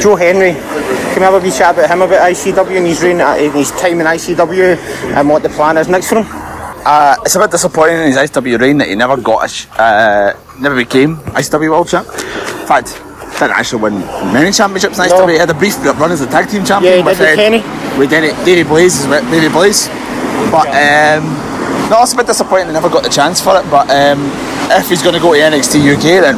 Joe 0.00 0.16
Hendry 0.16 0.52
Can 0.52 1.16
we 1.18 1.22
have 1.22 1.34
a 1.34 1.38
wee 1.38 1.50
chat 1.52 1.74
about 1.74 1.88
him 1.90 2.02
about 2.02 2.28
ICW 2.32 2.76
and 2.76 2.86
his 2.88 3.02
reign, 3.02 3.20
uh, 3.20 3.36
and 3.38 3.54
his 3.54 3.70
time 3.70 4.00
in 4.00 4.06
ICW, 4.06 4.76
and 5.16 5.28
what 5.28 5.44
the 5.44 5.48
plan 5.48 5.76
is 5.76 5.88
next 5.88 6.08
for 6.08 6.22
him? 6.22 6.26
Uh, 6.84 7.14
it's 7.24 7.36
a 7.36 7.38
bit 7.38 7.52
disappointing 7.52 7.98
in 7.98 8.06
his 8.08 8.16
ICW 8.16 8.58
reign 8.58 8.78
that 8.78 8.88
he 8.88 8.96
never 8.96 9.16
got 9.16 9.44
a 9.44 9.48
sh- 9.48 9.66
uh, 9.78 10.32
never 10.58 10.74
became 10.74 11.16
ICW 11.38 11.70
World 11.70 11.88
Champ. 11.88 12.08
In 12.08 12.66
fact, 12.66 13.00
didn't 13.38 13.56
actually 13.56 13.82
win 13.82 13.98
many 14.32 14.50
championships 14.52 14.98
in 14.98 15.04
ICW. 15.04 15.32
He 15.32 15.38
had 15.38 15.50
a 15.50 15.54
brief 15.54 15.76
run 15.84 16.12
as 16.12 16.20
a 16.20 16.26
tag 16.26 16.48
team 16.48 16.64
champion 16.64 16.98
Yeah, 16.98 17.04
with, 17.04 17.18
did 17.18 17.30
with 17.30 17.38
Kenny. 17.38 17.98
with 17.98 18.10
Danny, 18.10 18.28
Davey 18.44 18.62
Blaze, 18.66 19.00
as 19.00 19.06
well- 19.08 19.24
Davey 19.30 19.48
Blaze. 19.48 19.88
But 20.50 20.68
um, 20.70 21.24
no, 21.90 22.02
it's 22.02 22.12
a 22.12 22.16
bit 22.16 22.26
disappointing. 22.26 22.68
He 22.68 22.72
never 22.72 22.88
got 22.88 23.02
the 23.02 23.08
chance 23.10 23.40
for 23.40 23.56
it. 23.58 23.64
But 23.70 23.90
um, 23.90 24.30
if 24.70 24.88
he's 24.88 25.02
going 25.02 25.14
to 25.14 25.20
go 25.20 25.34
to 25.34 25.40
NXT 25.40 25.82
UK, 25.96 26.22
then 26.22 26.36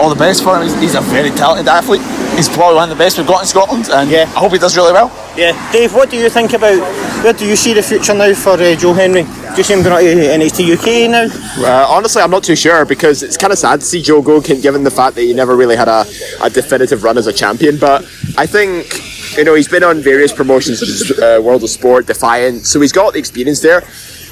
all 0.00 0.08
the 0.08 0.16
best 0.18 0.42
for 0.42 0.56
him. 0.56 0.62
He's, 0.62 0.78
he's 0.80 0.94
a 0.94 1.00
very 1.00 1.30
talented 1.30 1.68
athlete. 1.68 2.02
He's 2.36 2.48
probably 2.48 2.76
one 2.76 2.90
of 2.90 2.96
the 2.96 3.02
best 3.02 3.18
we've 3.18 3.26
got 3.26 3.42
in 3.42 3.46
Scotland, 3.46 3.88
and 3.90 4.10
yeah. 4.10 4.22
I 4.34 4.38
hope 4.40 4.52
he 4.52 4.58
does 4.58 4.76
really 4.76 4.92
well. 4.92 5.10
Yeah, 5.34 5.72
Dave, 5.72 5.94
what 5.94 6.10
do 6.10 6.18
you 6.18 6.28
think 6.28 6.52
about 6.52 6.78
where 7.24 7.32
do 7.32 7.46
you 7.46 7.56
see 7.56 7.72
the 7.72 7.82
future 7.82 8.12
now 8.12 8.34
for 8.34 8.52
uh, 8.52 8.74
Joe 8.76 8.92
Hendry? 8.92 9.22
Do 9.22 9.56
you 9.56 9.62
see 9.62 9.72
him 9.72 9.82
going 9.82 10.04
to 10.04 10.24
NXT 10.24 10.76
UK 10.76 11.10
now? 11.10 11.26
Uh, 11.64 11.86
honestly, 11.88 12.20
I'm 12.20 12.30
not 12.30 12.44
too 12.44 12.54
sure 12.54 12.84
because 12.84 13.22
it's 13.22 13.38
kind 13.38 13.50
of 13.50 13.58
sad 13.58 13.80
to 13.80 13.86
see 13.86 14.02
Joe 14.02 14.20
go, 14.20 14.42
given 14.42 14.84
the 14.84 14.90
fact 14.90 15.14
that 15.14 15.22
he 15.22 15.32
never 15.32 15.56
really 15.56 15.74
had 15.74 15.88
a, 15.88 16.04
a 16.42 16.50
definitive 16.50 17.02
run 17.02 17.16
as 17.16 17.26
a 17.28 17.32
champion. 17.32 17.78
But 17.78 18.02
I 18.36 18.44
think, 18.44 19.36
you 19.38 19.44
know, 19.44 19.54
he's 19.54 19.68
been 19.68 19.82
on 19.82 20.02
various 20.02 20.34
promotions 20.34 20.80
such 20.80 20.88
as 20.88 21.18
uh, 21.18 21.40
World 21.42 21.62
of 21.62 21.70
Sport, 21.70 22.06
Defiant, 22.06 22.66
so 22.66 22.82
he's 22.82 22.92
got 22.92 23.14
the 23.14 23.18
experience 23.18 23.60
there. 23.60 23.82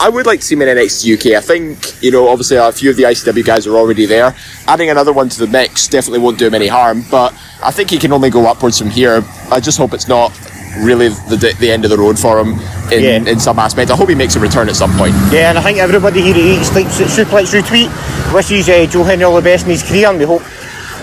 I 0.00 0.10
would 0.10 0.26
like 0.26 0.40
to 0.40 0.46
see 0.46 0.54
him 0.54 0.62
in 0.62 0.76
NXT 0.76 1.14
UK. 1.14 1.36
I 1.36 1.40
think, 1.40 2.02
you 2.02 2.10
know, 2.10 2.28
obviously 2.28 2.58
a 2.58 2.72
few 2.72 2.90
of 2.90 2.96
the 2.96 3.04
ICW 3.04 3.44
guys 3.44 3.66
are 3.66 3.76
already 3.76 4.04
there. 4.04 4.34
Adding 4.66 4.90
another 4.90 5.14
one 5.14 5.30
to 5.30 5.38
the 5.38 5.46
mix 5.46 5.88
definitely 5.88 6.20
won't 6.20 6.38
do 6.38 6.46
him 6.46 6.54
any 6.54 6.68
harm, 6.68 7.04
but 7.10 7.32
I 7.62 7.70
think 7.70 7.90
he 7.90 7.98
can 7.98 8.12
only 8.12 8.30
go 8.30 8.46
upwards 8.46 8.78
from 8.78 8.90
here. 8.90 9.22
I 9.50 9.60
just 9.60 9.78
hope 9.78 9.94
it's 9.94 10.08
not 10.08 10.32
really 10.78 11.08
the, 11.08 11.54
the 11.58 11.70
end 11.70 11.84
of 11.84 11.90
the 11.90 11.98
road 11.98 12.18
for 12.18 12.38
him 12.38 12.58
in, 12.92 13.26
in 13.26 13.40
some 13.40 13.58
aspect. 13.58 13.90
I 13.90 13.96
hope 13.96 14.08
he 14.08 14.14
makes 14.14 14.36
a 14.36 14.40
return 14.40 14.68
at 14.68 14.76
some 14.76 14.92
point. 14.96 15.14
Yeah, 15.32 15.50
and 15.50 15.58
I 15.58 15.62
think 15.62 15.78
everybody 15.78 16.22
here 16.22 16.34
at 16.34 16.40
Eat 16.40 16.64
Sleeps 16.64 17.00
Suplex 17.00 17.52
Retweet 17.54 17.90
wishes 18.34 18.68
uh, 18.68 18.86
Joe 18.86 19.02
Hendry 19.02 19.24
all 19.24 19.36
the 19.36 19.42
best 19.42 19.64
in 19.64 19.70
his 19.70 19.82
career, 19.82 20.08
and 20.08 20.18
we 20.18 20.24
hope 20.24 20.42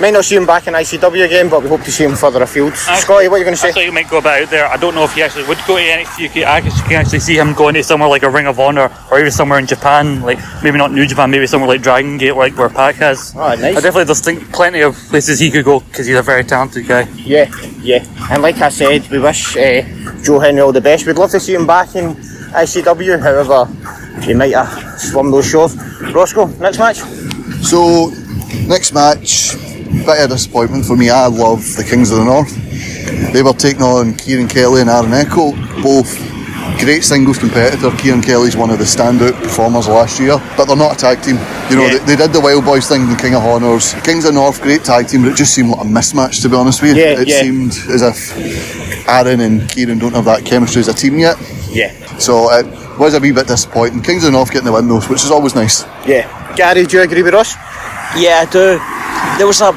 might 0.02 0.14
not 0.14 0.26
see 0.26 0.36
him 0.36 0.46
back 0.46 0.68
in 0.68 0.74
ICW 0.74 1.26
again, 1.26 1.50
but 1.50 1.64
we 1.64 1.70
hope 1.70 1.82
to 1.84 1.92
see 1.92 2.04
him 2.04 2.16
further 2.16 2.44
afield. 2.44 2.76
Scotty, 2.76 3.28
what 3.28 3.36
are 3.36 3.38
you 3.40 3.44
going 3.44 3.56
to 3.56 3.58
say? 3.58 3.70
I 3.70 3.72
thought 3.72 3.84
he 3.84 3.92
might 3.92 4.10
go 4.10 4.22
back 4.22 4.44
out 4.44 4.50
there. 4.50 4.68
I 4.68 4.78
don't 4.78 4.96
know 4.96 5.04
if 5.04 5.14
he 5.14 5.22
actually 5.24 5.48
would 5.48 5.58
go 5.68 5.78
to 5.78 5.84
NXT 5.84 6.30
UK. 6.30 6.48
I 6.48 6.62
guess 6.62 6.78
you 6.78 6.84
can 6.84 6.94
actually 6.94 7.20
see 7.20 7.38
him 7.38 7.54
going 7.54 7.74
to 7.76 7.84
somewhere 7.84 8.10
like 8.10 8.24
a 8.24 8.30
Ring 8.30 8.48
of 8.48 8.60
Honor 8.60 8.92
or 9.12 9.20
even 9.20 9.32
somewhere 9.32 9.60
in 9.60 9.68
Japan, 9.68 10.22
like 10.22 10.40
maybe 10.64 10.78
not 10.78 10.92
New 10.92 11.06
Japan, 11.08 11.32
maybe 11.32 11.48
somewhere 11.48 11.70
like 11.70 11.82
Dragon 11.82 12.18
Gate, 12.18 12.36
like 12.36 12.58
where 12.58 12.70
Pac 12.70 12.96
has. 12.96 13.34
Oh, 13.36 13.40
nice. 13.40 13.64
I 13.64 13.82
definitely 13.82 14.06
just 14.06 14.24
think 14.24 14.52
plenty 14.52 14.82
of 14.82 14.96
places 15.10 15.40
he 15.40 15.50
could 15.52 15.66
go 15.66 15.80
because 15.80 16.06
he's 16.08 16.18
a 16.18 16.22
very 16.22 16.44
talented 16.44 16.88
guy. 16.88 17.10
Yeah, 17.16 17.52
yeah. 17.82 18.06
And 18.32 18.42
like 18.42 18.58
I 18.62 18.70
said, 18.70 19.08
we 19.10 19.20
wish 19.20 19.56
uh, 19.58 19.82
Joe 20.24 20.40
Hendry 20.40 20.62
all 20.62 20.72
the 20.72 20.82
best. 20.82 21.06
We'd 21.06 21.18
love 21.18 21.32
to 21.32 21.40
see 21.40 21.54
him 21.54 21.66
back 21.66 21.96
in 21.96 22.16
ICW, 22.54 23.20
however, 23.22 23.66
he 24.24 24.34
might 24.34 24.54
have 24.54 25.00
swum 25.00 25.32
those 25.32 25.48
shores. 25.48 25.76
Roscoe, 26.14 26.46
next 26.60 26.80
match? 26.80 26.98
So, 27.62 28.10
next 28.68 28.94
match, 28.94 29.56
bit 29.88 30.24
of 30.24 30.30
disappointment 30.30 30.86
for 30.86 30.96
me. 30.96 31.10
I 31.10 31.28
love 31.28 31.64
the 31.76 31.84
Kings 31.84 32.12
of 32.12 32.18
the 32.20 32.26
North. 32.26 32.54
They 33.34 33.42
were 33.42 33.54
taking 33.54 33.82
on 33.82 34.16
Kieran 34.16 34.48
Kelly 34.48 34.82
and 34.82 34.90
Aaron 34.90 35.14
Echo, 35.14 35.52
both 35.82 36.18
great 36.80 37.04
singles 37.04 37.38
competitor. 37.38 37.92
Kieran 37.98 38.22
Kelly's 38.22 38.56
one 38.56 38.70
of 38.70 38.78
the 38.78 38.86
standout 38.86 39.34
performers 39.42 39.88
last 39.88 40.20
year, 40.20 40.38
but 40.56 40.66
they're 40.66 40.76
not 40.76 40.96
a 40.96 40.98
tag 40.98 41.22
team. 41.24 41.38
You 41.70 41.78
know, 41.78 41.88
they, 41.90 42.00
they 42.06 42.16
did 42.16 42.34
the 42.34 42.42
Wild 42.42 42.66
Boys 42.66 42.88
thing 42.88 43.10
in 43.10 43.16
King 43.18 43.36
of 43.36 43.44
Honors. 43.44 43.94
Kings 44.04 44.26
of 44.26 44.34
the 44.34 44.40
North, 44.40 44.62
great 44.62 44.84
tag 44.84 45.08
team, 45.08 45.24
but 45.24 45.32
it 45.32 45.38
just 45.38 45.54
seemed 45.54 45.70
like 45.70 45.82
a 45.86 45.90
mismatch 45.90 46.42
to 46.42 46.50
be 46.50 46.56
honest 46.56 46.82
with 46.82 46.96
you. 46.96 47.04
Yeah, 47.04 47.22
it 47.22 47.28
yeah. 47.28 47.42
seemed 47.42 47.72
as 47.90 48.02
if 48.02 49.08
Aaron 49.08 49.40
and 49.40 49.70
Kieran 49.70 50.00
don't 50.00 50.14
have 50.14 50.26
that 50.26 50.46
chemistry 50.46 50.82
as 50.82 50.88
a 50.88 50.94
team 50.94 51.18
yet. 51.18 51.38
Yeah. 51.70 51.94
So 52.18 52.52
it 52.52 53.00
was 53.00 53.14
a 53.14 53.20
wee 53.20 53.32
bit 53.32 53.48
disappointing. 53.48 54.02
Kings 54.02 54.24
of 54.24 54.32
the 54.32 54.38
North 54.38 54.52
getting 54.52 54.66
the 54.66 54.72
win 54.72 54.88
though, 54.88 55.02
which 55.02 55.24
is 55.24 55.32
always 55.32 55.56
nice. 55.56 55.84
Yeah. 56.06 56.26
Gary, 56.56 56.86
do 56.86 56.98
you 56.98 57.04
agree 57.04 57.24
with 57.24 57.34
us? 57.34 57.56
Yeah, 58.16 58.46
I 58.46 58.50
do. 58.52 58.97
There 59.38 59.48
was 59.48 59.62
a 59.62 59.72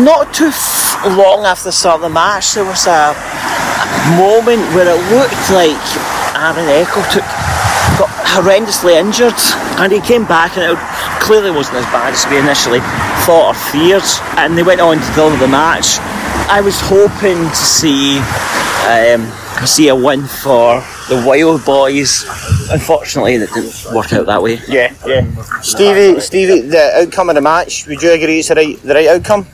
not 0.00 0.34
too 0.34 0.48
f- 0.52 1.06
long 1.16 1.44
after 1.46 1.64
the 1.70 1.72
start 1.72 1.96
of 1.96 2.02
the 2.02 2.08
match. 2.10 2.52
There 2.54 2.64
was 2.64 2.86
a 2.86 3.14
moment 4.18 4.60
where 4.74 4.88
it 4.90 5.00
looked 5.14 5.48
like 5.50 5.80
Aaron 6.36 6.68
Echo 6.68 7.00
took 7.10 7.24
got 7.98 8.10
horrendously 8.36 8.92
injured, 8.98 9.32
and 9.80 9.90
he 9.90 10.00
came 10.00 10.26
back, 10.26 10.56
and 10.58 10.72
it 10.76 10.78
clearly 11.22 11.50
wasn't 11.50 11.76
as 11.78 11.84
bad 11.86 12.12
as 12.12 12.26
we 12.28 12.38
initially 12.38 12.80
thought 13.24 13.48
or 13.48 13.54
feared. 13.54 14.04
And 14.36 14.56
they 14.56 14.62
went 14.62 14.80
on 14.80 14.98
to 14.98 15.12
deliver 15.14 15.38
the 15.38 15.48
match. 15.48 15.96
I 16.48 16.60
was 16.60 16.78
hoping 16.80 17.38
to 17.48 17.56
see 17.56 18.18
um, 18.86 19.26
see 19.66 19.88
a 19.88 19.96
win 19.96 20.26
for 20.26 20.80
the 21.08 21.24
Wild 21.26 21.64
Boys. 21.64 22.24
Unfortunately, 22.70 23.38
that 23.38 23.50
didn't 23.54 23.94
work 23.94 24.12
out 24.12 24.26
that 24.26 24.42
way. 24.42 24.60
Yeah, 24.68 24.85
yeah. 25.06 25.60
Stevie, 25.62 26.20
Stevie, 26.20 26.60
the 26.62 27.02
outcome 27.02 27.28
of 27.30 27.34
the 27.34 27.40
match, 27.40 27.86
would 27.86 28.02
you 28.02 28.12
agree 28.12 28.38
it's 28.40 28.48
the 28.48 28.54
right, 28.54 28.82
the 28.82 28.94
right 28.94 29.08
outcome? 29.08 29.46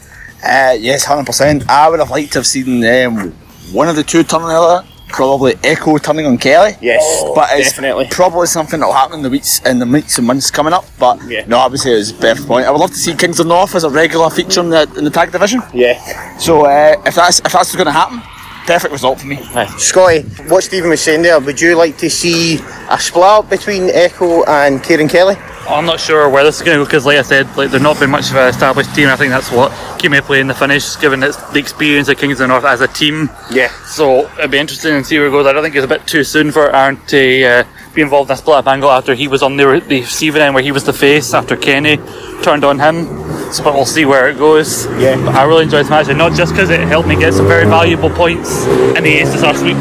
Uh, 0.45 0.77
yes, 0.79 1.05
hundred 1.05 1.27
percent. 1.27 1.69
I 1.69 1.88
would 1.88 2.01
have 2.01 2.11
liked 2.11 2.33
to 2.33 2.41
have 2.41 2.47
seen 2.47 2.85
um, 2.85 3.33
one 3.73 3.88
of 3.88 3.97
the 3.97 4.03
two 4.03 4.23
turning 4.25 4.49
the 4.49 4.55
other. 4.55 4.88
Probably 5.09 5.55
Echo 5.62 5.99
turning 5.99 6.25
on 6.25 6.38
Kelly. 6.38 6.73
Yes, 6.81 7.23
but 7.35 7.51
it's 7.53 7.69
definitely. 7.69 8.09
probably 8.11 8.47
something 8.47 8.81
that 8.81 8.87
will 8.87 8.95
happen 8.95 9.17
in 9.17 9.23
the 9.23 9.29
weeks 9.29 9.61
in 9.61 9.79
the 9.79 9.85
weeks 9.85 10.17
and 10.17 10.27
months 10.27 10.51
coming 10.51 10.73
up. 10.73 10.87
But 10.99 11.23
no, 11.47 11.59
I 11.59 11.67
would 11.69 11.79
say 11.79 11.93
it's 11.93 12.12
best 12.12 12.47
point. 12.49 12.67
I 12.67 12.71
would 12.71 12.81
love 12.81 12.93
to 12.93 12.97
see 12.97 13.15
Kings 13.15 13.38
of 13.38 13.47
North 13.47 13.75
as 13.75 13.85
a 13.85 13.91
regular 13.91 14.31
feature 14.31 14.61
in 14.61 14.71
the 14.71 14.91
in 14.97 15.05
the 15.05 15.11
tag 15.11 15.31
division. 15.31 15.61
Yeah. 15.75 16.38
So 16.38 16.65
uh, 16.65 17.01
if 17.05 17.15
that's 17.15 17.41
if 17.41 17.53
that's 17.53 17.77
going 17.77 17.87
to 17.87 17.93
happen, 17.93 18.23
perfect 18.66 18.92
result 18.92 19.20
for 19.20 19.27
me. 19.27 19.37
Scotty, 19.79 20.22
what 20.48 20.64
Stephen 20.64 20.90
was 20.90 21.01
saying 21.01 21.22
there, 21.22 21.38
would 21.40 21.61
you 21.61 21.77
like 21.77 21.98
to 21.98 22.11
see 22.11 22.59
a 22.90 22.98
split 22.98 23.48
between 23.51 23.90
Echo 23.90 24.44
and 24.44 24.83
Kieran 24.83 25.09
Kelly? 25.09 25.37
I'm 25.68 25.87
not 25.87 26.01
sure 26.01 26.29
where 26.29 26.42
this 26.42 26.57
is 26.57 26.62
going 26.62 26.77
to 26.77 26.81
go 26.81 26.85
because, 26.85 27.07
like 27.07 27.18
I 27.18 27.22
said, 27.22 27.57
like 27.57 27.70
they're 27.70 27.81
not 27.81 27.98
been 28.01 28.11
much 28.11 28.31
of 28.31 28.37
an 28.37 28.48
established 28.48 28.94
team. 28.94 29.09
I 29.09 29.16
think 29.16 29.31
that's 29.31 29.51
what 29.51 29.72
came 30.01 30.11
me 30.11 30.20
playing 30.20 30.48
the 30.48 30.55
finish, 30.55 30.96
given 30.96 31.22
it's 31.22 31.37
the 31.53 31.59
experience 31.61 32.09
of 32.09 32.18
Kings 32.18 32.33
of 32.35 32.38
the 32.38 32.48
North 32.48 32.64
as 32.64 32.81
a 32.81 32.88
team. 32.88 33.31
Yeah. 33.51 33.68
So 33.85 34.29
it'd 34.38 34.51
be 34.51 34.59
interesting 34.59 34.92
to 34.94 35.05
see 35.05 35.18
where 35.18 35.29
it 35.29 35.31
goes. 35.31 35.46
I 35.46 35.53
don't 35.53 35.62
think 35.62 35.77
it's 35.77 35.85
a 35.85 35.88
bit 35.88 36.07
too 36.07 36.25
soon 36.25 36.51
for 36.51 36.75
Aaron 36.75 36.98
to 37.07 37.44
uh, 37.44 37.64
be 37.94 38.02
involved 38.02 38.31
in 38.31 38.35
a 38.35 38.37
split 38.37 38.57
up 38.57 38.66
angle 38.66 38.90
after 38.90 39.14
he 39.14 39.28
was 39.28 39.42
on 39.42 39.57
the, 39.57 39.64
the 39.87 40.00
receiving 40.00 40.42
end 40.42 40.55
where 40.55 40.62
he 40.62 40.72
was 40.72 40.85
the 40.85 40.92
face 40.92 41.35
after 41.35 41.57
Kenny 41.57 41.98
turned 42.42 42.64
on 42.64 42.78
him. 42.78 43.07
So, 43.52 43.62
but 43.64 43.74
we'll 43.74 43.85
see 43.87 44.05
where 44.05 44.28
it 44.31 44.38
goes. 44.38 44.87
Yeah. 44.98 45.16
But 45.16 45.35
I 45.35 45.44
really 45.44 45.64
enjoyed 45.64 45.83
this 45.85 45.90
match, 45.90 46.09
and 46.09 46.16
not 46.18 46.33
just 46.33 46.52
because 46.52 46.70
it 46.70 46.81
helped 46.81 47.07
me 47.09 47.16
get 47.16 47.35
some 47.35 47.46
very 47.46 47.66
valuable 47.66 48.11
points 48.11 48.64
in 48.66 49.05
the 49.05 49.11
Aces 49.20 49.42
last 49.42 49.62
week. 49.62 49.76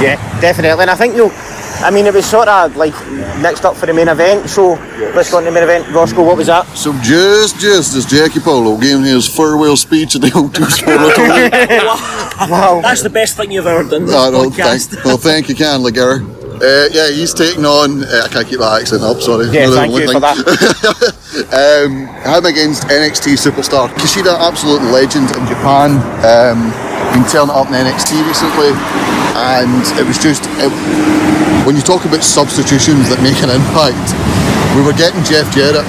Yeah, 0.00 0.16
definitely. 0.40 0.82
And 0.82 0.90
I 0.90 0.94
think 0.94 1.16
you'll. 1.16 1.32
I 1.80 1.90
mean, 1.92 2.06
it 2.06 2.14
was 2.14 2.26
sort 2.26 2.48
of 2.48 2.76
like 2.76 2.92
next 3.40 3.64
up 3.64 3.76
for 3.76 3.86
the 3.86 3.92
main 3.94 4.08
event. 4.08 4.48
So 4.50 4.70
let's 5.14 5.30
go 5.30 5.36
on 5.38 5.44
to 5.44 5.50
the 5.50 5.54
main 5.54 5.62
event. 5.62 5.88
Roscoe, 5.94 6.24
what 6.24 6.36
was 6.36 6.48
that? 6.48 6.66
So 6.76 6.92
just, 7.02 7.60
just 7.60 7.94
as 7.94 8.04
Jackie 8.04 8.40
Polo 8.40 8.76
gave 8.78 9.00
his 9.02 9.28
farewell 9.28 9.76
speech 9.76 10.16
at 10.16 10.22
the 10.22 10.28
O2 10.28 10.70
Sport 10.70 12.50
wow. 12.50 12.80
That's 12.82 13.02
the 13.02 13.10
best 13.10 13.36
thing 13.36 13.52
you've 13.52 13.66
ever 13.66 13.88
done. 13.88 14.06
This 14.06 14.14
Oh, 14.14 14.30
no, 14.30 14.50
podcast. 14.50 14.86
thank, 14.90 15.04
well, 15.04 15.16
thank 15.18 15.48
you 15.48 15.54
kindly, 15.54 15.92
Gary. 15.92 16.20
Uh, 16.62 16.88
yeah, 16.92 17.10
he's 17.10 17.32
taking 17.34 17.64
on. 17.64 18.02
Uh, 18.04 18.22
I 18.24 18.28
can't 18.28 18.46
keep 18.46 18.58
that 18.58 18.80
accent 18.82 19.02
up. 19.02 19.20
Sorry. 19.20 19.46
Yeah, 19.50 19.66
Not 19.70 19.86
thank 19.86 19.92
you 19.94 20.06
only 20.08 20.14
for 20.14 20.20
thing. 20.20 21.48
um, 21.54 21.92
him 22.24 22.44
against 22.46 22.84
NXT 22.90 23.38
superstar 23.38 23.88
Kushida, 23.98 24.34
absolute 24.38 24.82
legend 24.90 25.30
in 25.36 25.42
Japan. 25.46 25.98
Um, 26.26 26.70
been 27.14 27.24
turning 27.30 27.54
up 27.54 27.68
in 27.70 27.78
NXT 27.78 28.20
recently, 28.26 28.74
and 29.38 29.82
it 29.98 30.04
was 30.06 30.18
just 30.18 30.44
it, 30.60 30.70
when 31.66 31.76
you 31.76 31.82
talk 31.82 32.04
about 32.04 32.22
substitutions 32.24 33.08
that 33.08 33.20
make 33.22 33.38
an 33.44 33.50
impact. 33.50 34.12
We 34.76 34.84
were 34.84 34.92
getting 34.92 35.22
Jeff 35.24 35.48
Jarrett. 35.54 35.86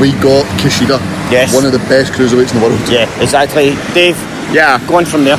We 0.00 0.12
got 0.24 0.46
Kushida. 0.58 0.98
Yes. 1.30 1.54
One 1.54 1.64
of 1.66 1.72
the 1.72 1.78
best 1.90 2.12
cruiserweights 2.12 2.54
in 2.54 2.60
the 2.60 2.66
world. 2.66 2.80
Yeah, 2.88 3.06
exactly. 3.22 3.76
Dave, 3.94 4.16
Yeah. 4.50 4.80
going 4.88 5.04
from 5.06 5.24
there. 5.24 5.36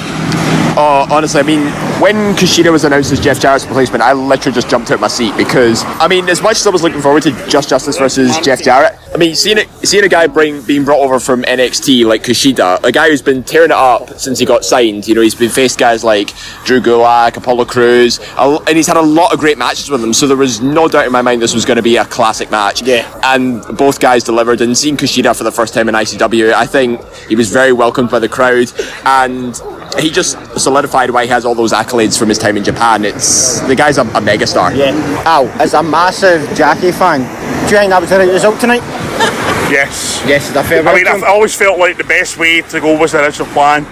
Oh, 0.78 1.06
honestly, 1.10 1.40
I 1.42 1.44
mean, 1.44 1.66
when 2.02 2.34
Kushida 2.36 2.72
was 2.72 2.84
announced 2.84 3.12
as 3.12 3.20
Jeff 3.20 3.40
Jarrett's 3.40 3.66
replacement, 3.66 4.02
I 4.02 4.14
literally 4.14 4.56
just 4.56 4.70
jumped 4.70 4.90
out 4.90 4.96
of 4.96 5.02
my 5.02 5.08
seat 5.08 5.38
because, 5.38 5.84
I 5.86 6.08
mean, 6.08 6.28
as 6.30 6.42
much 6.42 6.58
as 6.60 6.66
I 6.66 6.72
was 6.72 6.82
looking 6.82 7.00
forward 7.00 7.22
to 7.24 7.32
Just 7.48 7.70
Justice 7.70 7.98
versus 7.98 8.36
Jeff 8.40 8.64
Jarrett, 8.64 8.98
I 9.14 9.18
mean, 9.18 9.36
seeing 9.36 9.60
it, 9.60 9.68
seeing 9.84 10.04
a 10.04 10.10
guy 10.10 10.26
bring 10.26 10.62
being 10.64 10.84
brought 10.84 11.00
over 11.00 11.20
from 11.20 11.44
NXT 11.44 12.06
like 12.06 12.24
Kushida, 12.24 12.84
a 12.84 12.92
guy 12.92 13.10
who's 13.10 13.22
been 13.22 13.44
tearing 13.44 13.70
it 13.70 13.78
up 13.78 14.10
since 14.20 14.40
he 14.40 14.46
got 14.46 14.66
signed. 14.66 15.08
You 15.08 15.14
know, 15.14 15.22
he's 15.22 15.36
been 15.36 15.52
faced 15.52 15.78
guys 15.78 16.04
like 16.04 16.32
Drew 16.66 16.82
Gulak, 16.82 17.38
Apollo 17.38 17.66
Crews, 17.66 18.20
a- 18.38 18.58
and 18.68 18.76
he's 18.76 18.88
had 18.88 18.98
a 18.98 19.02
lot 19.02 19.32
of 19.32 19.40
great 19.40 19.60
matches 19.60 19.92
with 19.92 20.02
them. 20.02 20.12
So 20.14 20.26
there 20.28 20.38
was 20.38 20.60
no 20.60 20.88
doubt 20.88 21.06
in 21.06 21.12
my 21.12 21.22
mind 21.22 21.42
this 21.42 21.54
was 21.54 21.66
going 21.66 21.78
to 21.78 21.84
be 21.84 21.98
a 21.98 22.06
classic 22.06 22.50
match. 22.50 22.82
Yeah. 22.82 23.08
And 23.24 23.62
both 23.78 24.00
guys 24.00 24.24
delivered. 24.24 24.62
And 24.62 24.76
seeing 24.76 24.98
Kushida 24.98 25.38
for 25.38 25.44
the 25.44 25.52
first 25.52 25.74
time 25.76 25.88
in 25.88 25.94
ICW, 25.94 26.54
I 26.54 26.66
think 26.66 27.00
he 27.30 27.36
was 27.36 27.52
very 27.52 27.74
welcomed 27.74 28.10
by 28.10 28.18
the 28.20 28.30
crowd, 28.30 28.72
and 29.06 29.62
he 30.00 30.10
just 30.10 30.38
solidified 30.58 31.12
why 31.12 31.24
he 31.26 31.30
has 31.30 31.44
all 31.46 31.54
those 31.54 31.74
accolades 31.74 31.91
from 31.92 32.30
his 32.30 32.38
time 32.38 32.58
in 32.58 32.64
Japan. 32.64 33.06
It's 33.06 33.60
the 33.62 33.76
guy's 33.76 33.98
a, 33.98 34.02
a 34.02 34.22
megastar. 34.22 34.76
Yeah. 34.76 35.24
Al, 35.26 35.48
as 35.62 35.74
a 35.74 35.84
massive 35.84 36.42
Jackie 36.56 36.92
fan, 36.92 37.20
do 37.68 37.76
you 37.76 37.80
think 37.80 37.90
that 37.92 38.00
was 38.02 38.10
the 38.10 38.18
right 38.18 38.30
result 38.30 38.60
tonight? 38.60 38.82
Yes. 39.72 40.22
Yes, 40.28 40.50
is 40.50 40.54
that 40.54 40.66
fair? 40.66 40.86
I 40.86 40.94
mean. 40.94 41.08
I've 41.08 41.24
always 41.24 41.56
felt 41.56 41.80
like 41.80 41.96
the 41.96 42.04
best 42.04 42.38
way 42.38 42.62
to 42.62 42.82
go 42.82 43.00
was 43.00 43.14
the 43.14 43.24
original 43.24 43.48
plan. 43.54 43.86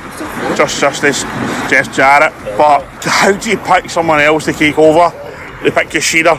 Just 0.58 0.82
justice. 0.82 1.24
Jeff 1.72 1.96
Jarrett. 1.96 2.34
But 2.58 2.84
how 3.06 3.32
do 3.32 3.50
you 3.50 3.58
pick 3.58 3.90
someone 3.90 4.20
else 4.20 4.44
to 4.46 4.52
take 4.52 4.78
over? 4.78 5.10
They 5.64 5.72
pick 5.72 5.88
Kushida. 5.88 6.36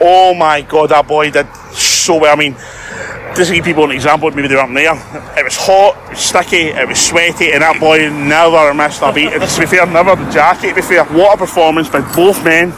Oh 0.00 0.34
my 0.34 0.62
god, 0.62 0.90
that 0.90 1.06
boy 1.06 1.30
did 1.30 1.46
so 1.72 2.18
well. 2.18 2.34
I 2.34 2.36
mean, 2.36 2.56
just 3.34 3.50
to 3.50 3.56
give 3.56 3.64
people 3.64 3.84
an 3.84 3.90
example, 3.90 4.30
maybe 4.30 4.48
they 4.48 4.54
weren't 4.54 4.74
there. 4.74 4.94
It 5.36 5.44
was 5.44 5.56
hot, 5.56 5.96
it 6.06 6.10
was 6.10 6.18
sticky, 6.20 6.68
it 6.68 6.86
was 6.86 7.00
sweaty, 7.00 7.52
and 7.52 7.62
that 7.62 7.80
boy 7.80 8.08
never 8.08 8.72
missed 8.74 9.02
a 9.02 9.12
beat. 9.12 9.32
And 9.32 9.42
to 9.42 9.60
be 9.60 9.66
fair, 9.66 9.86
never 9.86 10.14
the 10.14 10.30
jacket. 10.30 10.68
To 10.70 10.74
be 10.76 10.82
fair, 10.82 11.04
what 11.04 11.34
a 11.34 11.38
performance 11.38 11.88
by 11.88 12.00
both 12.14 12.42
men. 12.44 12.70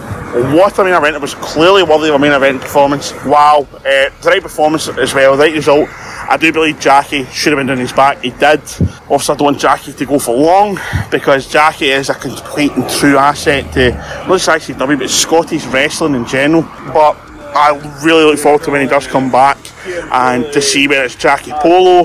What 0.54 0.78
a 0.78 0.84
main 0.84 0.92
event! 0.92 1.16
It 1.16 1.22
was 1.22 1.34
clearly 1.34 1.82
worthy 1.82 2.08
of 2.08 2.16
a 2.16 2.18
main 2.18 2.32
event 2.32 2.60
performance. 2.60 3.12
Wow, 3.24 3.66
uh, 3.70 3.82
the 3.82 4.12
right 4.24 4.42
performance 4.42 4.88
as 4.88 5.14
well, 5.14 5.36
the 5.36 5.44
right 5.44 5.54
result. 5.54 5.88
I 6.28 6.36
do 6.36 6.52
believe 6.52 6.80
Jackie 6.80 7.24
should 7.26 7.52
have 7.52 7.58
been 7.58 7.68
doing 7.68 7.78
his 7.78 7.92
back. 7.92 8.20
He 8.20 8.30
did. 8.30 8.60
Also, 9.08 9.32
I 9.32 9.36
don't 9.36 9.44
want 9.44 9.60
Jackie 9.60 9.92
to 9.92 10.04
go 10.04 10.18
for 10.18 10.36
long 10.36 10.78
because 11.10 11.46
Jackie 11.46 11.90
is 11.90 12.10
a 12.10 12.14
complete 12.14 12.72
and 12.72 12.88
true 12.90 13.16
asset 13.16 13.72
to 13.74 13.92
not 13.92 14.40
just 14.40 14.48
ICW 14.48 14.98
but 14.98 15.08
Scottish 15.08 15.64
wrestling 15.66 16.16
in 16.16 16.26
general. 16.26 16.62
But 16.92 17.16
I 17.56 18.02
really 18.04 18.24
look 18.24 18.38
forward 18.38 18.62
to 18.64 18.70
when 18.70 18.82
he 18.82 18.86
does 18.86 19.06
come 19.06 19.30
back 19.30 19.56
and 20.12 20.44
to 20.52 20.60
see 20.60 20.86
where 20.88 21.04
it's 21.04 21.14
Jackie 21.14 21.52
Polo. 21.52 22.04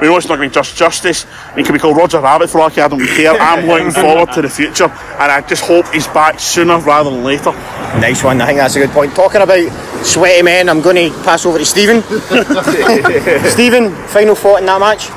We 0.00 0.08
know 0.08 0.16
it's 0.16 0.28
not 0.28 0.36
going 0.36 0.50
to 0.50 0.52
be 0.52 0.54
just 0.54 0.76
justice. 0.76 1.24
He 1.54 1.62
could 1.62 1.72
be 1.72 1.78
called 1.78 1.96
Roger 1.96 2.20
Rabbit 2.20 2.50
for 2.50 2.60
all 2.60 2.70
I 2.70 2.88
don't 2.88 3.00
care. 3.00 3.32
I'm 3.32 3.66
looking 3.66 3.90
forward 3.90 4.32
to 4.32 4.42
the 4.42 4.50
future 4.50 4.84
and 4.84 5.32
I 5.32 5.40
just 5.46 5.64
hope 5.64 5.86
he's 5.88 6.06
back 6.08 6.38
sooner 6.38 6.78
rather 6.78 7.10
than 7.10 7.24
later. 7.24 7.52
Nice 8.00 8.22
one. 8.22 8.40
I 8.40 8.46
think 8.46 8.58
that's 8.58 8.76
a 8.76 8.80
good 8.80 8.90
point. 8.90 9.14
Talking 9.14 9.40
about 9.40 10.04
sweaty 10.04 10.42
men, 10.42 10.68
I'm 10.68 10.82
going 10.82 10.96
to 10.96 11.22
pass 11.22 11.46
over 11.46 11.58
to 11.58 11.64
Stephen. 11.64 12.02
Stephen, 13.50 13.94
final 14.08 14.34
thought 14.34 14.60
in 14.60 14.66
that 14.66 14.80
match? 14.80 15.08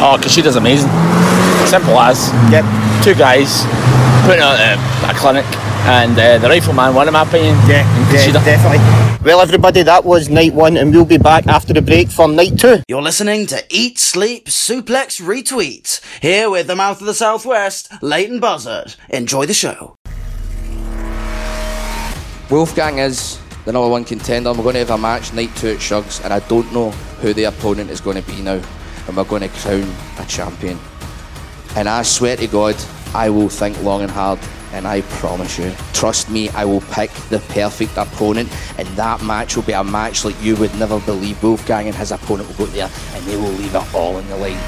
Oh, 0.00 0.16
Kushida's 0.20 0.56
amazing. 0.56 0.90
Simple 1.68 1.98
as. 2.00 2.32
Yep. 2.52 2.64
Two 3.04 3.14
guys 3.14 3.64
putting 4.24 4.42
on 4.42 4.56
a, 4.56 4.80
a 5.08 5.14
clinic, 5.14 5.44
and 5.84 6.18
uh, 6.18 6.38
the 6.38 6.48
Rifleman 6.48 6.94
won, 6.94 7.06
in 7.08 7.12
my 7.12 7.22
opinion. 7.22 7.54
Yeah, 7.68 7.84
yeah, 8.12 8.32
definitely. 8.32 8.78
Well, 9.24 9.40
everybody, 9.40 9.82
that 9.82 10.04
was 10.04 10.28
night 10.28 10.54
one, 10.54 10.76
and 10.76 10.90
we'll 10.90 11.04
be 11.04 11.18
back 11.18 11.46
after 11.46 11.72
the 11.72 11.82
break 11.82 12.08
for 12.08 12.26
night 12.26 12.58
two. 12.58 12.82
You're 12.88 13.02
listening 13.02 13.46
to 13.46 13.62
Eat, 13.70 13.98
Sleep, 13.98 14.46
Suplex, 14.46 15.20
Retweet. 15.20 16.00
Here 16.20 16.48
with 16.48 16.66
the 16.66 16.76
mouth 16.76 17.00
of 17.00 17.06
the 17.06 17.14
Southwest, 17.14 17.92
Leyton 18.02 18.40
Buzzard. 18.40 18.96
Enjoy 19.10 19.46
the 19.46 19.54
show. 19.54 19.96
Wolfgang 22.50 22.98
is 22.98 23.38
the 23.64 23.72
number 23.72 23.88
one 23.88 24.04
contender. 24.04 24.52
We're 24.52 24.62
going 24.62 24.74
to 24.74 24.80
have 24.80 24.90
a 24.90 24.98
match 24.98 25.32
night 25.32 25.54
two 25.56 25.68
at 25.68 25.78
Shugs, 25.78 26.22
and 26.24 26.32
I 26.32 26.40
don't 26.40 26.70
know 26.72 26.90
who 27.20 27.32
the 27.32 27.44
opponent 27.44 27.90
is 27.90 28.00
going 28.00 28.22
to 28.22 28.30
be 28.30 28.40
now. 28.42 28.60
And 29.06 29.16
we're 29.16 29.24
going 29.24 29.42
to 29.42 29.48
crown 29.48 29.90
a 30.18 30.24
champion. 30.26 30.78
And 31.76 31.88
I 31.88 32.02
swear 32.02 32.36
to 32.36 32.46
God, 32.46 32.76
I 33.14 33.30
will 33.30 33.48
think 33.48 33.82
long 33.82 34.02
and 34.02 34.10
hard. 34.10 34.38
And 34.74 34.88
I 34.88 35.02
promise 35.02 35.56
you, 35.56 35.72
trust 35.92 36.28
me, 36.28 36.48
I 36.50 36.64
will 36.64 36.80
pick 36.90 37.10
the 37.30 37.38
perfect 37.50 37.96
opponent. 37.96 38.50
And 38.76 38.88
that 38.96 39.22
match 39.22 39.54
will 39.54 39.62
be 39.62 39.72
a 39.72 39.84
match 39.84 40.24
like 40.24 40.34
you 40.42 40.56
would 40.56 40.74
never 40.80 40.98
believe. 40.98 41.40
Wolfgang 41.44 41.86
and 41.86 41.94
his 41.94 42.10
opponent 42.10 42.48
will 42.48 42.66
go 42.66 42.72
there, 42.72 42.90
and 43.12 43.24
they 43.24 43.36
will 43.36 43.52
leave 43.52 43.72
it 43.72 43.94
all 43.94 44.18
in 44.18 44.26
the 44.28 44.36
line. 44.36 44.58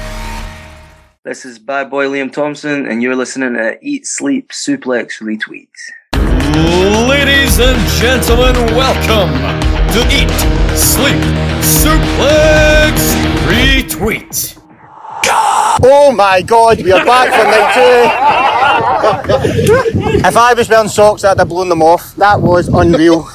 This 1.25 1.43
is 1.43 1.59
Bad 1.59 1.89
Boy 1.89 2.05
Liam 2.05 2.31
Thompson, 2.31 2.85
and 2.85 3.03
you're 3.03 3.17
listening 3.17 3.55
to 3.55 3.77
Eat, 3.81 4.07
Sleep, 4.07 4.49
Suplex, 4.53 5.19
Retweet. 5.19 5.67
Ladies 7.09 7.59
and 7.59 7.77
gentlemen, 7.99 8.55
welcome 8.77 9.33
to 9.91 9.99
Eat, 10.07 10.31
Sleep, 10.77 11.21
Suplex, 11.59 12.95
Retweet. 13.51 14.57
Oh 15.83 16.13
my 16.15 16.41
god, 16.41 16.81
we 16.81 16.93
are 16.93 17.03
back 17.03 17.27
for 17.27 17.43
night 17.43 17.73
two. 17.75 18.56
If 20.25 20.37
I 20.37 20.53
was 20.53 20.69
wearing 20.69 20.89
socks, 20.89 21.23
I'd 21.23 21.37
have 21.37 21.49
blown 21.49 21.69
them 21.69 21.81
off. 21.81 22.15
That 22.15 22.41
was 22.41 22.67
unreal. 22.67 23.27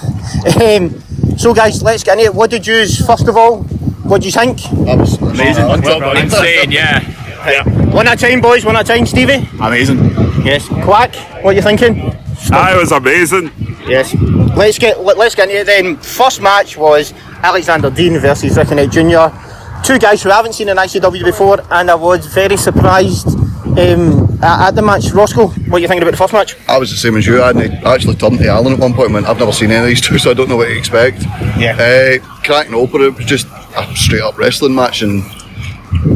Um, 0.61 1.01
so, 1.39 1.55
guys, 1.55 1.83
let's 1.83 2.03
get 2.05 2.19
into 2.19 2.31
it. 2.31 2.35
What 2.35 2.51
did 2.51 2.67
you, 2.67 2.87
first 3.07 3.29
of 3.29 3.37
all, 3.37 3.63
what 4.05 4.21
do 4.21 4.27
you 4.27 4.33
think? 4.33 4.59
That 4.85 4.99
was 4.99 5.17
Amazing. 5.17 5.71
Insane, 5.71 6.71
yeah. 6.71 7.01
yeah. 7.49 7.95
One 7.95 8.07
at 8.09 8.23
a 8.23 8.27
time, 8.27 8.41
boys, 8.41 8.65
one 8.65 8.77
at 8.77 8.89
a 8.89 8.93
time. 8.93 9.07
Stevie? 9.07 9.49
Amazing. 9.61 9.99
Yes. 10.45 10.69
Quack, 10.69 11.15
what 11.43 11.47
are 11.47 11.53
you 11.53 11.63
thinking? 11.63 12.13
I 12.51 12.77
was 12.77 12.93
amazing. 12.93 13.51
Yes. 13.87 14.15
Let's 14.57 14.79
get 14.79 15.01
let, 15.01 15.17
us 15.19 15.35
get 15.35 15.49
into 15.49 15.61
it 15.61 15.67
then. 15.67 15.97
First 15.97 16.41
match 16.43 16.77
was 16.77 17.13
Alexander 17.43 17.91
Dean 17.91 18.19
versus 18.19 18.57
Ricky 18.57 18.75
Knight 18.75 18.91
Jr. 18.91 19.85
Two 19.85 19.99
guys 19.99 20.23
who 20.23 20.29
haven't 20.31 20.53
seen 20.55 20.69
an 20.69 20.77
ICW 20.77 21.25
before, 21.25 21.61
and 21.71 21.91
I 21.91 21.95
was 21.95 22.27
very 22.27 22.57
surprised 22.57 23.29
um, 23.79 24.39
at, 24.43 24.69
at 24.69 24.75
the 24.75 24.83
match. 24.83 25.11
Roscoe, 25.13 25.49
what 25.49 25.77
are 25.77 25.79
you 25.81 25.89
thinking 25.89 26.03
about 26.03 26.13
the 26.13 26.17
first 26.17 26.33
match? 26.33 26.57
I 26.69 26.79
was 26.79 26.91
the 26.91 26.97
same 26.97 27.17
as 27.17 27.27
you. 27.27 27.43
I 27.43 27.47
hadn't- 27.49 27.85
I 27.87 27.95
actually 27.95 28.17
turned 28.17 28.39
to 28.39 28.49
Alan 28.49 28.73
at 28.75 28.79
one 28.79 28.93
point 28.93 29.07
and 29.07 29.15
went, 29.15 29.27
I've 29.27 29.39
never 29.39 29.53
seen 29.53 29.71
any 29.71 29.81
of 29.81 29.87
these 29.87 30.01
two, 30.01 30.19
so 30.19 30.31
I 30.31 30.35
don't 30.35 30.49
know 30.49 30.57
what 30.57 30.67
to 30.67 30.77
expect. 30.77 31.23
Yeah. 31.59 31.77
Uh, 31.77 32.25
cracking 32.45 32.75
open, 32.75 33.03
it 33.03 33.15
was 33.17 33.25
just 33.27 33.47
a 33.77 33.97
straight 33.97 34.23
up 34.23 34.37
wrestling 34.39 34.75
match, 34.75 35.03
and 35.03 35.23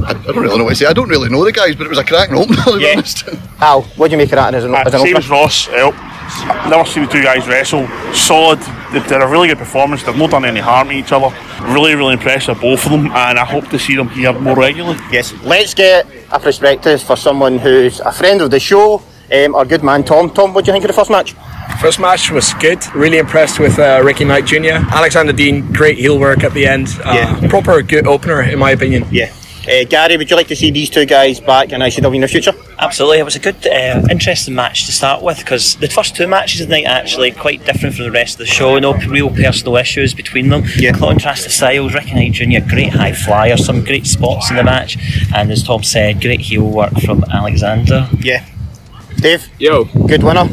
I, 0.04 0.10
I 0.10 0.12
don't 0.14 0.38
really 0.38 0.58
know 0.58 0.64
what 0.64 0.70
to 0.70 0.76
say. 0.76 0.86
I 0.86 0.92
don't 0.92 1.08
really 1.08 1.28
know 1.28 1.44
the 1.44 1.52
guys, 1.52 1.76
but 1.76 1.86
it 1.86 1.90
was 1.90 1.98
a 1.98 2.04
cracking 2.04 2.36
opener, 2.36 2.62
to 2.64 2.78
be 2.78 2.92
honest. 2.92 3.24
Al, 3.60 3.82
what 3.96 4.08
do 4.08 4.12
you 4.12 4.18
make 4.18 4.32
of 4.32 4.36
that 4.36 4.54
as 4.54 4.64
an, 4.64 4.74
as 4.74 4.86
an 4.92 5.00
Same 5.00 5.16
opener? 5.16 5.18
as 5.18 5.28
Ross. 5.30 5.68
Uh, 5.68 5.90
I've 5.92 6.15
never 6.68 6.84
seen 6.84 7.04
the 7.04 7.10
two 7.10 7.22
guys 7.22 7.46
wrestle. 7.46 7.86
Solid. 8.12 8.58
They 8.92 9.00
did 9.00 9.22
a 9.22 9.26
really 9.26 9.48
good 9.48 9.58
performance. 9.58 10.02
They've 10.02 10.16
not 10.16 10.30
done 10.30 10.44
any 10.44 10.60
harm 10.60 10.88
to 10.88 10.94
each 10.94 11.12
other. 11.12 11.34
Really, 11.72 11.94
really 11.94 12.14
impressed 12.14 12.48
with 12.48 12.60
both 12.60 12.84
of 12.84 12.92
them, 12.92 13.06
and 13.06 13.38
I 13.38 13.44
hope 13.44 13.68
to 13.68 13.78
see 13.78 13.96
them 13.96 14.08
here 14.08 14.32
more 14.32 14.56
regularly. 14.56 14.98
Yes. 15.10 15.32
Let's 15.42 15.74
get 15.74 16.06
a 16.30 16.38
perspective 16.38 17.02
for 17.02 17.16
someone 17.16 17.58
who's 17.58 18.00
a 18.00 18.12
friend 18.12 18.40
of 18.42 18.50
the 18.50 18.60
show, 18.60 19.02
um, 19.32 19.54
our 19.54 19.64
good 19.64 19.82
man 19.82 20.04
Tom. 20.04 20.30
Tom, 20.30 20.54
what 20.54 20.64
do 20.64 20.70
you 20.70 20.72
think 20.72 20.84
of 20.84 20.88
the 20.88 20.94
first 20.94 21.10
match? 21.10 21.34
First 21.80 21.98
match 22.00 22.30
was 22.30 22.54
good. 22.54 22.78
Really 22.94 23.18
impressed 23.18 23.58
with 23.58 23.78
uh, 23.78 24.00
Ricky 24.04 24.24
Knight 24.24 24.46
Jr. 24.46 24.78
Alexander 24.94 25.32
Dean, 25.32 25.72
great 25.72 25.98
heel 25.98 26.18
work 26.18 26.44
at 26.44 26.54
the 26.54 26.66
end. 26.66 26.88
Uh, 27.04 27.48
Proper 27.48 27.82
good 27.82 28.06
opener, 28.06 28.42
in 28.42 28.58
my 28.58 28.70
opinion. 28.70 29.04
Yeah. 29.10 29.32
Uh, 29.68 29.84
Gary, 29.84 30.16
would 30.16 30.30
you 30.30 30.36
like 30.36 30.46
to 30.46 30.54
see 30.56 30.70
these 30.70 30.88
two 30.88 31.04
guys 31.04 31.40
back 31.40 31.72
in 31.72 31.80
ICW 31.80 32.14
in 32.14 32.20
the 32.20 32.28
future? 32.28 32.52
Absolutely, 32.78 33.18
it 33.18 33.24
was 33.24 33.34
a 33.34 33.40
good, 33.40 33.66
uh, 33.66 34.06
interesting 34.10 34.54
match 34.54 34.86
to 34.86 34.92
start 34.92 35.22
with 35.22 35.38
because 35.38 35.74
the 35.76 35.88
first 35.88 36.14
two 36.14 36.28
matches 36.28 36.60
of 36.60 36.68
the 36.68 36.74
night 36.74 36.86
actually 36.86 37.32
quite 37.32 37.64
different 37.64 37.96
from 37.96 38.04
the 38.04 38.10
rest 38.12 38.34
of 38.34 38.38
the 38.40 38.46
show. 38.46 38.78
No 38.78 38.94
real 38.94 39.28
personal 39.30 39.76
issues 39.76 40.14
between 40.14 40.50
them. 40.50 40.62
Yeah. 40.76 40.92
Contrast 40.92 41.44
the 41.44 41.50
styles. 41.50 41.94
Ricky 41.94 42.14
Knight 42.14 42.32
Jr. 42.32 42.68
great 42.68 42.92
high 42.92 43.12
flyer, 43.12 43.56
some 43.56 43.82
great 43.82 44.06
spots 44.06 44.50
in 44.50 44.56
the 44.56 44.64
match, 44.64 44.98
and 45.34 45.50
as 45.50 45.64
Tom 45.64 45.82
said, 45.82 46.20
great 46.20 46.40
heel 46.40 46.70
work 46.70 46.92
from 47.00 47.24
Alexander. 47.32 48.08
Yeah. 48.20 48.46
Dave. 49.16 49.48
Yo. 49.58 49.84
Good 49.84 50.22
winner. 50.22 50.48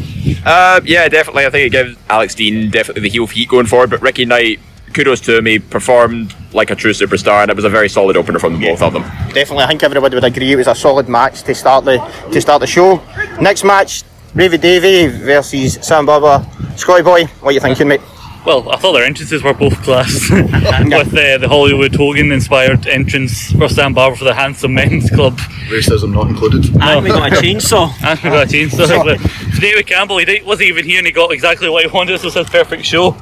Uh, 0.45 0.81
yeah, 0.85 1.07
definitely. 1.09 1.45
I 1.45 1.49
think 1.49 1.67
it 1.67 1.69
gives 1.71 1.97
Alex 2.09 2.33
Dean 2.33 2.71
definitely 2.71 3.03
the 3.03 3.09
heel 3.09 3.27
heat 3.27 3.49
going 3.49 3.67
forward. 3.67 3.89
But 3.89 4.01
Ricky 4.01 4.25
Knight, 4.25 4.59
kudos 4.93 5.21
to 5.21 5.37
him. 5.37 5.45
He 5.45 5.59
performed 5.59 6.33
like 6.53 6.71
a 6.71 6.75
true 6.75 6.91
superstar, 6.91 7.41
and 7.41 7.49
it 7.49 7.55
was 7.55 7.65
a 7.65 7.69
very 7.69 7.89
solid 7.89 8.15
opener 8.17 8.39
from 8.39 8.59
both 8.59 8.81
of 8.81 8.93
them. 8.93 9.03
Definitely, 9.33 9.63
I 9.63 9.67
think 9.67 9.83
everybody 9.83 10.15
would 10.15 10.23
agree 10.23 10.51
it 10.51 10.55
was 10.55 10.67
a 10.67 10.75
solid 10.75 11.07
match 11.09 11.43
to 11.43 11.55
start 11.55 11.85
the 11.85 11.97
to 12.31 12.41
start 12.41 12.59
the 12.61 12.67
show. 12.67 13.01
Next 13.41 13.63
match, 13.63 14.03
Ravy 14.35 14.57
Davy 14.59 15.07
versus 15.07 15.73
Sam 15.81 16.05
Barber. 16.05 16.45
Scotty 16.75 17.03
Boy, 17.03 17.25
what 17.41 17.49
are 17.49 17.51
you 17.53 17.59
thinking, 17.59 17.87
mate? 17.87 18.01
Well, 18.45 18.69
I 18.69 18.75
thought 18.75 18.91
their 18.91 19.05
entrances 19.05 19.41
were 19.41 19.53
both 19.53 19.81
class. 19.83 20.29
With 20.29 20.53
uh, 20.53 21.37
the 21.37 21.47
Hollywood 21.47 21.95
Hogan 21.95 22.29
inspired 22.33 22.87
entrance 22.87 23.53
for 23.53 23.69
Sam 23.69 23.93
Barber 23.93 24.17
for 24.17 24.25
the 24.25 24.33
Handsome 24.33 24.73
Men's 24.73 25.09
Club. 25.11 25.37
Racism 25.69 26.11
not 26.13 26.27
included. 26.27 26.65
And 26.81 27.03
we 27.05 27.09
got 27.09 27.31
a 27.31 27.35
chainsaw. 27.41 27.89
And 28.03 28.19
we 28.21 28.29
got 28.31 28.47
a 28.47 28.49
chainsaw. 28.53 29.05
But 29.05 29.61
David 29.61 29.87
Campbell, 29.87 30.17
he 30.17 30.25
didn't- 30.25 30.45
wasn't 30.45 30.67
even 30.67 30.83
here 30.83 30.97
and 30.97 31.07
he 31.07 31.13
got 31.13 31.31
exactly 31.31 31.69
what 31.69 31.85
he 31.85 31.89
wanted. 31.89 32.11
This 32.15 32.23
was 32.25 32.33
his 32.33 32.49
perfect 32.49 32.83
show. 32.83 33.15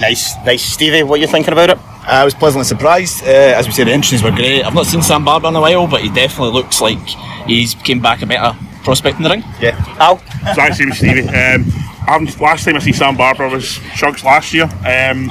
Nice, 0.00 0.36
nice. 0.46 0.62
Stevie, 0.64 1.02
what 1.02 1.18
are 1.18 1.20
you 1.22 1.26
thinking 1.28 1.52
about 1.52 1.68
it? 1.68 1.78
I 2.04 2.24
was 2.24 2.34
pleasantly 2.34 2.64
surprised. 2.64 3.22
Uh, 3.22 3.26
as 3.28 3.66
we 3.66 3.72
said, 3.72 3.86
the 3.86 3.92
entrances 3.92 4.22
were 4.22 4.30
great. 4.32 4.64
I've 4.64 4.74
not 4.74 4.86
seen 4.86 5.02
Sam 5.02 5.24
Barber 5.24 5.48
in 5.48 5.56
a 5.56 5.60
while, 5.60 5.86
but 5.86 6.00
he 6.02 6.08
definitely 6.10 6.52
looks 6.52 6.80
like 6.80 6.98
he's 7.46 7.74
came 7.74 8.00
back 8.00 8.22
a 8.22 8.26
better 8.26 8.58
prospect 8.84 9.18
in 9.18 9.22
the 9.22 9.30
ring. 9.30 9.44
Yeah. 9.60 9.76
Al? 9.98 10.16
Thanks, 10.54 10.76
Stevie. 10.76 10.92
Stevie. 10.92 11.28
Um, 11.28 11.64
I 12.06 12.12
haven't- 12.14 12.40
last 12.40 12.64
time 12.64 12.74
I 12.74 12.80
see 12.80 12.92
Sam 12.92 13.16
Barber 13.16 13.48
was 13.48 13.64
Shugs 13.94 14.24
last 14.24 14.52
year. 14.52 14.64
Um, 14.84 15.28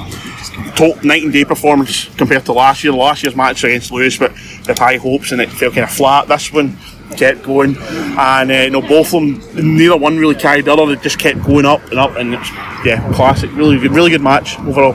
top 0.75 1.03
night 1.03 1.23
and 1.23 1.33
day 1.33 1.43
performance 1.43 2.05
compared 2.15 2.45
to 2.45 2.53
last 2.53 2.83
year. 2.83 2.93
Last 2.93 3.23
year's 3.23 3.35
match 3.35 3.63
against 3.65 3.91
Lewis, 3.91 4.17
but 4.17 4.31
with 4.67 4.79
high 4.79 4.95
hopes 4.97 5.33
and 5.33 5.41
it 5.41 5.49
felt 5.51 5.73
kind 5.73 5.83
of 5.83 5.91
flat. 5.91 6.29
This 6.29 6.53
one 6.53 6.77
kept 7.17 7.43
going, 7.43 7.75
and 7.77 8.49
uh, 8.49 8.53
you 8.53 8.69
know 8.69 8.81
both 8.81 9.07
of 9.13 9.19
them, 9.21 9.41
neither 9.77 9.97
one 9.97 10.17
really 10.17 10.35
carried 10.35 10.63
the 10.63 10.71
other. 10.71 10.95
They 10.95 11.01
just 11.01 11.19
kept 11.19 11.43
going 11.43 11.65
up 11.65 11.83
and 11.91 11.99
up, 11.99 12.15
and 12.15 12.33
it's 12.35 12.49
yeah, 12.85 13.11
classic. 13.13 13.51
Really 13.53 13.77
good, 13.77 13.91
really 13.91 14.09
good 14.09 14.21
match 14.21 14.57
overall. 14.59 14.93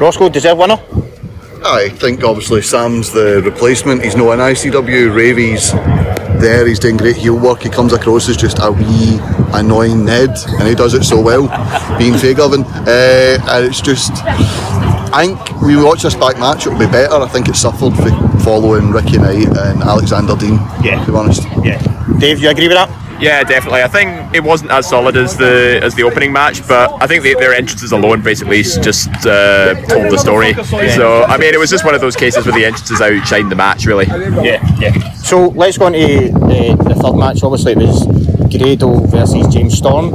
Roscoe, 0.00 0.28
deserve 0.28 0.58
winner. 0.58 0.78
I 1.66 1.88
think 1.88 2.22
obviously 2.22 2.60
Sam's 2.62 3.10
the 3.10 3.40
replacement. 3.42 4.04
He's 4.04 4.16
not 4.16 4.32
an 4.32 4.40
ICW. 4.40 5.14
Ravy's 5.14 5.72
there. 6.40 6.66
He's 6.66 6.78
doing 6.78 6.96
great 6.96 7.16
heel 7.16 7.38
work. 7.38 7.62
He 7.62 7.70
comes 7.70 7.92
across 7.92 8.28
as 8.28 8.36
just 8.36 8.58
a 8.60 8.70
wee 8.70 9.18
annoying 9.54 10.04
Ned, 10.04 10.30
and 10.58 10.68
he 10.68 10.74
does 10.74 10.92
it 10.94 11.04
so 11.04 11.20
well, 11.20 11.42
being 11.98 12.12
Fairgovern. 12.14 12.64
Uh, 12.86 13.42
and 13.50 13.64
it's 13.64 13.80
just, 13.80 14.12
I 14.14 15.26
think 15.26 15.62
we 15.62 15.82
watch 15.82 16.02
this 16.02 16.14
back 16.14 16.38
match. 16.38 16.66
It'll 16.66 16.78
be 16.78 16.86
better. 16.86 17.14
I 17.14 17.28
think 17.28 17.48
it 17.48 17.56
suffered 17.56 17.94
for 17.96 18.10
following 18.40 18.90
Ricky 18.90 19.16
Knight 19.16 19.48
and 19.48 19.82
Alexander 19.82 20.36
Dean. 20.36 20.54
Yeah. 20.82 21.02
To 21.06 21.12
be 21.12 21.16
honest. 21.16 21.44
Yeah. 21.62 21.80
Dave, 22.18 22.40
you 22.40 22.50
agree 22.50 22.68
with 22.68 22.76
that? 22.76 23.03
Yeah, 23.20 23.42
definitely. 23.44 23.82
I 23.82 23.88
think 23.88 24.34
it 24.34 24.42
wasn't 24.42 24.70
as 24.70 24.88
solid 24.88 25.16
as 25.16 25.36
the 25.36 25.80
as 25.82 25.94
the 25.94 26.02
opening 26.02 26.32
match, 26.32 26.66
but 26.66 27.02
I 27.02 27.06
think 27.06 27.22
the, 27.22 27.34
their 27.34 27.54
entrances 27.54 27.92
alone 27.92 28.22
basically 28.22 28.62
just 28.62 29.08
uh, 29.26 29.74
told 29.86 30.10
the 30.12 30.18
story. 30.18 30.54
So 30.90 31.24
I 31.24 31.36
mean, 31.38 31.54
it 31.54 31.58
was 31.58 31.70
just 31.70 31.84
one 31.84 31.94
of 31.94 32.00
those 32.00 32.16
cases 32.16 32.44
where 32.44 32.54
the 32.54 32.64
entrances 32.64 33.00
outshined 33.00 33.50
the 33.50 33.56
match, 33.56 33.86
really. 33.86 34.06
Yeah, 34.06 34.60
yeah. 34.78 35.12
So 35.14 35.48
let's 35.48 35.78
go 35.78 35.86
on 35.86 35.92
to 35.92 36.32
uh, 36.32 36.76
the 36.76 36.94
third 37.00 37.16
match. 37.16 37.42
Obviously, 37.42 37.72
it 37.72 37.78
was 37.78 38.06
Grado 38.50 39.00
versus 39.06 39.52
James 39.52 39.78
Storm. 39.78 40.10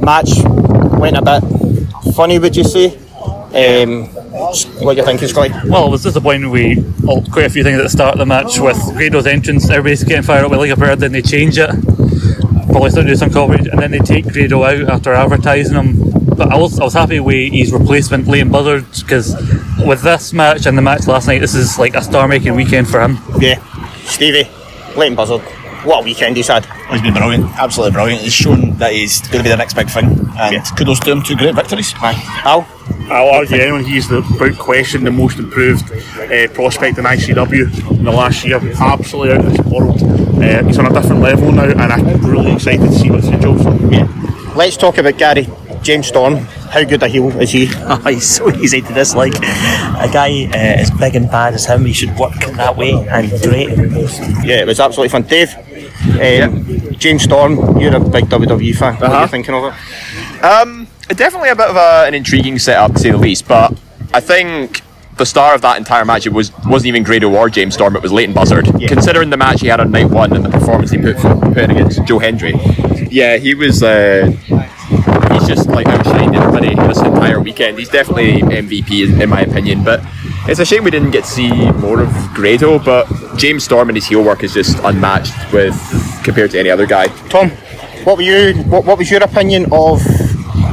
Match 0.00 0.30
went 0.98 1.16
a 1.16 1.22
bit 1.22 2.14
funny, 2.14 2.38
would 2.38 2.56
you 2.56 2.64
say? 2.64 2.98
Um, 3.54 4.06
what 4.82 4.94
do 4.94 5.00
you 5.00 5.04
think, 5.04 5.20
Scotty? 5.20 5.54
Well, 5.68 5.86
it 5.86 5.90
was 5.90 6.02
disappointing. 6.02 6.50
We 6.50 6.84
oh, 7.08 7.22
quite 7.22 7.46
a 7.46 7.50
few 7.50 7.62
things 7.62 7.78
at 7.78 7.84
the 7.84 7.88
start 7.88 8.14
of 8.14 8.18
the 8.18 8.26
match 8.26 8.58
with 8.58 8.76
Grado's 8.94 9.26
entrance. 9.26 9.70
Everybody's 9.70 10.02
getting 10.04 10.24
fired 10.24 10.44
up 10.44 10.50
with 10.50 10.60
like 10.60 10.70
a 10.70 10.76
bird, 10.76 10.98
then 10.98 11.12
they 11.12 11.22
change 11.22 11.56
it. 11.56 11.70
Probably 12.74 12.90
still 12.90 13.04
do 13.04 13.14
some 13.14 13.30
coverage, 13.30 13.68
and 13.68 13.78
then 13.78 13.92
they 13.92 14.00
take 14.00 14.26
Grado 14.26 14.64
out 14.64 14.90
after 14.90 15.14
advertising 15.14 15.76
him. 15.76 16.10
But 16.36 16.50
I 16.50 16.58
was 16.58 16.80
I 16.80 16.82
was 16.82 16.92
happy 16.92 17.20
with 17.20 17.52
his 17.52 17.72
replacement, 17.72 18.26
Leyton 18.26 18.50
Buzzard, 18.50 18.84
because 18.98 19.36
with 19.86 20.02
this 20.02 20.32
match 20.32 20.66
and 20.66 20.76
the 20.76 20.82
match 20.82 21.06
last 21.06 21.28
night, 21.28 21.38
this 21.38 21.54
is 21.54 21.78
like 21.78 21.94
a 21.94 22.02
star-making 22.02 22.56
weekend 22.56 22.88
for 22.88 23.00
him. 23.00 23.18
Yeah, 23.38 23.62
Stevie, 24.06 24.50
Leyton 24.96 25.14
Buzzard. 25.14 25.40
What 25.84 26.00
a 26.00 26.04
weekend 26.04 26.36
he's 26.36 26.48
had. 26.48 26.66
He's 26.90 27.00
been 27.00 27.14
brilliant, 27.14 27.44
absolutely 27.60 27.92
brilliant. 27.92 28.22
He's 28.22 28.32
shown 28.32 28.76
that 28.78 28.90
he's 28.90 29.20
going 29.20 29.38
to 29.38 29.44
be 29.44 29.50
the 29.50 29.56
next 29.56 29.74
big 29.74 29.88
thing, 29.88 30.06
and 30.36 30.60
kudos 30.76 30.98
to 30.98 31.12
him. 31.12 31.22
Two 31.22 31.36
great 31.36 31.54
victories. 31.54 31.92
Hi. 31.92 32.14
Al? 32.42 32.66
I'll 33.10 33.28
argue 33.30 33.56
anyone 33.60 33.84
he's 33.84 34.08
the 34.08 34.20
without 34.22 34.58
question 34.58 35.04
the 35.04 35.10
most 35.10 35.38
improved 35.38 35.90
uh, 35.92 36.48
prospect 36.54 36.98
in 36.98 37.04
ICW 37.04 37.90
in 37.98 38.04
the 38.04 38.10
last 38.12 38.44
year. 38.44 38.56
Absolutely 38.80 39.34
out 39.34 39.44
of 39.44 39.52
this 39.56 39.66
world. 39.66 40.02
Uh, 40.02 40.64
he's 40.64 40.78
on 40.78 40.86
a 40.86 40.92
different 40.92 41.20
level 41.20 41.52
now, 41.52 41.64
and 41.64 41.80
I'm 41.80 42.06
really 42.24 42.52
excited 42.52 42.80
to 42.80 42.92
see 42.92 43.10
what's 43.10 43.28
the 43.28 43.36
job 43.36 43.62
for 43.62 43.72
him. 43.72 43.92
Yeah. 43.92 44.52
Let's 44.56 44.76
talk 44.76 44.98
about 44.98 45.18
Gary 45.18 45.48
James 45.82 46.06
Storm. 46.06 46.36
How 46.36 46.82
good 46.82 47.02
a 47.02 47.08
heel 47.08 47.28
is 47.40 47.50
he? 47.52 47.66
He's 48.04 48.26
so 48.26 48.50
easy 48.50 48.80
to 48.80 48.94
dislike. 48.94 49.34
A 49.36 50.08
guy 50.12 50.46
uh, 50.46 50.56
as 50.56 50.90
big 50.90 51.14
and 51.14 51.30
bad 51.30 51.54
as 51.54 51.66
him, 51.66 51.84
he 51.84 51.92
should 51.92 52.16
work 52.18 52.42
in 52.48 52.56
that 52.56 52.76
way, 52.76 52.92
and 52.94 53.30
great. 53.42 53.68
Yeah, 54.44 54.60
it 54.62 54.66
was 54.66 54.80
absolutely 54.80 55.10
fun. 55.10 55.22
Dave, 55.22 55.54
um, 56.20 56.64
James 56.98 57.22
Storm, 57.22 57.78
you're 57.78 57.94
a 57.94 58.00
big 58.00 58.24
WWE 58.24 58.74
fan. 58.76 58.94
What 58.94 59.02
are 59.02 59.06
Uh-huh. 59.12 59.22
you 59.22 59.28
thinking 59.28 59.54
of 59.54 59.64
it? 59.72 60.44
Um, 60.44 60.83
definitely 61.06 61.50
a 61.50 61.56
bit 61.56 61.68
of 61.68 61.76
a, 61.76 62.04
an 62.06 62.14
intriguing 62.14 62.58
setup 62.58 62.92
to 62.94 62.98
say 62.98 63.10
the 63.10 63.18
least, 63.18 63.46
but 63.46 63.78
I 64.12 64.20
think 64.20 64.82
the 65.16 65.26
star 65.26 65.54
of 65.54 65.62
that 65.62 65.76
entire 65.76 66.04
match 66.04 66.26
it 66.26 66.32
was 66.32 66.52
wasn't 66.66 66.88
even 66.88 67.02
Grado 67.02 67.32
or 67.32 67.48
James 67.48 67.74
Storm, 67.74 67.96
it 67.96 68.02
was 68.02 68.12
Leyton 68.12 68.34
Buzzard. 68.34 68.66
Considering 68.88 69.30
the 69.30 69.36
match 69.36 69.60
he 69.60 69.68
had 69.68 69.80
on 69.80 69.90
night 69.90 70.10
one 70.10 70.34
and 70.34 70.44
the 70.44 70.50
performance 70.50 70.90
he 70.90 70.98
put, 70.98 71.16
put 71.16 71.58
in 71.58 71.70
against 71.70 72.04
Joe 72.04 72.18
Hendry, 72.18 72.54
yeah, 73.10 73.36
he 73.36 73.54
was. 73.54 73.82
Uh, 73.82 74.26
he's 75.32 75.48
just 75.48 75.68
like 75.68 75.86
outshined 75.86 76.36
everybody 76.36 76.74
this 76.74 76.98
entire 76.98 77.40
weekend. 77.40 77.78
He's 77.78 77.88
definitely 77.88 78.40
MVP 78.40 79.08
in, 79.08 79.22
in 79.22 79.28
my 79.28 79.40
opinion, 79.40 79.84
but. 79.84 80.02
It's 80.46 80.60
a 80.60 80.64
shame 80.66 80.84
we 80.84 80.90
didn't 80.90 81.12
get 81.12 81.24
to 81.24 81.30
see 81.30 81.70
more 81.70 82.02
of 82.02 82.12
Grado, 82.34 82.78
but 82.78 83.08
James 83.38 83.64
Storm 83.64 83.88
and 83.88 83.96
his 83.96 84.04
heel 84.04 84.22
work 84.22 84.44
is 84.44 84.52
just 84.52 84.78
unmatched 84.80 85.32
with 85.54 85.74
compared 86.22 86.50
to 86.50 86.58
any 86.58 86.68
other 86.68 86.84
guy. 86.84 87.06
Tom, 87.30 87.48
what 88.04 88.18
were 88.18 88.22
you? 88.22 88.52
What, 88.64 88.84
what 88.84 88.98
was 88.98 89.10
your 89.10 89.22
opinion 89.22 89.64
of 89.72 90.02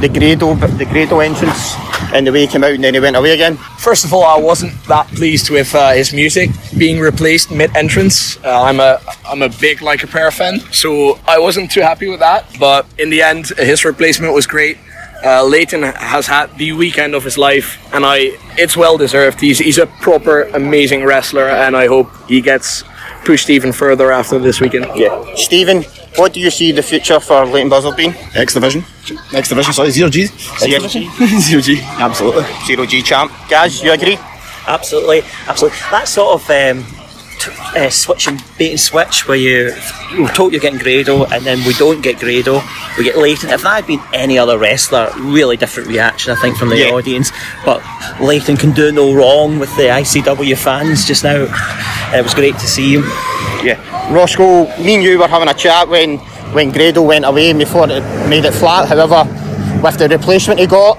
the 0.02 0.08
Grado, 0.08 0.54
the 0.54 0.84
Grado 0.84 1.20
entrance 1.20 1.76
and 2.12 2.26
the 2.26 2.32
way 2.32 2.40
he 2.40 2.46
came 2.48 2.64
out 2.64 2.72
and 2.72 2.82
then 2.82 2.92
he 2.92 3.00
went 3.00 3.14
away 3.14 3.30
again? 3.30 3.56
First 3.78 4.04
of 4.04 4.12
all, 4.12 4.24
I 4.24 4.36
wasn't 4.36 4.72
that 4.88 5.06
pleased 5.06 5.48
with 5.48 5.72
uh, 5.74 5.92
his 5.92 6.12
music 6.12 6.50
being 6.76 6.98
replaced 6.98 7.52
mid-entrance. 7.52 8.36
Uh, 8.44 8.62
I'm 8.62 8.80
a 8.80 8.98
I'm 9.24 9.42
a 9.42 9.48
big 9.48 9.80
Like 9.80 10.02
a 10.02 10.08
Prayer 10.08 10.32
fan, 10.32 10.58
so 10.72 11.20
I 11.26 11.38
wasn't 11.38 11.70
too 11.70 11.82
happy 11.82 12.08
with 12.08 12.18
that. 12.18 12.44
But 12.58 12.84
in 12.98 13.10
the 13.10 13.22
end, 13.22 13.46
his 13.56 13.84
replacement 13.84 14.34
was 14.34 14.46
great. 14.46 14.76
Uh, 15.24 15.44
Leyton 15.44 15.84
has 15.84 16.26
had 16.26 16.58
the 16.58 16.72
weekend 16.72 17.14
of 17.14 17.22
his 17.22 17.38
life, 17.38 17.78
and 17.94 18.04
I 18.04 18.36
it's 18.58 18.76
well 18.76 18.98
deserved. 18.98 19.40
He's 19.40 19.58
he's 19.58 19.78
a 19.78 19.86
proper 19.86 20.42
amazing 20.52 21.04
wrestler, 21.04 21.48
and 21.48 21.76
I 21.76 21.86
hope 21.86 22.10
he 22.28 22.40
gets 22.40 22.82
pushed 23.24 23.50
even 23.50 23.72
further 23.72 24.12
after 24.12 24.38
this 24.38 24.60
weekend. 24.60 24.86
Yeah, 24.94 25.24
Stephen, 25.34 25.82
what 26.16 26.32
do 26.32 26.40
you 26.40 26.50
see 26.50 26.72
the 26.72 26.82
future 26.82 27.20
for 27.20 27.44
Leyton 27.46 27.68
Buzzard 27.68 27.96
being? 27.96 28.14
X 28.34 28.54
Division. 28.54 28.84
X 29.32 29.48
Division, 29.48 29.72
sorry, 29.72 29.90
Zero 29.90 30.10
G. 30.10 30.26
Zero 30.58 30.86
G. 30.88 31.08
Zero 31.40 31.60
G, 31.62 31.80
absolutely. 31.82 32.44
Zero 32.66 32.86
G 32.86 33.02
champ. 33.02 33.32
Guys, 33.48 33.82
you 33.82 33.92
agree? 33.92 34.18
Absolutely, 34.66 35.22
absolutely. 35.48 35.78
That 35.90 36.06
sort 36.06 36.40
of 36.40 36.50
um, 36.50 36.84
t- 37.44 37.52
uh, 37.78 37.90
switch 37.90 38.26
and 38.28 38.42
bait 38.58 38.70
and 38.70 38.80
switch 38.80 39.26
where 39.26 39.36
you 39.36 39.72
we're 40.18 40.28
told 40.34 40.52
you're 40.52 40.60
getting 40.60 40.78
Grado 40.78 41.24
and 41.24 41.44
then 41.44 41.58
we 41.66 41.72
don't 41.74 42.02
get 42.02 42.18
Grado, 42.18 42.60
we 42.98 43.04
get 43.04 43.16
Leyton. 43.18 43.50
If 43.50 43.62
that 43.62 43.74
had 43.76 43.86
been 43.86 44.00
any 44.12 44.38
other 44.38 44.58
wrestler, 44.58 45.10
really 45.18 45.56
different 45.56 45.88
reaction 45.88 46.32
I 46.32 46.40
think 46.40 46.56
from 46.56 46.68
the 46.68 46.76
Yeah. 46.78 46.90
audience. 46.92 47.32
But 47.64 47.82
Leyton 48.20 48.56
can 48.56 48.72
do 48.72 48.92
no 48.92 49.12
wrong 49.14 49.58
with 49.58 49.74
the 49.76 49.90
ICW 49.90 50.56
fans 50.56 51.04
just 51.06 51.24
now. 51.24 51.46
It 52.14 52.22
was 52.22 52.34
great 52.34 52.54
to 52.58 52.66
see 52.66 52.94
him. 52.94 53.04
Yeah. 53.64 53.78
Roscoe, 54.12 54.66
me 54.78 54.94
and 54.96 55.02
you 55.02 55.18
were 55.18 55.28
having 55.28 55.48
a 55.48 55.54
chat 55.54 55.88
when 55.88 56.18
when 56.52 56.70
Grado 56.70 57.00
went 57.02 57.24
away 57.24 57.48
and 57.50 57.58
we 57.58 57.64
thought 57.64 57.90
it 57.90 58.02
made 58.28 58.44
it 58.44 58.52
flat. 58.52 58.86
However, 58.88 59.24
with 59.82 59.96
the 59.98 60.08
replacement 60.08 60.60
he 60.60 60.66
got, 60.66 60.98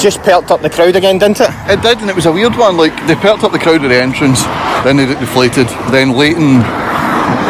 just 0.00 0.22
perked 0.22 0.50
up 0.50 0.60
the 0.60 0.70
crowd 0.70 0.96
again, 0.96 1.18
didn't 1.18 1.40
it? 1.40 1.50
It 1.68 1.82
did, 1.82 1.98
and 1.98 2.10
it 2.10 2.16
was 2.16 2.26
a 2.26 2.32
weird 2.32 2.56
one. 2.56 2.76
Like 2.76 2.94
they 3.06 3.14
perked 3.14 3.44
up 3.44 3.52
the 3.52 3.58
crowd 3.58 3.84
at 3.84 3.88
the 3.88 4.00
entrance, 4.00 4.42
then 4.84 4.96
they 4.96 5.06
deflated, 5.06 5.68
then 5.90 6.16
Leyton 6.16 6.60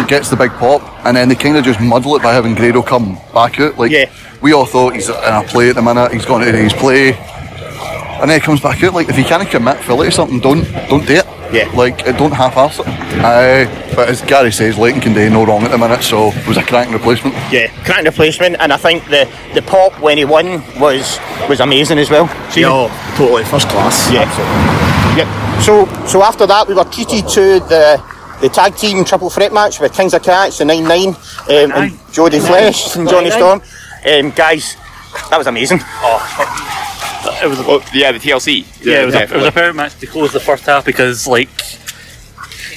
gets 0.07 0.29
the 0.29 0.37
big 0.37 0.51
pop, 0.53 0.83
and 1.07 1.17
then 1.17 1.29
they 1.29 1.35
kind 1.35 1.57
of 1.57 1.65
just 1.65 1.81
muddle 1.81 2.17
it 2.17 2.23
by 2.23 2.33
having 2.33 2.55
Grado 2.55 2.83
come 2.83 3.15
back 3.33 3.59
out. 3.61 3.79
Like 3.79 3.93
yeah. 3.93 4.11
we 4.41 4.53
all 4.53 4.67
thought 4.67 4.95
he's 4.95 5.09
in 5.09 5.15
a 5.15 5.43
play 5.47 5.71
at 5.71 5.77
the 5.77 5.83
minute, 5.83 6.13
he's 6.13 6.27
gone 6.27 6.43
into 6.43 6.59
his 6.59 6.73
play, 6.73 7.15
and 7.15 8.31
then 8.31 8.41
he 8.41 8.45
comes 8.45 8.61
back 8.61 8.83
out. 8.83 8.95
Like 8.95 9.09
if 9.09 9.19
you 9.19 9.25
can't 9.25 9.49
commit 9.49 9.79
fully 9.79 10.09
to 10.09 10.13
something, 10.13 10.41
don't 10.41 10.65
don't 10.89 11.07
do 11.07 11.15
it. 11.15 11.42
Yeah. 11.53 11.71
Like 11.75 12.07
uh, 12.09 12.13
don't 12.13 12.33
half-ass 12.33 12.79
it. 12.79 12.87
Uh, 12.89 13.95
but 13.95 14.09
as 14.09 14.23
Gary 14.23 14.51
says, 14.51 14.79
Leyton 14.79 15.01
can 15.01 15.13
do 15.13 15.29
no 15.29 15.45
wrong 15.45 15.63
at 15.65 15.71
the 15.71 15.79
minute, 15.79 16.03
so 16.03 16.29
it 16.29 16.47
was 16.47 16.57
a 16.57 16.63
cracking 16.63 16.95
replacement. 16.95 17.35
Yeah, 17.53 17.69
cracking 17.85 18.07
replacement, 18.07 18.57
and 18.59 18.73
I 18.73 18.77
think 18.79 19.05
the 19.05 19.31
the 19.55 19.63
pop 19.63 19.93
when 20.01 20.17
he 20.17 20.25
won 20.25 20.63
was 20.81 21.19
was 21.49 21.61
amazing 21.61 21.99
as 21.99 22.11
well. 22.11 22.29
See? 22.51 22.63
Yeah, 22.63 23.15
totally 23.17 23.45
first 23.45 23.69
class. 23.69 24.11
Yeah. 24.11 24.25
Yeah. 25.17 25.61
So 25.61 25.87
so 26.07 26.23
after 26.23 26.47
that 26.47 26.67
we 26.67 26.75
were 26.75 26.85
treated 26.85 27.29
to 27.29 27.61
the 27.61 28.03
the 28.41 28.49
tag 28.49 28.75
team 28.77 29.05
triple 29.05 29.31
threat 29.31 29.53
match 29.53 29.79
with 29.79 29.93
Kings 29.93 30.15
of 30.15 30.23
Catch, 30.23 30.59
the 30.59 30.65
nine 30.65 30.85
nine, 30.85 31.09
um, 31.09 31.73
and 31.73 32.13
Jody 32.13 32.41
Fleisch 32.41 32.97
and 32.97 33.09
Johnny 33.09 33.31
Storm. 33.31 33.61
Um, 34.05 34.31
guys, 34.31 34.77
that 35.31 35.37
was 35.37 35.47
amazing. 35.47 35.81
It 37.43 37.49
was 37.49 37.59
a, 37.61 37.65
Oh, 37.67 37.83
yeah, 37.93 38.13
the 38.13 38.19
TLC. 38.19 38.65
yeah, 38.85 39.03
it 39.03 39.07
was, 39.07 39.15
a, 39.15 39.23
it 39.23 39.31
was 39.33 39.47
a 39.47 39.53
perfect 39.53 39.77
match 39.77 39.99
to 39.99 40.07
close 40.07 40.33
the 40.33 40.41
first 40.41 40.65
half 40.65 40.85
because 40.85 41.27
like 41.27 41.49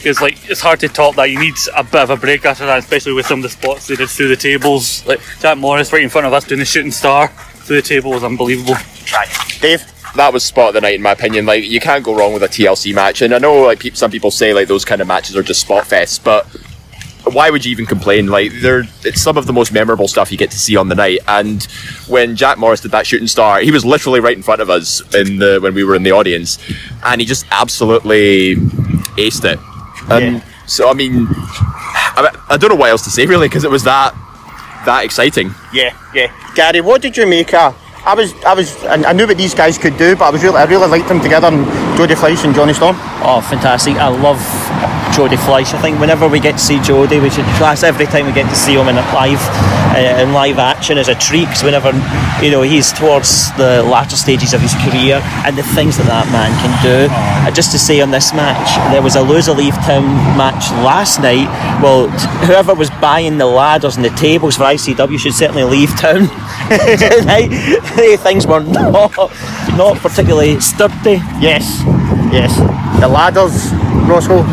it's 0.04 0.22
like 0.22 0.50
it's 0.50 0.62
hard 0.62 0.80
to 0.82 0.88
top 0.88 1.16
that. 1.16 1.30
You 1.30 1.40
need 1.40 1.54
a 1.76 1.84
bit 1.84 1.96
of 2.02 2.10
a 2.10 2.18
break 2.18 2.46
after 2.46 2.66
that, 2.66 2.80
especially 2.80 3.14
with 3.14 3.26
some 3.26 3.40
of 3.40 3.44
the 3.44 3.50
spots 3.50 3.88
they 3.88 3.96
did 3.96 4.10
through 4.10 4.28
the 4.30 4.36
tables. 4.36 5.06
Like 5.06 5.20
Jack 5.40 5.58
Morris 5.58 5.92
right 5.92 6.04
in 6.04 6.10
front 6.10 6.28
of 6.28 6.34
us 6.34 6.44
doing 6.46 6.60
the 6.60 6.66
shooting 6.66 6.92
star 6.92 7.28
through 7.28 7.78
the 7.78 7.82
table 7.82 8.12
was 8.12 8.24
unbelievable. 8.24 8.76
Right. 9.14 9.30
Dave, 9.62 9.84
that 10.16 10.32
was 10.32 10.44
spot 10.44 10.70
of 10.70 10.74
the 10.76 10.82
night 10.82 10.96
in 10.96 11.02
my 11.02 11.12
opinion. 11.12 11.46
Like 11.46 11.64
you 11.64 11.80
can't 11.80 12.04
go 12.04 12.16
wrong 12.16 12.34
with 12.34 12.44
a 12.44 12.48
TLC 12.48 12.94
match, 12.94 13.22
and 13.22 13.34
I 13.34 13.40
know 13.40 13.62
like 13.62 13.80
peop 13.80 13.96
some 13.98 14.12
people 14.12 14.30
say 14.32 14.54
like 14.54 14.68
those 14.68 14.86
kind 14.86 15.02
of 15.02 15.08
matches 15.08 15.36
are 15.36 15.44
just 15.44 15.62
spot 15.62 15.86
fests, 15.86 16.24
but 16.24 16.48
why 17.32 17.50
would 17.50 17.66
you 17.66 17.72
even 17.72 17.86
complain? 17.86 18.28
Like 18.28 18.52
they're 18.62 18.84
it's 19.04 19.22
some 19.22 19.38
of 19.38 19.46
the 19.46 19.54
most 19.54 19.72
memorable 19.72 20.08
stuff 20.08 20.32
you 20.32 20.38
get 20.38 20.52
to 20.52 20.60
see 20.60 20.76
on 20.76 20.90
the 20.90 20.96
night. 20.96 21.20
And 21.28 21.64
when 22.08 22.36
Jack 22.36 22.58
Morris 22.58 22.82
did 22.82 22.92
that 22.92 23.08
shooting 23.08 23.28
star, 23.28 23.60
he 23.60 23.72
was 23.72 23.86
literally 23.86 24.20
right 24.20 24.36
in 24.36 24.44
front 24.44 24.62
of 24.62 24.70
us 24.70 25.02
in 25.14 25.40
the 25.40 25.60
when 25.62 25.74
we 25.74 25.84
were 25.84 25.96
in 25.96 26.04
the 26.04 26.12
audience, 26.12 26.60
and 27.04 27.22
he 27.22 27.28
just 27.28 27.46
absolutely 27.52 28.56
aced 29.18 29.46
it. 29.46 29.60
And 30.10 30.44
so 30.68 30.90
I 30.90 30.94
mean, 30.94 31.28
I, 31.30 32.46
I 32.50 32.58
don't 32.58 32.70
know 32.70 32.76
what 32.76 32.90
else 32.90 33.04
to 33.04 33.10
say 33.10 33.26
really 33.26 33.48
because 33.48 33.64
it 33.64 33.72
was 33.72 33.84
that 33.84 34.14
that 34.86 35.04
exciting. 35.04 35.54
Yeah, 35.74 35.98
yeah. 36.14 36.32
Gary, 36.56 36.82
what 36.82 37.02
did 37.02 37.18
you 37.18 37.26
make 37.26 37.54
of? 37.54 37.76
I 38.06 38.14
was, 38.14 38.34
I 38.44 38.54
was, 38.54 38.84
I 38.84 39.10
I 39.10 39.14
knew 39.14 39.26
what 39.26 39.36
these 39.36 39.56
guys 39.56 39.80
could 39.80 39.98
do, 39.98 40.16
but 40.16 40.26
I 40.26 40.30
was 40.30 40.44
really, 40.44 40.58
I 40.58 40.66
really 40.66 40.88
liked 40.88 41.08
them 41.08 41.22
together, 41.22 41.48
and 41.48 41.66
Jody 41.98 42.14
Fleisch 42.16 42.44
and 42.44 42.54
Johnny 42.54 42.74
Storm. 42.74 42.96
Oh, 43.24 43.42
fantastic! 43.50 43.96
I 43.96 44.10
love 44.10 44.40
Jody 45.16 45.38
Fleisch. 45.38 45.74
I 45.74 45.82
think 45.82 46.00
whenever 46.00 46.28
we 46.28 46.40
get 46.42 46.54
to 46.54 46.60
see 46.60 46.80
Jody, 46.82 47.20
we 47.20 47.30
should. 47.30 47.46
That's 47.58 47.84
every 47.84 48.06
time 48.06 48.26
we 48.26 48.34
get 48.34 48.50
to 48.50 48.56
see 48.56 48.74
him 48.76 48.90
in 48.90 48.98
a 48.98 49.02
live, 49.14 49.40
uh, 49.96 50.22
in 50.22 50.34
live 50.34 50.60
action 50.60 50.98
is 50.98 51.08
a 51.08 51.16
treat. 51.16 51.48
'cause 51.48 51.64
whenever 51.64 51.92
you 52.44 52.52
know 52.52 52.62
he's 52.64 52.92
towards 52.92 53.50
the 53.54 53.82
latter 53.84 54.18
stages 54.18 54.54
of 54.54 54.60
his 54.62 54.74
career, 54.84 55.22
and 55.46 55.56
the 55.58 55.64
things 55.64 55.96
that 55.98 56.08
that 56.08 56.30
man 56.32 56.52
can 56.60 56.74
do. 56.84 57.08
Uh, 57.48 57.52
just 57.52 57.72
to 57.72 57.80
say 57.80 58.02
on 58.02 58.12
this 58.12 58.34
match, 58.34 58.70
there 58.92 59.02
was 59.02 59.16
a 59.16 59.22
loser 59.22 59.54
leave 59.54 59.76
town 59.86 60.04
match 60.36 60.70
last 60.84 61.22
night. 61.22 61.48
Well, 61.82 62.08
t- 62.08 62.28
whoever 62.48 62.74
was 62.74 62.90
buying 63.00 63.38
the 63.38 63.46
ladders 63.46 63.96
and 63.96 64.04
the 64.04 64.10
tables 64.12 64.58
for 64.58 64.64
ICW 64.66 65.18
should 65.18 65.34
certainly 65.34 65.64
leave 65.64 65.96
town 65.98 66.28
tonight. 66.70 67.50
Things 68.20 68.46
were 68.46 68.60
not 68.62 69.14
not 69.78 69.98
particularly 70.00 70.60
sturdy. 70.60 71.22
Yes, 71.40 71.84
yes. 72.36 72.54
The 73.00 73.08
ladders, 73.08 73.72
Roscoe. 74.08 74.44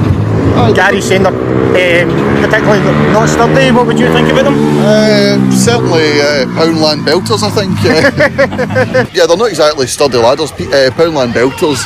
Gary 0.75 1.01
saying 1.01 1.23
they're 1.23 2.05
um, 2.05 2.42
particularly 2.42 2.81
not 3.12 3.29
sturdy. 3.29 3.71
What 3.71 3.87
would 3.87 3.99
you 3.99 4.12
think 4.12 4.31
about 4.31 4.45
them? 4.45 4.55
Uh, 4.79 5.51
certainly 5.51 6.21
uh, 6.21 6.47
Poundland 6.57 7.05
Belters, 7.05 7.42
I 7.42 7.51
think. 7.51 7.79
Uh, 7.81 9.07
yeah, 9.14 9.27
they're 9.27 9.37
not 9.37 9.49
exactly 9.49 9.87
sturdy 9.87 10.18
ladders. 10.18 10.53
Uh, 10.53 10.90
Poundland 10.95 11.33
Belters, 11.33 11.83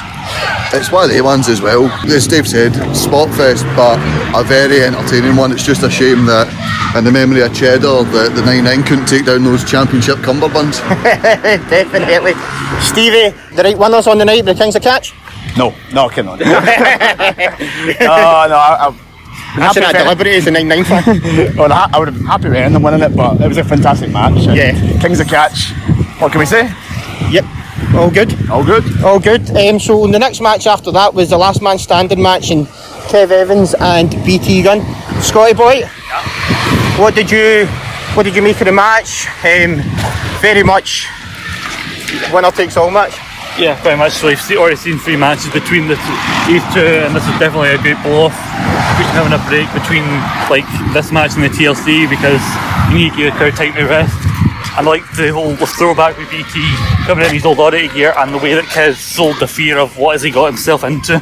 it's 0.74 0.90
one 0.92 1.04
of 1.04 1.10
the 1.10 1.20
ones 1.22 1.48
as 1.48 1.62
well. 1.62 1.86
As 2.06 2.26
Dave 2.26 2.48
said, 2.48 2.72
spot 2.94 3.28
fest, 3.34 3.64
but 3.76 3.98
a 4.38 4.44
very 4.44 4.82
entertaining 4.82 5.36
one. 5.36 5.52
It's 5.52 5.64
just 5.64 5.82
a 5.82 5.90
shame 5.90 6.26
that, 6.26 6.48
in 6.96 7.04
the 7.04 7.12
memory 7.12 7.42
of 7.42 7.54
Cheddar, 7.54 8.04
the, 8.04 8.30
the 8.34 8.42
9 8.44 8.82
couldn't 8.84 9.06
take 9.06 9.26
down 9.26 9.44
those 9.44 9.64
championship 9.64 10.18
cummerbunds. 10.18 10.80
Definitely. 11.70 12.34
Stevie, 12.80 13.34
the 13.54 13.62
right 13.62 13.78
winners 13.78 14.06
on 14.06 14.18
the 14.18 14.24
night, 14.24 14.44
the 14.44 14.54
Kings 14.54 14.76
of 14.76 14.82
Catch? 14.82 15.14
No, 15.56 15.74
no, 15.92 16.08
come 16.08 16.28
on. 16.28 16.38
no, 16.38 16.44
no, 16.46 16.58
I, 16.58 18.88
I, 18.88 18.90
That's 19.56 19.74
that 19.76 19.94
deliberate 19.96 20.34
as 20.34 20.46
a 20.46 20.50
9 20.50 20.68
9 20.68 20.84
fan. 20.84 21.04
well, 21.56 21.72
I, 21.72 21.88
I 21.92 21.98
would 21.98 22.08
have 22.08 22.16
been 22.16 22.26
happy 22.26 22.48
with 22.50 22.72
them 22.72 22.82
winning 22.82 23.02
it, 23.02 23.16
but 23.16 23.40
it 23.40 23.48
was 23.48 23.56
a 23.56 23.64
fantastic 23.64 24.10
match. 24.10 24.46
Yeah. 24.46 24.72
Kings 25.00 25.20
of 25.20 25.28
Catch. 25.28 25.72
What 26.20 26.32
can 26.32 26.40
we 26.40 26.46
say? 26.46 26.70
Yep. 27.30 27.44
All 27.94 28.10
good. 28.10 28.50
All 28.50 28.64
good. 28.64 28.84
All 29.02 29.18
good. 29.18 29.50
Um, 29.56 29.80
so 29.80 30.06
the 30.06 30.18
next 30.18 30.40
match 30.40 30.66
after 30.66 30.90
that 30.92 31.14
was 31.14 31.30
the 31.30 31.38
last 31.38 31.62
man 31.62 31.78
standing 31.78 32.22
match 32.22 32.50
in 32.50 32.66
Kez 33.08 33.30
Evans 33.30 33.74
and 33.74 34.10
BT 34.24 34.62
Gunn. 34.62 34.82
Scotty 35.22 35.54
boy, 35.54 35.82
what 36.98 37.14
did 37.14 37.30
you 37.30 37.66
what 38.14 38.24
did 38.24 38.34
you 38.34 38.42
make 38.42 38.60
of 38.60 38.66
the 38.66 38.72
match? 38.72 39.26
Um, 39.44 39.80
very 40.40 40.62
much 40.62 41.06
winner 42.32 42.50
takes 42.50 42.76
all 42.76 42.90
match. 42.90 43.14
Yeah, 43.58 43.80
very 43.82 43.96
much 43.96 44.12
so. 44.12 44.28
You've 44.28 44.40
see- 44.40 44.56
already 44.56 44.76
seen 44.76 44.98
three 44.98 45.16
matches 45.16 45.50
between 45.52 45.88
the 45.88 45.96
these 46.46 46.62
two, 46.74 46.84
and 46.84 47.16
this 47.16 47.24
is 47.24 47.38
definitely 47.40 47.70
a 47.70 47.78
great 47.78 47.96
blow 48.02 48.26
off. 48.26 48.36
We 48.98 49.04
should 49.04 49.16
having 49.16 49.32
a 49.32 49.40
break 49.48 49.68
between 49.72 50.04
like 50.52 50.68
this 50.92 51.10
match 51.10 51.34
and 51.34 51.42
the 51.44 51.48
TLC 51.48 52.04
because 52.08 52.42
you 52.92 52.98
need 52.98 53.10
to 53.12 53.16
give 53.16 53.32
the 53.32 53.38
crowd 53.38 53.56
time 53.56 53.74
to 53.74 53.84
rest. 53.86 54.12
I 54.76 54.82
like 54.82 55.02
the 55.16 55.32
whole 55.32 55.56
throwback 55.56 56.18
with 56.18 56.30
BT 56.30 56.68
coming 57.06 57.24
in 57.24 57.32
his 57.32 57.46
old 57.46 57.58
Oddity 57.58 57.88
gear 57.88 58.12
and 58.18 58.34
the 58.34 58.38
way 58.38 58.52
that 58.54 58.64
Kez 58.64 58.96
sold 58.96 59.36
the 59.40 59.46
fear 59.48 59.78
of 59.78 59.96
what 59.96 60.12
has 60.12 60.22
he 60.22 60.30
got 60.30 60.46
himself 60.46 60.84
into. 60.84 61.14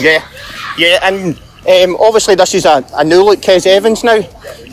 Yeah, 0.00 0.26
yeah, 0.78 0.98
and 1.02 1.38
um, 1.68 1.96
obviously 2.00 2.34
this 2.36 2.54
is 2.54 2.64
a, 2.64 2.82
a 2.94 3.04
new 3.04 3.22
look 3.22 3.40
Kez 3.40 3.66
Evans 3.66 4.02
now. 4.02 4.16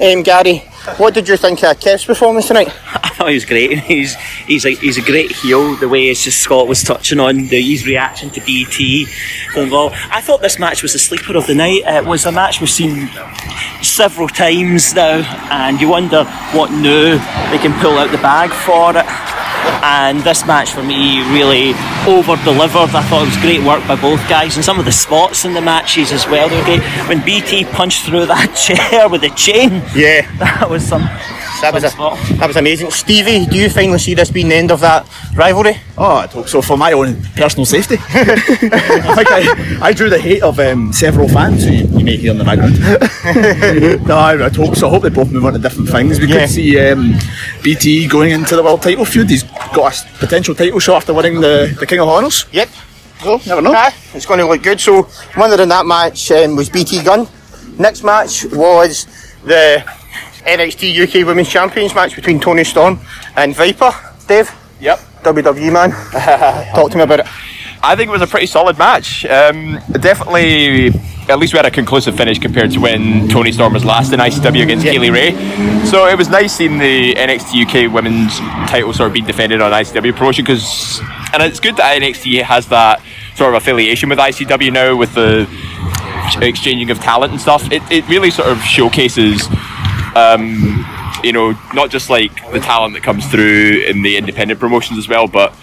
Um, 0.01 0.23
Gary, 0.23 0.63
what 0.97 1.13
did 1.13 1.27
you 1.27 1.37
think 1.37 1.63
of 1.63 1.79
Kez's 1.79 2.05
performance 2.05 2.47
tonight? 2.47 2.69
Oh, 2.93 2.99
I 3.03 3.09
thought 3.09 3.27
he 3.29 3.33
was 3.35 3.45
great. 3.45 3.79
He's 3.91 4.15
he's 4.47 4.65
a 4.65 4.71
he's 4.71 4.97
a 4.97 5.01
great 5.01 5.31
heel. 5.31 5.75
The 5.75 5.87
way 5.87 6.09
it's 6.09 6.23
just 6.23 6.39
Scott 6.39 6.67
was 6.67 6.81
touching 6.83 7.19
on 7.19 7.47
the 7.47 7.61
his 7.61 7.85
reaction 7.85 8.31
to 8.31 8.41
BT. 8.41 9.05
Well, 9.55 9.91
I 10.09 10.21
thought 10.21 10.41
this 10.41 10.57
match 10.57 10.81
was 10.81 10.93
the 10.93 10.99
sleeper 10.99 11.37
of 11.37 11.45
the 11.45 11.53
night. 11.53 11.83
It 11.85 12.03
was 12.05 12.25
a 12.25 12.31
match 12.31 12.59
we've 12.61 12.69
seen 12.69 13.09
several 13.83 14.27
times 14.27 14.93
now, 14.95 15.21
and 15.51 15.79
you 15.79 15.87
wonder 15.89 16.23
what 16.53 16.71
new 16.71 17.17
they 17.51 17.59
can 17.59 17.79
pull 17.79 17.97
out 17.99 18.09
the 18.11 18.17
bag 18.17 18.49
for 18.49 18.97
it. 18.97 19.05
And 19.83 20.21
this 20.21 20.45
match 20.45 20.71
for 20.71 20.81
me 20.83 21.21
really 21.33 21.73
over 22.07 22.35
delivered. 22.43 22.89
I 22.95 23.03
thought 23.03 23.23
it 23.23 23.29
was 23.29 23.37
great 23.37 23.61
work 23.63 23.85
by 23.87 23.99
both 23.99 24.19
guys, 24.27 24.55
and 24.55 24.65
some 24.65 24.79
of 24.79 24.85
the 24.85 24.91
spots 24.91 25.45
in 25.45 25.53
the 25.53 25.61
matches 25.61 26.11
as 26.11 26.25
well. 26.27 26.49
They 26.49 26.57
were 26.57 26.63
great. 26.63 26.81
When 27.07 27.23
BT 27.23 27.65
punched 27.65 28.05
through 28.05 28.25
that 28.33 28.55
chair 28.55 29.07
with 29.07 29.23
a 29.23 29.29
chain, 29.29 29.83
Yeah, 29.95 30.25
that 30.37 30.67
was 30.71 30.87
some. 30.87 31.01
that 31.61 31.71
was 31.73 31.83
a, 31.83 31.89
that 32.37 32.47
was 32.47 32.55
amazing. 32.55 32.89
Stevie, 32.91 33.45
do 33.45 33.57
you 33.57 33.69
finally 33.69 33.99
see 33.99 34.13
this 34.13 34.31
being 34.31 34.47
the 34.49 34.55
end 34.55 34.71
of 34.71 34.79
that 34.79 35.05
rivalry? 35.35 35.75
Oh, 35.97 36.15
I'd 36.23 36.29
hope 36.29 36.47
so 36.47 36.61
for 36.61 36.77
my 36.77 36.93
own 36.93 37.21
personal 37.35 37.65
safety. 37.65 37.97
I 38.09 39.13
think 39.15 39.27
I, 39.29 39.87
I 39.89 39.93
drew 39.93 40.09
the 40.09 40.17
hate 40.19 40.41
of 40.43 40.59
um, 40.59 40.93
several 40.93 41.27
fans 41.27 41.65
who 41.65 41.71
you 41.73 42.05
may 42.05 42.15
hear 42.17 42.31
in 42.31 42.37
the 42.37 42.45
background. 42.45 42.79
no, 44.07 44.15
I, 44.17 44.45
I'd 44.45 44.55
hope 44.55 44.75
so. 44.75 44.87
I 44.87 44.89
hope 44.89 45.03
they 45.03 45.09
both 45.09 45.31
move 45.31 45.45
on 45.45 45.53
to 45.53 45.59
different 45.59 45.89
things. 45.89 46.19
We 46.19 46.27
Yeah. 46.27 46.39
could 46.41 46.49
see 46.49 46.79
um, 46.79 47.13
BT 47.63 48.07
going 48.07 48.31
into 48.31 48.55
the 48.55 48.63
world 48.63 48.81
title 48.81 49.03
feud. 49.05 49.29
He's 49.29 49.43
got 49.43 49.93
a 49.99 50.17
potential 50.19 50.55
title 50.55 50.79
shot 50.79 50.95
after 50.97 51.13
winning 51.13 51.41
the, 51.41 51.75
the 51.79 51.85
King 51.85 51.99
of 51.99 52.07
Honors. 52.07 52.45
Yep. 52.53 52.69
So, 53.21 53.39
never 53.45 53.61
know. 53.61 53.73
Aye, 53.73 53.93
it's 54.15 54.25
going 54.25 54.39
to 54.39 54.47
look 54.47 54.63
good. 54.63 54.79
So, 54.79 55.07
winner 55.37 55.61
in 55.61 55.69
that 55.69 55.85
match 55.85 56.31
um, 56.31 56.55
was 56.55 56.69
BT 56.69 57.03
Gunn. 57.03 57.27
Next 57.77 58.03
match 58.03 58.45
was 58.45 59.05
the 59.45 59.83
NXT 60.45 61.21
UK 61.21 61.25
Women's 61.25 61.49
Champions 61.49 61.93
match 61.93 62.15
between 62.15 62.39
Toni 62.39 62.63
Storm 62.63 62.99
and 63.35 63.55
Viper. 63.55 63.91
Dave? 64.27 64.51
Yep. 64.79 64.99
WWE 65.23 65.71
man. 65.71 65.91
Talk 66.75 66.91
to 66.91 66.97
me 66.97 67.03
about 67.03 67.21
it. 67.21 67.27
I 67.83 67.95
think 67.95 68.09
it 68.09 68.11
was 68.11 68.21
a 68.21 68.27
pretty 68.27 68.45
solid 68.45 68.77
match. 68.77 69.25
Um, 69.25 69.79
definitely, 69.91 70.87
at 71.29 71.39
least 71.39 71.53
we 71.53 71.57
had 71.57 71.65
a 71.65 71.71
conclusive 71.71 72.15
finish 72.15 72.37
compared 72.37 72.71
to 72.71 72.79
when 72.79 73.27
Toni 73.27 73.51
Storm 73.51 73.73
was 73.73 73.83
last 73.83 74.13
in 74.13 74.19
ICW 74.19 74.63
against 74.63 74.85
Kay 74.85 74.99
Lee 74.99 75.09
Ray. 75.09 75.31
So 75.85 76.05
it 76.07 76.17
was 76.17 76.29
nice 76.29 76.53
seeing 76.53 76.77
the 76.77 77.15
NXT 77.15 77.87
UK 77.87 77.91
Women's 77.91 78.37
title 78.69 78.93
sort 78.93 79.07
of 79.07 79.13
being 79.13 79.25
defended 79.25 79.61
on 79.61 79.71
ICW 79.71 80.15
promotion 80.15 80.45
because, 80.45 80.99
and 81.33 81.41
it's 81.41 81.59
good 81.59 81.77
that 81.77 81.99
NXT 82.01 82.43
has 82.43 82.67
that 82.67 83.01
sort 83.35 83.55
of 83.55 83.61
affiliation 83.61 84.09
with 84.09 84.19
ICW 84.19 84.71
now 84.71 84.95
with 84.95 85.15
the 85.15 85.47
exchanging 86.41 86.91
of 86.91 86.99
talent 86.99 87.31
and 87.31 87.41
stuff. 87.41 87.71
It, 87.71 87.81
it 87.91 88.07
really 88.07 88.29
sort 88.29 88.49
of 88.49 88.61
showcases. 88.61 89.47
Um, 90.15 90.85
you 91.23 91.31
know, 91.33 91.53
not 91.73 91.89
just 91.89 92.09
like 92.09 92.33
the 92.51 92.59
talent 92.59 92.93
that 92.95 93.03
comes 93.03 93.25
through 93.29 93.83
in 93.87 94.01
the 94.01 94.17
independent 94.17 94.59
promotions 94.59 94.97
as 94.97 95.07
well, 95.07 95.27
but 95.27 95.53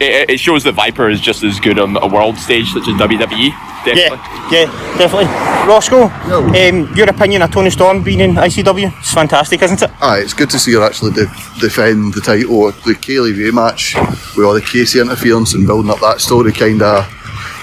it, 0.00 0.30
it 0.30 0.40
shows 0.40 0.64
that 0.64 0.72
Viper 0.72 1.08
is 1.10 1.20
just 1.20 1.42
as 1.42 1.58
good 1.60 1.78
on 1.78 1.96
a 1.96 2.06
world 2.06 2.36
stage 2.38 2.72
such 2.72 2.82
as 2.88 2.94
WWE. 2.94 3.50
Definitely. 3.84 4.18
Yeah, 4.56 4.64
yeah, 4.64 4.98
definitely. 4.98 5.26
Roscoe, 5.66 6.04
um, 6.08 6.94
your 6.94 7.08
opinion 7.08 7.42
of 7.42 7.50
Toni 7.50 7.70
Storm 7.70 8.02
being 8.02 8.20
in 8.20 8.34
ICW? 8.34 8.98
It's 8.98 9.12
fantastic, 9.14 9.62
isn't 9.62 9.82
it? 9.82 9.90
Aye, 10.02 10.20
it's 10.20 10.34
good 10.34 10.50
to 10.50 10.58
see 10.58 10.72
her 10.74 10.82
actually 10.82 11.12
de- 11.12 11.26
defend 11.60 12.14
the 12.14 12.20
title. 12.20 12.70
The 12.72 12.94
Kay 13.00 13.20
Lee 13.20 13.32
Ray 13.44 13.50
match 13.50 13.94
with 14.36 14.44
all 14.46 14.54
the 14.54 14.60
Casey 14.62 15.00
interference 15.00 15.54
and 15.54 15.66
building 15.66 15.90
up 15.90 15.98
that 16.00 16.20
story 16.20 16.52
kind 16.52 16.82
of 16.82 17.06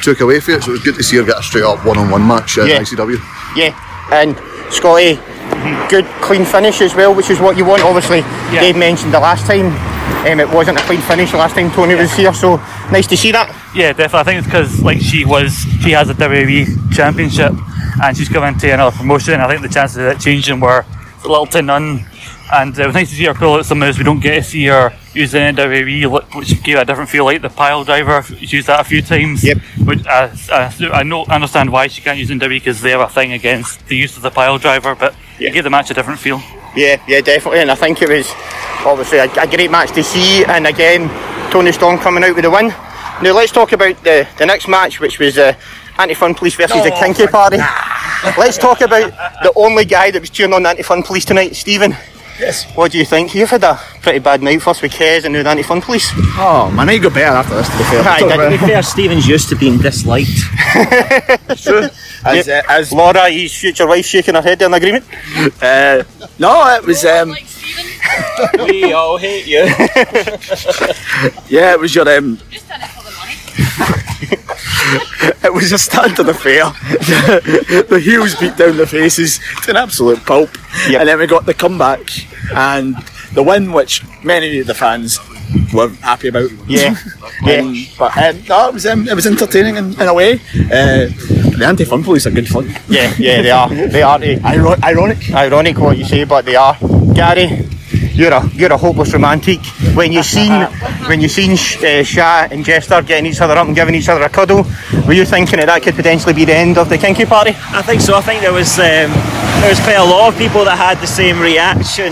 took 0.03 0.19
away 0.21 0.39
from 0.39 0.55
it. 0.55 0.63
So 0.63 0.69
it 0.71 0.73
was 0.73 0.83
good 0.83 0.95
to 0.95 1.03
see 1.03 1.17
her 1.17 1.23
get 1.23 1.38
a 1.39 1.43
straight 1.43 1.63
up 1.63 1.86
one 1.86 1.97
on 1.97 2.10
one 2.10 2.27
match 2.27 2.57
in 2.57 2.67
Yeah. 2.67 2.79
ICW. 2.81 3.17
Yeah, 3.55 4.10
and 4.12 4.36
Scotty, 4.73 5.19
good 5.89 6.05
clean 6.21 6.45
finish 6.45 6.81
as 6.81 6.95
well, 6.95 7.13
which 7.13 7.29
is 7.29 7.39
what 7.39 7.57
you 7.57 7.65
want. 7.65 7.81
Obviously, 7.83 8.21
Dave 8.51 8.75
mentioned 8.75 9.13
the 9.13 9.19
last 9.19 9.45
time 9.45 9.67
um, 10.25 10.39
it 10.39 10.49
wasn't 10.49 10.77
a 10.77 10.81
clean 10.81 11.01
finish 11.01 11.31
the 11.31 11.37
last 11.37 11.55
time 11.55 11.71
Toni 11.71 11.95
was 11.95 12.11
here, 12.13 12.33
so 12.33 12.57
nice 12.91 13.07
to 13.07 13.15
see 13.15 13.31
that. 13.31 13.47
Yeah, 13.73 13.93
definitely. 13.93 14.19
I 14.19 14.23
think 14.23 14.37
it's 14.39 14.47
because 14.47 14.81
like 14.81 14.99
she 14.99 15.25
was, 15.25 15.53
she 15.81 15.91
has 15.91 16.09
a 16.09 16.13
WWE 16.13 16.93
championship, 16.93 17.53
and 18.03 18.17
she's 18.17 18.29
coming 18.29 18.57
to 18.59 18.69
another 18.69 18.95
promotion. 18.95 19.39
I 19.39 19.47
think 19.47 19.61
the 19.61 19.69
chances 19.69 19.97
of 19.97 20.05
it 20.05 20.19
changing 20.19 20.59
were 20.59 20.85
a 21.23 21.27
little 21.27 21.45
to 21.47 21.61
none. 21.61 22.05
And 22.51 22.77
it 22.79 22.85
was 22.85 22.95
nice 22.95 23.09
to 23.09 23.15
see 23.15 23.25
her 23.25 23.33
pull 23.33 23.55
out 23.55 23.65
some 23.65 23.79
moves 23.79 23.97
we 23.97 24.05
don't 24.05 24.21
get 24.21 24.35
to 24.35 24.43
see 24.43 24.65
her 24.67 24.93
using 25.13 25.41
in 25.41 25.55
WWE, 25.57 26.35
which 26.35 26.63
gave 26.63 26.77
a 26.77 26.85
different 26.85 27.09
feel. 27.09 27.25
Like 27.25 27.41
the 27.41 27.49
pile 27.49 27.83
driver, 27.83 28.21
she's 28.21 28.53
used 28.53 28.67
that 28.67 28.79
a 28.79 28.83
few 28.85 29.01
times. 29.01 29.43
Yep. 29.43 29.57
Which 29.83 30.05
I, 30.07 30.33
I, 30.49 30.73
I 30.93 31.03
know, 31.03 31.25
understand 31.25 31.71
why 31.73 31.87
she 31.87 32.01
can't 32.01 32.17
use 32.17 32.31
in 32.31 32.39
WWE 32.39 32.49
because 32.49 32.81
they 32.81 32.91
have 32.91 33.01
a 33.01 33.09
thing 33.09 33.33
against 33.33 33.85
the 33.87 33.97
use 33.97 34.15
of 34.15 34.23
the 34.23 34.31
pile 34.31 34.57
driver, 34.57 34.95
but 34.95 35.13
it 35.39 35.54
gave 35.54 35.63
the 35.63 35.69
match 35.69 35.91
a 35.91 35.93
different 35.93 36.19
feel. 36.19 36.41
Yeah, 36.76 37.02
yeah, 37.08 37.21
definitely, 37.21 37.60
and 37.60 37.71
I 37.71 37.76
think 37.76 38.02
it 38.02 38.10
was 38.10 38.32
obviously 38.86 39.17
a, 39.17 39.26
a 39.41 39.47
great 39.47 39.71
match 39.71 39.91
to 39.93 40.04
see. 40.04 40.45
And 40.45 40.67
again, 40.67 41.10
Toni 41.52 41.71
Storm 41.71 41.97
coming 41.97 42.23
out 42.23 42.36
with 42.36 42.43
the 42.43 42.52
win. 42.52 42.67
Now 43.21 43.34
let's 43.34 43.52
talk 43.52 43.71
about 43.71 44.04
the, 44.04 44.28
the 44.38 44.45
next 44.45 44.67
match, 44.67 45.00
which 45.00 45.17
was 45.17 45.38
uh, 45.38 45.54
Anti-Fun 45.97 46.36
Police 46.36 46.56
versus 46.56 46.84
the 46.84 46.91
Kinky 46.91 47.26
Party. 47.28 47.58
Let's 48.38 48.58
talk 48.58 48.82
about 48.82 49.12
the 49.41 49.52
only 49.56 49.86
guy 49.86 50.12
that 50.12 50.19
was 50.21 50.30
cheering 50.30 50.54
on 50.54 50.65
Anti-Fun 50.65 51.04
Police 51.04 51.26
tonight, 51.26 51.56
Stephen. 51.56 51.95
Yes. 52.39 52.65
What 52.76 52.91
do 52.91 52.97
you 53.00 53.06
think? 53.06 53.34
You've 53.34 53.50
had 53.50 53.63
a 53.63 53.80
pretty 54.02 54.19
bad 54.19 54.43
night 54.43 54.62
first 54.62 54.82
with 54.82 54.91
Kez 54.91 55.26
and 55.26 55.34
now 55.34 55.41
the 55.43 55.50
Anti-Fun 55.50 55.82
Police. 55.82 56.12
Oh, 56.38 56.69
my 56.73 56.86
night 56.86 57.02
got 57.02 57.13
better 57.13 57.36
after 57.36 57.56
this, 57.56 57.67
to 57.69 57.78
be 57.78 57.84
fair. 57.84 58.04
Aye, 58.04 58.19
To 58.19 58.50
be 58.52 58.58
fair, 58.58 58.84
Stephen's 58.84 59.28
used 59.28 59.50
to 59.50 59.56
being 59.56 59.80
disliked. 59.80 60.30
True. 61.58 61.89
As, 62.23 62.47
uh, 62.47 62.62
as 62.69 62.91
Laura, 62.93 63.30
his 63.30 63.56
future 63.56 63.88
wife, 63.88 64.06
shaking 64.06 64.35
her 64.35 64.42
head 64.42 64.62
in 64.62 64.73
agreement. 64.73 65.06
Uh, 65.62 66.04
no, 66.38 66.75
it 66.75 66.85
was. 66.85 67.04
Um, 67.06 67.35
we 68.67 68.94
all 68.94 69.17
hate 69.17 69.48
you. 69.48 69.60
yeah, 71.50 71.73
it 71.73 71.79
was 71.79 71.94
your. 71.96 72.08
Um, 72.17 72.40
it 75.43 75.53
was 75.53 75.71
a 75.71 75.77
stand 75.77 76.15
to 76.15 76.23
the 76.23 76.33
fair. 76.33 76.65
the 77.83 77.99
heels 78.03 78.35
beat 78.35 78.58
down 78.58 78.77
the 78.77 78.87
faces 78.87 79.39
to 79.63 79.71
an 79.71 79.77
absolute 79.77 80.23
pulp. 80.25 80.49
And 80.87 81.08
then 81.08 81.19
we 81.19 81.27
got 81.27 81.45
the 81.45 81.53
comeback 81.53 82.01
and 82.53 82.95
the 83.33 83.43
win, 83.43 83.71
which 83.71 84.03
many 84.23 84.60
of 84.60 84.67
the 84.67 84.73
fans 84.73 85.19
were 85.73 85.89
happy 86.01 86.29
about. 86.29 86.49
Yeah. 86.67 86.95
Um, 87.47 87.85
but 87.99 88.17
um, 88.17 88.43
no, 88.49 88.69
it 88.69 88.73
was 88.73 88.85
um, 88.87 89.08
it 89.08 89.13
was 89.13 89.27
entertaining 89.27 89.75
in, 89.77 89.93
in 90.01 90.08
a 90.08 90.13
way. 90.13 90.33
Uh, 90.55 91.08
the 91.55 91.63
anti-fun 91.65 92.03
police 92.03 92.25
are 92.25 92.31
good 92.31 92.47
fun. 92.47 92.67
Yeah, 92.89 93.13
yeah, 93.17 93.41
they 93.41 93.51
are. 93.51 93.69
They 93.69 94.01
are. 94.01 94.17
They, 94.19 94.39
ironic. 94.41 95.31
Ironic 95.31 95.77
what 95.77 95.97
you 95.97 96.03
say, 96.03 96.23
but 96.23 96.45
they 96.45 96.55
are. 96.55 96.75
Gary, 97.13 97.67
you're 98.17 98.33
a 98.33 98.47
you're 98.53 98.73
a 98.73 98.77
hopeless 98.77 99.13
romantic. 99.13 99.63
When 99.93 100.11
you 100.11 100.23
seen 100.23 100.51
when 101.07 101.21
you 101.21 101.29
seen 101.29 101.51
uh, 101.51 102.03
Sha 102.03 102.47
and 102.49 102.65
Jester 102.65 103.01
getting 103.03 103.27
each 103.27 103.39
other 103.41 103.53
up 103.53 103.67
and 103.67 103.75
giving 103.75 103.93
each 103.93 104.09
other 104.09 104.23
a 104.23 104.29
cuddle, 104.29 104.65
were 105.05 105.13
you 105.13 105.23
thinking 105.23 105.59
that 105.59 105.67
that 105.67 105.83
could 105.83 105.95
potentially 105.95 106.33
be 106.33 106.43
the 106.43 106.55
end 106.55 106.77
of 106.79 106.89
the 106.89 106.97
kinky 106.97 107.25
party? 107.25 107.51
I 107.55 107.83
think 107.83 108.01
so. 108.01 108.15
I 108.15 108.21
think 108.21 108.41
there 108.41 108.53
was 108.53 108.79
um, 108.79 109.13
there 109.61 109.69
was 109.69 109.79
quite 109.81 110.01
a 110.01 110.03
lot 110.03 110.33
of 110.33 110.39
people 110.39 110.65
that 110.65 110.77
had 110.77 110.97
the 110.99 111.07
same 111.07 111.39
reaction 111.39 112.11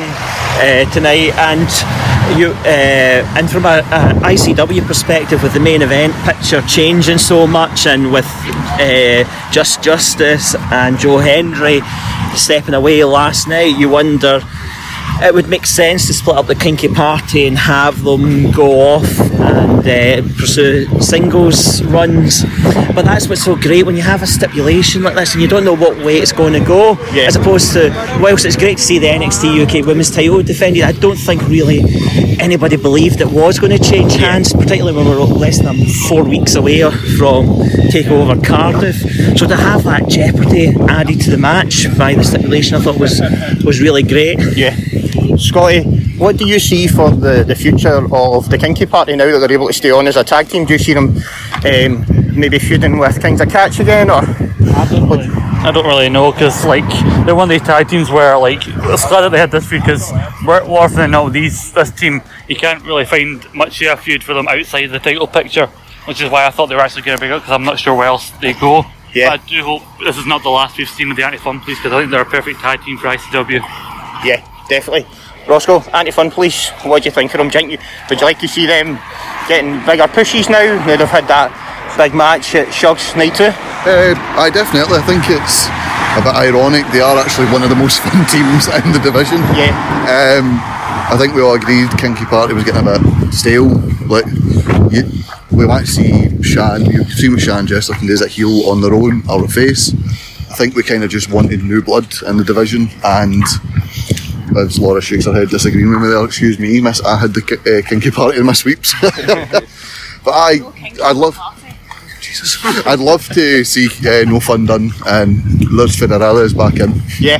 uh, 0.61 0.85
tonight, 0.93 1.33
and 1.41 1.67
you 2.37 2.51
uh, 2.51 3.37
and 3.37 3.49
from 3.49 3.65
a, 3.65 3.79
a, 3.79 4.13
ICW 4.29 4.85
perspective, 4.85 5.41
with 5.41 5.53
the 5.53 5.59
main 5.59 5.81
event 5.81 6.13
picture 6.23 6.61
changing 6.67 7.17
so 7.17 7.47
much, 7.47 7.87
and 7.87 8.13
with 8.13 8.27
uh, 8.77 9.25
Just 9.51 9.81
Justice 9.81 10.53
and 10.71 10.99
Joe 10.99 11.17
Hendry 11.17 11.81
stepping 12.35 12.75
away 12.75 13.03
last 13.03 13.47
night, 13.47 13.75
you 13.75 13.89
wonder 13.89 14.41
it 15.21 15.33
would 15.33 15.47
make 15.47 15.65
sense 15.65 16.07
to 16.07 16.13
split 16.13 16.37
up 16.37 16.47
the 16.47 16.55
kinky 16.55 16.87
party 16.87 17.47
and 17.47 17.57
have 17.57 18.03
them 18.03 18.51
go 18.51 18.95
off 18.95 19.19
and 19.19 19.87
uh, 19.87 20.21
pursue 20.37 20.85
singles 20.99 21.83
runs. 21.83 22.43
But 22.93 23.05
that's 23.05 23.27
what's 23.27 23.43
so 23.43 23.55
great 23.55 23.85
when 23.85 23.95
you 23.95 24.01
have 24.01 24.23
a 24.23 24.27
stipulation 24.27 25.03
like 25.03 25.15
this 25.15 25.33
and 25.33 25.41
you 25.41 25.47
don't 25.47 25.63
know 25.63 25.75
what 25.75 25.97
way 25.97 26.17
it's 26.17 26.31
going 26.31 26.53
to 26.53 26.59
go. 26.59 26.97
Yeah. 27.13 27.23
As 27.23 27.35
opposed 27.35 27.73
to, 27.73 27.89
whilst 28.21 28.45
it's 28.45 28.55
great 28.55 28.77
to 28.77 28.83
see 28.83 28.99
the 28.99 29.07
NXT 29.07 29.65
UK 29.65 29.85
Women's 29.85 30.11
title 30.11 30.41
defended, 30.43 30.83
I 30.83 30.91
don't 30.91 31.17
think 31.17 31.41
really 31.47 31.81
anybody 32.39 32.77
believed 32.77 33.21
it 33.21 33.27
was 33.27 33.59
going 33.59 33.71
to 33.71 33.83
change 33.83 34.13
hands, 34.13 34.53
particularly 34.53 34.97
when 34.97 35.05
we're 35.07 35.23
less 35.23 35.59
than 35.59 35.85
four 36.09 36.23
weeks 36.23 36.55
away 36.55 36.81
from 37.17 37.45
takeover 37.91 38.43
Cardiff. 38.43 38.97
So 39.37 39.47
to 39.47 39.55
have 39.55 39.83
that 39.83 40.07
jeopardy 40.07 40.73
added 40.89 41.21
to 41.21 41.31
the 41.31 41.37
match 41.37 41.85
by 41.97 42.15
the 42.15 42.23
stipulation, 42.23 42.75
I 42.75 42.81
thought 42.81 42.99
was 42.99 43.21
was 43.63 43.81
really 43.81 44.03
great. 44.03 44.39
Yeah. 44.55 44.75
Scotty, 45.37 45.83
what 46.17 46.37
do 46.37 46.47
you 46.47 46.59
see 46.59 46.87
for 46.87 47.11
the, 47.11 47.43
the 47.43 47.55
future 47.55 48.07
of 48.13 48.49
the 48.49 48.57
Kinky 48.57 48.85
Party 48.85 49.15
now 49.15 49.25
that 49.25 49.39
they're 49.39 49.51
able 49.51 49.67
to 49.67 49.73
stay 49.73 49.91
on 49.91 50.07
as 50.07 50.15
a 50.15 50.23
tag 50.23 50.47
team? 50.47 50.65
Do 50.65 50.73
you 50.73 50.79
see 50.79 50.93
them 50.93 51.17
um, 51.65 52.05
maybe 52.39 52.57
feuding 52.59 52.97
with 52.97 53.21
Kings 53.21 53.41
of 53.41 53.49
Catch 53.49 53.79
again, 53.79 54.09
or? 54.09 54.21
I 54.21 54.87
don't 54.89 55.09
really, 55.09 55.27
I 55.27 55.71
don't 55.71 55.85
really 55.85 56.09
know 56.09 56.31
because 56.31 56.65
like 56.65 56.87
they're 57.25 57.35
one 57.35 57.49
of 57.49 57.59
these 57.59 57.67
tag 57.67 57.87
teams 57.89 58.09
where 58.09 58.37
like 58.37 58.61
it's 58.65 59.07
glad 59.07 59.21
that 59.21 59.29
they 59.29 59.37
had 59.37 59.51
this 59.51 59.67
feud 59.67 59.81
because 59.81 60.11
more 60.43 60.61
often 60.79 60.97
than 60.97 61.11
not 61.11 61.29
these 61.33 61.71
this 61.73 61.91
team 61.91 62.21
you 62.47 62.55
can't 62.55 62.83
really 62.83 63.05
find 63.05 63.53
much 63.53 63.81
of 63.81 63.97
a 63.97 64.01
feud 64.01 64.23
for 64.23 64.33
them 64.33 64.47
outside 64.47 64.87
the 64.87 64.99
title 64.99 65.27
picture, 65.27 65.67
which 66.05 66.21
is 66.21 66.29
why 66.29 66.45
I 66.45 66.49
thought 66.49 66.67
they 66.67 66.75
were 66.75 66.81
actually 66.81 67.03
going 67.03 67.17
to 67.17 67.21
be 67.21 67.27
it 67.27 67.37
because 67.37 67.51
I'm 67.51 67.63
not 67.63 67.79
sure 67.79 67.95
where 67.95 68.07
else 68.07 68.31
they 68.41 68.53
go. 68.53 68.85
Yeah. 69.13 69.29
But 69.29 69.41
I 69.41 69.47
do 69.47 69.63
hope 69.63 69.83
this 70.03 70.17
is 70.17 70.25
not 70.25 70.43
the 70.43 70.49
last 70.49 70.77
we've 70.77 70.89
seen 70.89 71.09
of 71.09 71.17
the 71.17 71.25
Anti 71.25 71.37
Fun 71.37 71.61
Police 71.61 71.79
because 71.79 71.93
I 71.93 71.99
think 71.99 72.11
they're 72.11 72.21
a 72.21 72.25
perfect 72.25 72.59
tag 72.59 72.83
team 72.83 72.97
for 72.97 73.07
ICW. 73.07 73.59
Yeah, 74.25 74.45
definitely. 74.67 75.05
Roscoe, 75.47 75.81
Anti 75.93 76.11
Fun 76.11 76.31
Police, 76.31 76.69
what 76.83 77.03
do 77.03 77.07
you 77.07 77.11
think 77.11 77.33
of 77.33 77.37
them? 77.37 77.69
You 77.69 77.77
would 78.09 78.19
you 78.19 78.25
like 78.25 78.39
to 78.39 78.47
see 78.47 78.65
them 78.65 78.99
getting 79.47 79.83
bigger 79.85 80.07
pushes 80.07 80.49
now? 80.49 80.63
Now 80.85 80.97
they've 80.97 81.07
had 81.07 81.27
that 81.27 81.53
big 81.97 82.13
match 82.13 82.55
at 82.55 82.67
Shugs 82.69 83.15
Night 83.15 83.35
2? 83.35 83.43
Uh, 83.45 84.15
I 84.35 84.49
definitely. 84.49 84.97
I 84.97 85.05
think 85.05 85.29
it's 85.29 85.69
a 86.17 86.21
bit 86.25 86.35
ironic. 86.35 86.85
They 86.91 87.01
are 87.01 87.17
actually 87.17 87.47
one 87.53 87.63
of 87.63 87.69
the 87.69 87.75
most 87.75 87.99
fun 88.03 88.25
teams 88.27 88.67
in 88.67 88.91
the 88.91 88.99
division. 88.99 89.39
Yeah. 89.53 89.71
Um, 90.09 90.57
I 91.07 91.17
think 91.17 91.33
we 91.35 91.41
all 91.41 91.53
agreed 91.53 91.89
Kinky 91.97 92.25
Party 92.25 92.53
was 92.53 92.63
getting 92.63 92.81
a 92.81 92.97
bit 92.97 93.33
stale. 93.33 93.69
Like, 94.09 94.25
you, 94.91 95.05
we 95.51 95.67
might 95.67 95.85
see 95.85 96.41
Shan. 96.41 96.85
You've 96.85 97.11
seen 97.13 97.31
what 97.31 97.41
Shan 97.41 97.67
can 97.67 98.07
do 98.07 98.13
as 98.13 98.21
a 98.21 98.27
heel 98.27 98.69
on 98.69 98.81
their 98.81 98.93
own 98.93 99.23
or 99.29 99.47
face. 99.47 99.93
I 100.49 100.57
think 100.57 100.75
we 100.75 100.83
kind 100.83 101.03
of 101.03 101.09
just 101.09 101.29
wanted 101.29 101.63
new 101.63 101.81
blood 101.81 102.07
in 102.25 102.37
the 102.37 102.43
division, 102.43 102.89
and 103.03 103.43
as 104.57 104.79
Laura 104.79 105.01
shakes 105.01 105.25
her 105.25 105.33
head 105.33 105.49
disagreeing 105.49 105.89
with 105.89 106.01
me 106.01 106.07
there, 106.07 106.23
excuse 106.23 106.59
me, 106.59 106.79
miss, 106.81 107.01
I 107.03 107.17
had 107.17 107.33
the 107.33 107.41
uh, 107.83 107.87
Kinky 107.87 108.11
Party 108.11 108.39
in 108.39 108.45
my 108.45 108.53
sweeps. 108.53 108.93
but 109.01 110.31
I, 110.31 110.59
I'd 111.03 111.15
love. 111.15 111.37
Jesus. 112.21 112.57
I'd 112.85 112.99
love 112.99 113.27
to 113.29 113.63
see 113.63 113.87
uh, 114.07 114.23
No 114.29 114.39
Fun 114.39 114.65
Done 114.65 114.91
and 115.07 115.69
Lourdes 115.71 115.95
Federella 115.97 116.43
is 116.43 116.53
back 116.53 116.79
in. 116.79 117.01
Yeah, 117.19 117.37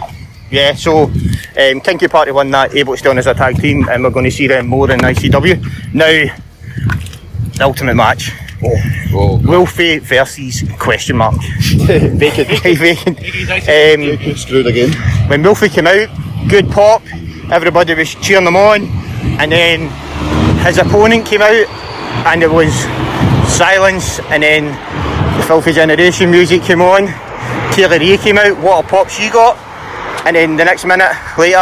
yeah. 0.52 0.74
So 0.76 1.06
um, 1.06 1.82
Kinky 1.82 2.08
Party 2.08 2.32
won 2.32 2.52
that, 2.52 2.76
able 2.76 2.94
to 2.94 3.00
stay 3.00 3.18
as 3.18 3.28
a 3.28 3.34
tag 3.34 3.58
team, 3.58 3.88
and 3.90 4.04
we're 4.04 4.12
going 4.12 4.26
to 4.26 4.32
see 4.32 4.48
them 4.48 4.68
more 4.68 4.90
in 4.92 5.00
ICW. 5.00 5.94
Now, 5.94 6.06
the 7.58 7.64
ultimate 7.64 7.96
match. 7.96 8.32
Oh. 8.64 9.42
Wolfie 9.44 10.00
versus 10.00 10.64
question 10.80 11.18
mark. 11.18 11.36
Vacant. 11.72 12.48
Vacant. 12.64 13.20
Um, 13.20 14.36
Screwed 14.36 14.68
again. 14.68 14.92
When 15.30 15.44
Wolfie 15.44 15.70
came 15.70 15.88
out, 15.88 16.10
good 16.48 16.70
pop, 16.70 17.02
everybody 17.52 17.94
was 17.94 18.16
cheering 18.16 18.46
them 18.46 18.56
on, 18.56 18.84
and 19.40 19.52
then 19.52 19.90
his 20.66 20.78
opponent 20.78 21.26
came 21.26 21.42
out, 21.42 21.68
and 22.28 22.44
it 22.44 22.52
was 22.52 22.74
silence, 23.52 24.20
and 24.32 24.44
then 24.44 24.66
the 25.40 25.46
Filthy 25.46 25.74
Generation 25.74 26.32
music 26.32 26.64
came 26.64 26.82
on. 26.82 27.08
Kaylee 27.72 28.00
Ray 28.00 28.18
came 28.18 28.38
out, 28.38 28.58
what 28.62 28.86
a 28.86 28.88
pop 28.88 29.10
she 29.10 29.30
got, 29.30 29.58
and 30.26 30.36
then 30.36 30.56
the 30.56 30.66
next 30.66 30.86
minute 30.86 31.12
later, 31.38 31.58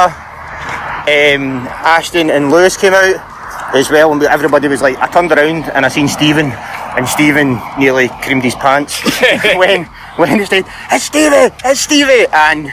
um, 1.04 1.68
Ashton 1.84 2.30
and 2.30 2.50
Lewis 2.50 2.78
came 2.78 2.94
out 2.94 3.76
as 3.76 3.90
well, 3.90 4.12
and 4.14 4.24
everybody 4.24 4.68
was 4.68 4.82
like, 4.82 4.98
I 4.98 5.08
turned 5.12 5.32
around 5.32 5.66
and 5.74 5.86
I 5.86 5.90
seen 5.90 6.08
Stephen, 6.08 6.52
and 6.96 7.08
Stephen 7.08 7.60
nearly 7.80 8.10
creamed 8.22 8.44
his 8.44 8.56
pants 8.56 9.02
when 9.58 9.86
when 10.16 10.40
he 10.40 10.46
said, 10.46 10.66
"It's 10.92 11.06
Stevie, 11.06 11.54
it's 11.66 11.80
Stevie," 11.82 12.28
and 12.32 12.72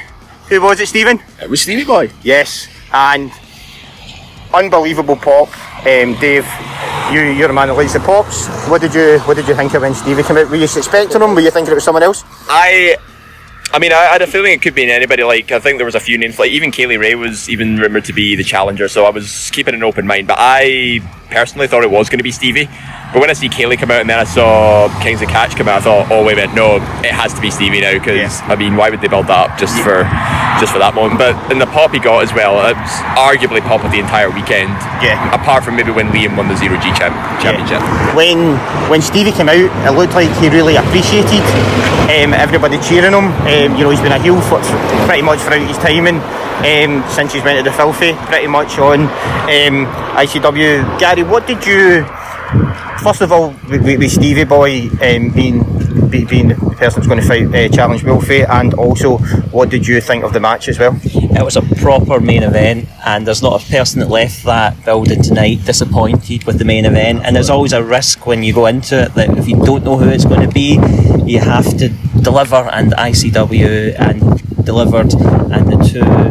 who 0.51 0.61
was 0.61 0.81
it, 0.81 0.89
Stephen? 0.89 1.21
It 1.41 1.49
was 1.49 1.63
Stevie 1.63 1.85
Boy. 1.85 2.11
Yes, 2.23 2.69
and 2.93 3.33
unbelievable 4.53 5.17
pop. 5.17 5.49
Um, 5.87 6.19
Dave, 6.21 6.45
you 7.13 7.21
you're 7.23 7.51
a 7.51 7.53
man 7.55 7.69
that 7.69 7.75
likes 7.75 7.95
the 7.95 8.01
pops. 8.01 8.49
What 8.69 8.81
did 8.81 8.95
you 8.95 9.21
what 9.21 9.37
did 9.37 9.49
you 9.49 9.55
think 9.55 9.73
of 9.75 9.83
when 9.83 9.95
Stevie 9.95 10.25
came 10.25 10.37
out? 10.37 10.51
Were 10.51 10.57
you 10.57 10.65
expecting 10.65 11.23
him? 11.23 11.35
Were 11.35 11.41
you 11.41 11.51
thinking 11.51 11.73
it 11.73 11.77
was 11.77 11.85
someone 11.85 12.03
else? 12.03 12.25
I, 12.49 12.97
I 13.73 13.79
mean, 13.79 13.93
I 13.93 14.03
had 14.03 14.23
a 14.23 14.27
feeling 14.27 14.53
it 14.53 14.61
could 14.61 14.75
be 14.75 14.91
anybody. 14.91 15.23
Like, 15.23 15.53
I 15.53 15.61
think 15.61 15.79
there 15.79 15.87
was 15.87 15.95
a 15.95 16.01
few 16.01 16.19
names. 16.19 16.39
Like, 16.39 16.51
even 16.51 16.73
Kay 16.73 16.87
Lee 16.87 16.97
Ray 16.97 17.15
was 17.15 17.49
even 17.49 17.77
rumored 17.77 18.05
to 18.07 18.13
be 18.13 18.35
the 18.35 18.45
challenger. 18.45 18.89
So 18.89 19.05
I 19.05 19.11
was 19.11 19.51
keeping 19.53 19.75
an 19.75 19.85
open 19.85 20.07
mind. 20.07 20.27
But 20.27 20.39
I 20.41 21.01
personally 21.31 21.67
thought 21.67 21.83
it 21.83 21.91
was 21.91 22.09
going 22.09 22.19
to 22.19 22.25
be 22.25 22.33
Stevie. 22.33 22.69
But 23.13 23.19
when 23.19 23.31
I 23.31 23.33
see 23.33 23.49
Kay 23.49 23.67
Lee 23.67 23.77
come 23.77 23.91
out 23.91 24.01
and 24.03 24.11
then 24.11 24.19
I 24.19 24.25
saw 24.25 24.87
Kings 25.03 25.21
of 25.21 25.29
Catch 25.29 25.57
come 25.57 25.67
out, 25.67 25.83
I 25.83 25.85
thought, 25.85 26.13
oh 26.13 26.25
wait 26.25 26.35
a 26.39 26.47
minute, 26.47 26.55
no, 26.55 26.77
it 27.03 27.11
has 27.11 27.35
to 27.35 27.41
be 27.41 27.51
Stevie 27.51 27.81
now. 27.81 27.95
Because 27.99 28.39
I 28.47 28.55
mean, 28.55 28.77
why 28.77 28.91
would 28.91 29.01
they 29.01 29.09
build 29.09 29.27
that 29.27 29.51
up 29.51 29.59
just 29.59 29.75
for 29.83 30.07
just 30.63 30.71
for 30.71 30.79
that 30.79 30.95
moment? 30.95 31.19
But 31.19 31.35
in 31.51 31.59
the 31.59 31.67
pop 31.67 31.91
he 31.91 31.99
got 31.99 32.23
as 32.23 32.31
well, 32.31 32.55
it 32.71 32.79
was 32.79 32.95
arguably 33.19 33.63
pop 33.67 33.83
of 33.83 33.91
the 33.91 33.99
entire 33.99 34.31
weekend. 34.31 34.71
Yeah. 35.03 35.19
Apart 35.35 35.65
from 35.67 35.75
maybe 35.75 35.91
when 35.91 36.15
Liam 36.15 36.39
won 36.39 36.47
the 36.47 36.55
Zero 36.55 36.79
G 36.79 36.95
champ- 36.95 37.19
championship. 37.43 37.83
When 38.15 38.55
when 38.87 39.03
Stevie 39.03 39.35
came 39.35 39.51
out, 39.51 39.59
it 39.59 39.93
looked 39.99 40.15
like 40.15 40.31
he 40.39 40.47
really 40.47 40.79
appreciated 40.79 41.43
um, 42.15 42.31
everybody 42.31 42.79
cheering 42.79 43.15
him. 43.15 43.27
Um, 43.47 43.75
you 43.75 43.83
know, 43.83 43.91
he's 43.91 44.03
been 44.03 44.15
a 44.15 44.23
heel 44.23 44.39
for, 44.47 44.63
pretty 45.11 45.23
much 45.27 45.43
throughout 45.43 45.67
his 45.67 45.79
timing. 45.83 46.23
Um, 46.61 47.03
since 47.09 47.33
he's 47.33 47.43
went 47.43 47.59
to 47.59 47.71
the 47.71 47.75
filthy, 47.75 48.13
pretty 48.13 48.47
much 48.47 48.79
on 48.79 49.01
um, 49.01 49.87
ICW. 50.17 50.99
Gary, 50.99 51.23
what 51.23 51.47
did 51.47 51.65
you? 51.67 52.05
First 53.03 53.23
of 53.23 53.33
all, 53.33 53.55
with, 53.71 53.83
with 53.83 54.11
Stevie 54.11 54.45
Boy 54.45 54.89
um, 55.01 55.31
being 55.31 55.65
be, 56.11 56.25
being 56.25 56.49
the 56.49 56.55
person 56.77 57.01
who's 57.01 57.07
going 57.07 57.21
to 57.21 57.27
fight 57.27 57.55
uh, 57.55 57.69
challenge 57.75 58.05
Wolfie, 58.05 58.43
and 58.43 58.75
also 58.75 59.19
what 59.53 59.71
did 59.71 59.87
you 59.87 60.01
think 60.01 60.25
of 60.25 60.33
the 60.33 60.41
match 60.41 60.69
as 60.69 60.79
well? 60.79 60.99
It 61.03 61.43
was 61.43 61.57
a 61.57 61.63
proper 61.63 62.21
main 62.21 62.43
event, 62.43 62.89
and 63.07 63.27
there's 63.27 63.43
not 63.43 63.63
a 63.63 63.71
person 63.71 64.01
that 64.01 64.11
left 64.11 64.45
that 64.45 64.85
building 64.85 65.23
tonight 65.23 65.65
disappointed 65.65 66.45
with 66.45 66.59
the 66.59 66.65
main 66.65 66.85
event. 66.85 67.23
And 67.25 67.35
there's 67.35 67.51
always 67.51 67.73
a 67.73 67.83
risk 67.83 68.27
when 68.27 68.43
you 68.43 68.53
go 68.53 68.67
into 68.67 69.05
it 69.05 69.15
that 69.15 69.37
if 69.39 69.49
you 69.49 69.57
don't 69.65 69.85
know 69.85 69.97
who 69.97 70.11
it's 70.11 70.25
going 70.25 70.47
to 70.47 70.53
be, 70.53 70.75
you 71.25 71.39
have 71.39 71.77
to 71.79 71.89
deliver. 72.21 72.57
And 72.57 72.93
ICW 72.93 73.99
and 73.99 74.65
delivered, 74.65 75.13
and 75.53 75.67
the 75.67 75.79
two 75.89 76.30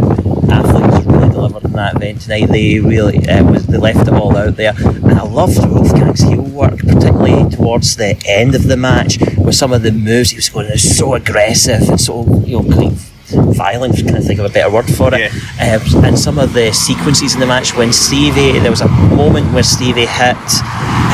athletes 0.52 1.06
really 1.06 1.30
delivered 1.30 1.66
in 1.66 1.72
that 1.74 1.96
event 1.96 2.22
tonight. 2.22 2.48
They 2.48 2.80
really 2.80 3.28
uh, 3.28 3.44
was 3.44 3.66
they 3.68 3.78
left 3.78 4.08
it 4.08 4.14
all 4.14 4.36
out 4.36 4.56
there, 4.56 4.74
and 4.78 5.14
I 5.14 5.24
loved 5.24 5.58
Wolfgang's 5.58 6.22
heel 6.22 6.42
work, 6.42 6.78
particularly 6.80 7.50
towards 7.50 7.96
the 7.96 8.22
end 8.26 8.56
of 8.56 8.64
the 8.64 8.78
match, 8.78 9.20
with 9.38 9.56
some 9.56 9.74
of 9.74 9.84
the 9.84 9.92
moves 9.92 10.32
he 10.32 10.38
was 10.38 10.50
going. 10.50 10.68
It 10.68 10.74
was 10.74 10.98
so 10.98 11.14
aggressive 11.14 11.88
and 11.90 12.00
so 12.00 12.24
you 12.46 12.62
know 12.62 12.70
kind 12.70 12.92
of 12.92 13.56
violent. 13.56 13.96
Can 13.98 14.16
I 14.16 14.20
think 14.22 14.40
of 14.40 14.46
a 14.46 14.50
better 14.50 14.72
word 14.74 14.90
for 14.94 15.10
it? 15.14 15.32
Um, 15.60 16.04
and 16.06 16.18
some 16.18 16.40
of 16.40 16.54
the 16.54 16.72
sequences 16.74 17.34
in 17.34 17.40
the 17.40 17.48
match 17.48 17.76
when 17.76 17.94
Stevie, 17.94 18.60
there 18.60 18.72
was 18.72 18.82
a 18.82 18.88
moment 18.88 19.54
where 19.54 19.64
Stevie 19.64 20.06
hit 20.06 20.38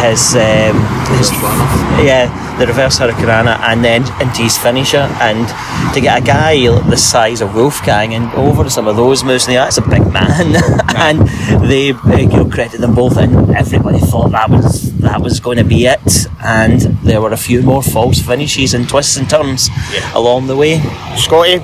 his, 0.03 0.35
um, 0.35 0.77
his 1.17 1.31
yeah, 2.03 2.57
the 2.59 2.67
reverse 2.67 2.99
hurricanrana, 2.99 3.59
and 3.61 3.83
then 3.83 4.03
into 4.21 4.43
his 4.43 4.57
finisher. 4.57 5.07
And 5.21 5.47
to 5.93 6.01
get 6.01 6.21
a 6.21 6.25
guy 6.25 6.55
the 6.89 6.97
size 6.97 7.41
of 7.41 7.55
Wolfgang 7.55 8.13
and 8.13 8.31
over 8.33 8.69
some 8.69 8.87
of 8.87 8.95
those 8.95 9.23
moves, 9.23 9.47
and 9.47 9.55
that's 9.55 9.77
a 9.77 9.81
big 9.81 10.05
man. 10.11 10.55
and 10.95 11.27
they 11.69 11.91
uh, 11.91 12.17
you 12.17 12.27
know, 12.27 12.49
credited 12.49 12.81
them 12.81 12.95
both, 12.95 13.17
and 13.17 13.55
everybody 13.55 13.99
thought 13.99 14.31
that 14.31 14.49
was 14.49 14.95
that 14.99 15.21
was 15.21 15.39
going 15.39 15.57
to 15.57 15.63
be 15.63 15.85
it. 15.85 16.27
And 16.43 16.81
there 17.03 17.21
were 17.21 17.31
a 17.31 17.37
few 17.37 17.61
more 17.61 17.83
false 17.83 18.21
finishes 18.21 18.73
and 18.73 18.87
twists 18.87 19.17
and 19.17 19.29
turns 19.29 19.69
along 20.13 20.47
the 20.47 20.55
way. 20.55 20.79
Scotty, 21.15 21.63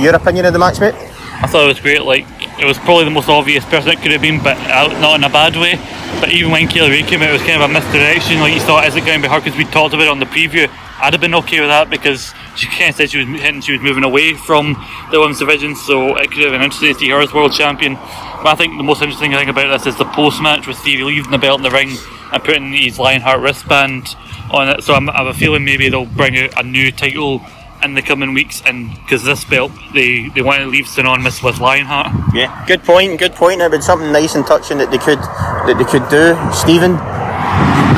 your 0.00 0.14
opinion 0.14 0.46
of 0.46 0.52
the 0.52 0.58
match, 0.58 0.80
mate? 0.80 0.94
I 1.40 1.46
thought 1.46 1.64
it 1.64 1.68
was 1.68 1.80
great. 1.80 2.02
Like 2.02 2.26
it 2.58 2.64
was 2.64 2.78
probably 2.78 3.04
the 3.04 3.10
most 3.10 3.28
obvious 3.28 3.64
person 3.64 3.92
it 3.92 4.00
could 4.00 4.10
have 4.10 4.22
been, 4.22 4.42
but 4.42 4.58
not 5.00 5.14
in 5.16 5.24
a 5.24 5.30
bad 5.30 5.54
way. 5.56 5.78
But 6.20 6.32
even 6.32 6.50
when 6.50 6.66
Kay 6.66 6.82
Lee 6.82 6.90
Ray 6.90 7.02
came 7.02 7.22
out, 7.22 7.30
it 7.30 7.32
was 7.32 7.42
kind 7.42 7.62
of 7.62 7.70
a 7.70 7.72
misdirection. 7.72 8.40
Like 8.40 8.54
you 8.54 8.60
thought, 8.60 8.86
is 8.86 8.96
it 8.96 9.04
going 9.06 9.22
to 9.22 9.28
be 9.28 9.32
her? 9.32 9.40
Because 9.40 9.56
we 9.56 9.64
talked 9.64 9.94
about 9.94 10.06
it 10.06 10.10
on 10.10 10.18
the 10.18 10.26
preview. 10.26 10.68
I'd 11.00 11.12
have 11.12 11.20
been 11.20 11.34
okay 11.36 11.60
with 11.60 11.68
that 11.68 11.88
because 11.88 12.34
she 12.56 12.66
kind 12.66 12.90
of 12.90 12.96
said 12.96 13.10
she 13.10 13.18
was 13.18 13.28
hinting 13.28 13.60
she 13.60 13.72
was 13.72 13.80
moving 13.80 14.02
away 14.02 14.34
from 14.34 14.74
the 15.12 15.20
women's 15.20 15.38
division, 15.38 15.76
so 15.76 16.16
it 16.16 16.30
could 16.32 16.42
have 16.42 16.52
been 16.52 16.62
interesting 16.62 16.92
to 16.92 16.98
see 16.98 17.08
her 17.10 17.20
as 17.20 17.32
world 17.32 17.52
champion. 17.52 17.94
But 17.94 18.46
I 18.46 18.54
think 18.56 18.76
the 18.76 18.82
most 18.82 19.00
interesting 19.00 19.30
thing 19.30 19.48
about 19.48 19.78
this 19.78 19.86
is 19.86 19.96
the 19.96 20.06
post 20.06 20.42
match 20.42 20.66
with 20.66 20.76
Stevie 20.76 21.04
leaving 21.04 21.30
the 21.30 21.38
belt 21.38 21.60
in 21.60 21.62
the 21.62 21.70
ring 21.70 21.96
and 22.32 22.42
putting 22.42 22.72
his 22.72 22.98
Lionheart 22.98 23.40
wristband 23.40 24.16
on 24.50 24.68
it. 24.68 24.82
So 24.82 24.94
I'm, 24.94 25.08
I 25.10 25.18
have 25.18 25.28
a 25.28 25.34
feeling 25.34 25.64
maybe 25.64 25.88
they'll 25.88 26.04
bring 26.04 26.36
out 26.36 26.58
a 26.58 26.64
new 26.64 26.90
title 26.90 27.42
in 27.82 27.94
the 27.94 28.02
coming 28.02 28.34
weeks, 28.34 28.62
and 28.66 28.90
because 28.90 29.24
this 29.24 29.44
belt 29.44 29.72
they 29.94 30.28
they 30.30 30.42
want 30.42 30.60
to 30.60 30.66
leave 30.66 30.86
synonymous 30.86 31.42
with 31.42 31.58
Lionheart. 31.60 32.34
Yeah, 32.34 32.64
good 32.66 32.82
point. 32.84 33.18
Good 33.18 33.34
point. 33.34 33.60
It 33.60 33.70
would 33.70 33.78
be 33.78 33.82
something 33.82 34.12
nice 34.12 34.34
and 34.34 34.46
touching 34.46 34.78
that 34.78 34.90
they 34.90 34.98
could 34.98 35.18
that 35.18 35.76
they 35.78 35.84
could 35.84 36.08
do. 36.08 36.36
Stephen. 36.52 36.96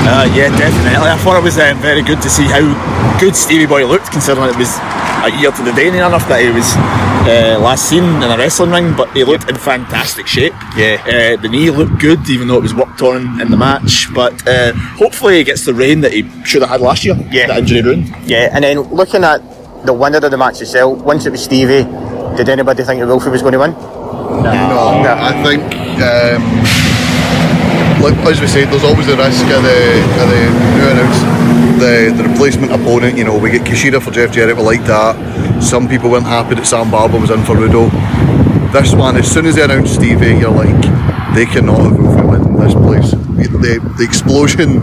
Uh, 0.02 0.26
yeah, 0.34 0.48
definitely. 0.56 1.08
I 1.08 1.16
thought 1.18 1.36
it 1.36 1.44
was 1.44 1.58
uh, 1.58 1.74
very 1.78 2.02
good 2.02 2.20
to 2.22 2.30
see 2.30 2.44
how 2.44 2.64
good 3.20 3.36
Stevie 3.36 3.66
Boy 3.66 3.86
looked, 3.86 4.10
considering 4.10 4.48
it 4.48 4.56
was 4.56 4.74
a 5.22 5.30
year 5.38 5.52
to 5.52 5.62
the 5.62 5.72
day 5.72 5.90
near 5.90 6.06
enough 6.06 6.26
that 6.28 6.40
he 6.40 6.50
was 6.50 6.66
uh, 7.28 7.60
last 7.60 7.88
seen 7.88 8.02
in 8.02 8.22
a 8.22 8.36
wrestling 8.36 8.70
ring, 8.70 8.96
but 8.96 9.12
he 9.12 9.24
looked 9.24 9.48
in 9.48 9.56
fantastic 9.56 10.26
shape. 10.26 10.54
Yeah. 10.76 11.02
Uh, 11.04 11.40
the 11.40 11.48
knee 11.48 11.70
looked 11.70 12.00
good, 12.00 12.28
even 12.30 12.48
though 12.48 12.56
it 12.56 12.62
was 12.62 12.74
worked 12.74 13.02
on 13.02 13.40
in 13.40 13.50
the 13.50 13.56
match. 13.56 14.08
But 14.14 14.46
uh, 14.48 14.72
hopefully 14.72 15.36
he 15.36 15.44
gets 15.44 15.64
the 15.64 15.74
reign 15.74 16.00
that 16.00 16.12
he 16.12 16.22
should 16.44 16.62
have 16.62 16.70
had 16.70 16.80
last 16.80 17.04
year. 17.04 17.16
Yeah. 17.30 17.48
The 17.48 17.58
injury 17.58 17.82
ruined. 17.82 18.08
Yeah, 18.24 18.48
and 18.52 18.64
then 18.64 18.80
looking 18.80 19.22
at 19.22 19.42
the 19.84 19.92
winner 19.92 20.18
of 20.18 20.30
the 20.30 20.36
match 20.36 20.60
itself, 20.60 21.00
once 21.02 21.26
it 21.26 21.30
was 21.30 21.42
Stevie, 21.42 21.84
did 22.36 22.48
anybody 22.48 22.84
think 22.84 23.00
that 23.00 23.06
Wolfie 23.06 23.30
was 23.30 23.42
going 23.42 23.52
to 23.52 23.58
win? 23.58 23.72
No, 23.72 25.02
No. 25.02 25.16
I 25.18 25.32
think, 25.42 25.62
um, 26.00 26.40
like 28.02 28.16
as 28.26 28.40
we 28.40 28.46
said, 28.46 28.68
there's 28.68 28.84
always 28.84 29.08
a 29.08 29.16
risk 29.16 29.44
of 29.44 29.62
the, 29.62 29.80
of 30.20 30.28
the 30.30 30.42
new 30.76 30.88
announce 30.90 31.20
the, 31.80 32.12
the 32.16 32.28
replacement 32.28 32.72
opponent. 32.72 33.16
You 33.18 33.24
know, 33.24 33.36
we 33.38 33.50
get 33.50 33.62
Kushida 33.62 34.02
for 34.02 34.10
Jeff 34.10 34.32
Jarrett, 34.32 34.56
we 34.56 34.62
like 34.62 34.84
that. 34.84 35.62
Some 35.62 35.88
people 35.88 36.10
weren't 36.10 36.26
happy 36.26 36.54
that 36.54 36.66
Sam 36.66 36.90
Barber 36.90 37.18
was 37.18 37.30
in 37.30 37.42
for 37.44 37.54
Rudo. 37.56 37.90
This 38.72 38.94
one, 38.94 39.16
as 39.16 39.30
soon 39.30 39.46
as 39.46 39.56
they 39.56 39.62
announced 39.62 39.94
Stevie, 39.94 40.36
you're 40.38 40.50
like, 40.50 40.80
they 41.34 41.46
cannot 41.46 41.80
have 41.80 41.98
Wolfie 41.98 42.22
win 42.22 42.56
this 42.60 42.74
place. 42.74 43.29
The, 43.48 43.80
the 43.96 44.04
explosion 44.04 44.80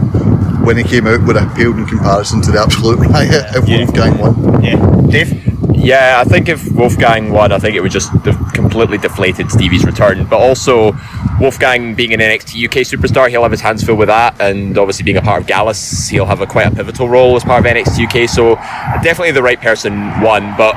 when 0.65 0.77
he 0.77 0.83
came 0.83 1.07
out 1.07 1.25
would 1.25 1.35
have 1.35 1.55
paled 1.55 1.77
in 1.77 1.85
comparison 1.85 2.41
to 2.41 2.51
the 2.51 2.59
absolute 2.59 2.99
riot 3.09 3.45
if 3.55 3.67
Wolfgang 3.67 4.17
won. 4.17 4.63
Yeah, 4.63 5.01
Dave. 5.09 5.43
Yeah, 5.77 6.21
I 6.25 6.27
think 6.27 6.49
if 6.49 6.69
Wolfgang 6.71 7.31
won, 7.31 7.51
I 7.51 7.59
think 7.59 7.75
it 7.75 7.81
would 7.81 7.91
just 7.91 8.11
de- 8.23 8.33
completely 8.53 8.97
deflated 8.97 9.49
Stevie's 9.51 9.85
return. 9.85 10.25
But 10.25 10.41
also, 10.41 10.97
Wolfgang 11.39 11.93
being 11.93 12.13
an 12.13 12.19
NXT 12.19 12.65
UK 12.65 12.81
superstar, 12.81 13.29
he'll 13.29 13.43
have 13.43 13.51
his 13.51 13.61
hands 13.61 13.83
full 13.83 13.95
with 13.95 14.07
that, 14.07 14.41
and 14.41 14.77
obviously 14.77 15.03
being 15.03 15.17
a 15.17 15.21
part 15.21 15.41
of 15.41 15.47
Gallus, 15.47 16.09
he'll 16.09 16.25
have 16.25 16.41
a 16.41 16.47
quite 16.47 16.67
a 16.67 16.71
pivotal 16.71 17.07
role 17.07 17.35
as 17.35 17.43
part 17.43 17.65
of 17.65 17.71
NXT 17.71 18.23
UK. 18.23 18.29
So 18.29 18.55
definitely 19.03 19.31
the 19.31 19.43
right 19.43 19.61
person 19.61 19.93
won, 20.19 20.55
but 20.57 20.73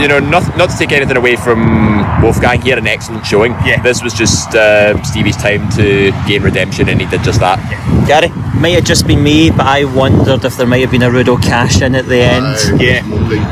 you 0.00 0.08
know, 0.08 0.18
not 0.20 0.56
not 0.56 0.70
to 0.70 0.76
take 0.76 0.92
anything 0.92 1.16
away 1.16 1.36
from 1.36 2.22
Wolfgang, 2.22 2.60
he 2.60 2.70
had 2.70 2.78
an 2.78 2.86
excellent 2.86 3.24
showing. 3.26 3.52
Yeah, 3.64 3.80
this 3.82 4.02
was 4.02 4.12
just 4.12 4.54
uh, 4.54 5.02
Stevie's 5.02 5.36
time 5.36 5.68
to 5.70 6.12
gain 6.26 6.42
redemption, 6.42 6.88
and 6.88 7.00
he 7.00 7.06
did 7.06 7.22
just 7.22 7.40
that. 7.40 7.58
Gary, 8.06 8.28
might 8.60 8.74
have 8.74 8.84
just 8.84 9.06
been 9.06 9.22
me, 9.22 9.50
but 9.50 9.66
I 9.66 9.84
wondered 9.84 10.44
if 10.44 10.56
there 10.56 10.66
might 10.66 10.80
have 10.80 10.90
been 10.90 11.02
a 11.02 11.10
Rudo 11.10 11.40
cash 11.42 11.82
in 11.82 11.94
at 11.94 12.06
the 12.06 12.20
end. 12.20 12.80
Yeah. 12.80 13.02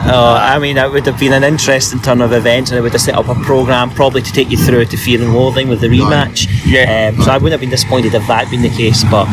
Oh, 0.06 0.34
I 0.34 0.58
mean, 0.58 0.76
it 0.78 0.90
would 0.90 1.06
have 1.06 1.18
been 1.18 1.32
an 1.32 1.44
interesting 1.44 2.00
turn 2.00 2.20
of 2.20 2.32
events, 2.32 2.70
and 2.70 2.78
it 2.78 2.82
would 2.82 2.92
have 2.92 3.00
set 3.00 3.14
up 3.14 3.28
a 3.28 3.34
program 3.42 3.90
probably 3.90 4.22
to 4.22 4.32
take 4.32 4.50
you 4.50 4.56
through 4.56 4.86
to 4.86 4.96
Fear 4.96 5.22
and 5.22 5.34
Loathing 5.34 5.68
with 5.68 5.80
the 5.80 5.88
rematch. 5.88 6.46
Yeah. 6.66 7.12
Um, 7.14 7.22
so 7.22 7.30
I 7.30 7.34
wouldn't 7.36 7.52
have 7.52 7.60
been 7.60 7.70
disappointed 7.70 8.14
if 8.14 8.26
that 8.26 8.44
had 8.44 8.50
been 8.50 8.62
the 8.62 8.70
case, 8.70 9.04
but 9.04 9.26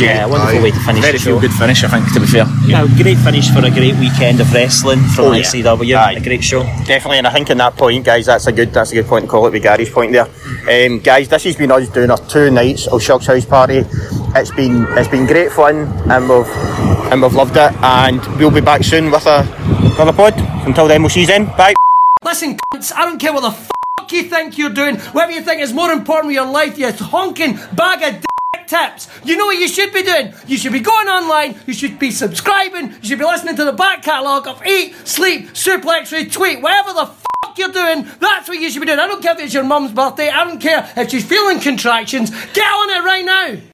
yeah, 0.00 0.24
a 0.24 0.28
wonderful 0.28 0.62
way 0.62 0.70
to 0.70 0.80
finish 0.80 1.02
Very 1.02 1.12
the 1.12 1.18
show. 1.18 1.24
feel 1.24 1.40
good 1.40 1.52
finish, 1.52 1.82
I 1.84 1.88
think, 1.88 2.12
to 2.12 2.20
be 2.20 2.26
fair. 2.26 2.46
Yeah, 2.66 2.86
great 2.96 3.18
finish 3.18 3.50
for 3.50 3.64
a 3.64 3.70
great 3.70 3.96
weekend 3.96 4.40
of 4.40 4.52
wrestling 4.52 5.00
from 5.14 5.26
Oh, 5.26 5.82
yeah. 5.82 6.10
A 6.10 6.20
great 6.20 6.44
show. 6.44 6.55
Definitely, 6.62 7.18
and 7.18 7.26
I 7.26 7.32
think 7.32 7.50
in 7.50 7.58
that 7.58 7.76
point, 7.76 8.04
guys, 8.04 8.26
that's 8.26 8.46
a 8.46 8.52
good 8.52 8.72
that's 8.72 8.92
a 8.92 8.94
good 8.94 9.06
point 9.06 9.24
to 9.24 9.30
call 9.30 9.46
it 9.46 9.52
with 9.52 9.62
Gary's 9.62 9.90
point 9.90 10.12
there. 10.12 10.26
Um, 10.68 10.98
guys, 11.00 11.28
this 11.28 11.44
has 11.44 11.56
been 11.56 11.70
us 11.70 11.88
doing 11.88 12.10
our 12.10 12.18
two 12.18 12.50
nights 12.50 12.86
of 12.86 13.02
Shug's 13.02 13.26
House 13.26 13.44
Party. 13.44 13.84
It's 14.34 14.50
been 14.50 14.86
it's 14.90 15.08
been 15.08 15.26
great 15.26 15.52
fun, 15.52 15.86
and 16.10 16.28
we've 16.28 16.48
and 17.12 17.22
we've 17.22 17.34
loved 17.34 17.56
it. 17.56 17.72
And 17.82 18.20
we'll 18.38 18.50
be 18.50 18.60
back 18.60 18.84
soon 18.84 19.10
with 19.10 19.26
a 19.26 19.40
another 19.96 20.12
pod. 20.12 20.34
Until 20.66 20.88
then, 20.88 21.02
we'll 21.02 21.10
see 21.10 21.22
you 21.22 21.26
then. 21.26 21.46
Bye. 21.46 21.74
Listen, 22.22 22.58
cunts, 22.72 22.92
I 22.94 23.04
don't 23.04 23.18
care 23.18 23.32
what 23.32 23.42
the 23.42 23.50
fuck 23.50 24.12
you 24.12 24.24
think 24.24 24.58
you're 24.58 24.70
doing, 24.70 24.96
whatever 24.96 25.32
you 25.32 25.42
think 25.42 25.60
is 25.60 25.72
more 25.72 25.90
important 25.90 26.26
with 26.28 26.34
your 26.34 26.50
life, 26.50 26.78
you 26.78 26.92
honking 26.92 27.58
bag 27.74 28.02
of 28.02 28.25
tips. 28.66 29.08
You 29.24 29.36
know 29.36 29.46
what 29.46 29.58
you 29.58 29.68
should 29.68 29.92
be 29.92 30.02
doing? 30.02 30.34
You 30.46 30.56
should 30.56 30.72
be 30.72 30.80
going 30.80 31.08
online, 31.08 31.58
you 31.66 31.74
should 31.74 31.98
be 31.98 32.10
subscribing, 32.10 32.92
you 33.02 33.08
should 33.08 33.18
be 33.18 33.24
listening 33.24 33.56
to 33.56 33.64
the 33.64 33.72
back 33.72 34.02
catalogue 34.02 34.46
of 34.46 34.64
Eat, 34.66 34.94
Sleep, 35.06 35.48
Suplex, 35.50 36.12
Retweet, 36.12 36.62
whatever 36.62 36.92
the 36.92 37.06
fuck 37.06 37.58
you're 37.58 37.72
doing, 37.72 38.06
that's 38.20 38.48
what 38.48 38.58
you 38.58 38.70
should 38.70 38.80
be 38.80 38.86
doing. 38.86 38.98
I 38.98 39.06
don't 39.06 39.22
care 39.22 39.34
if 39.34 39.40
it's 39.40 39.54
your 39.54 39.64
mum's 39.64 39.92
birthday, 39.92 40.28
I 40.28 40.44
don't 40.44 40.60
care 40.60 40.90
if 40.96 41.10
she's 41.10 41.24
feeling 41.24 41.60
contractions, 41.60 42.30
get 42.30 42.66
on 42.66 42.90
it 42.90 43.04
right 43.04 43.24
now! 43.24 43.62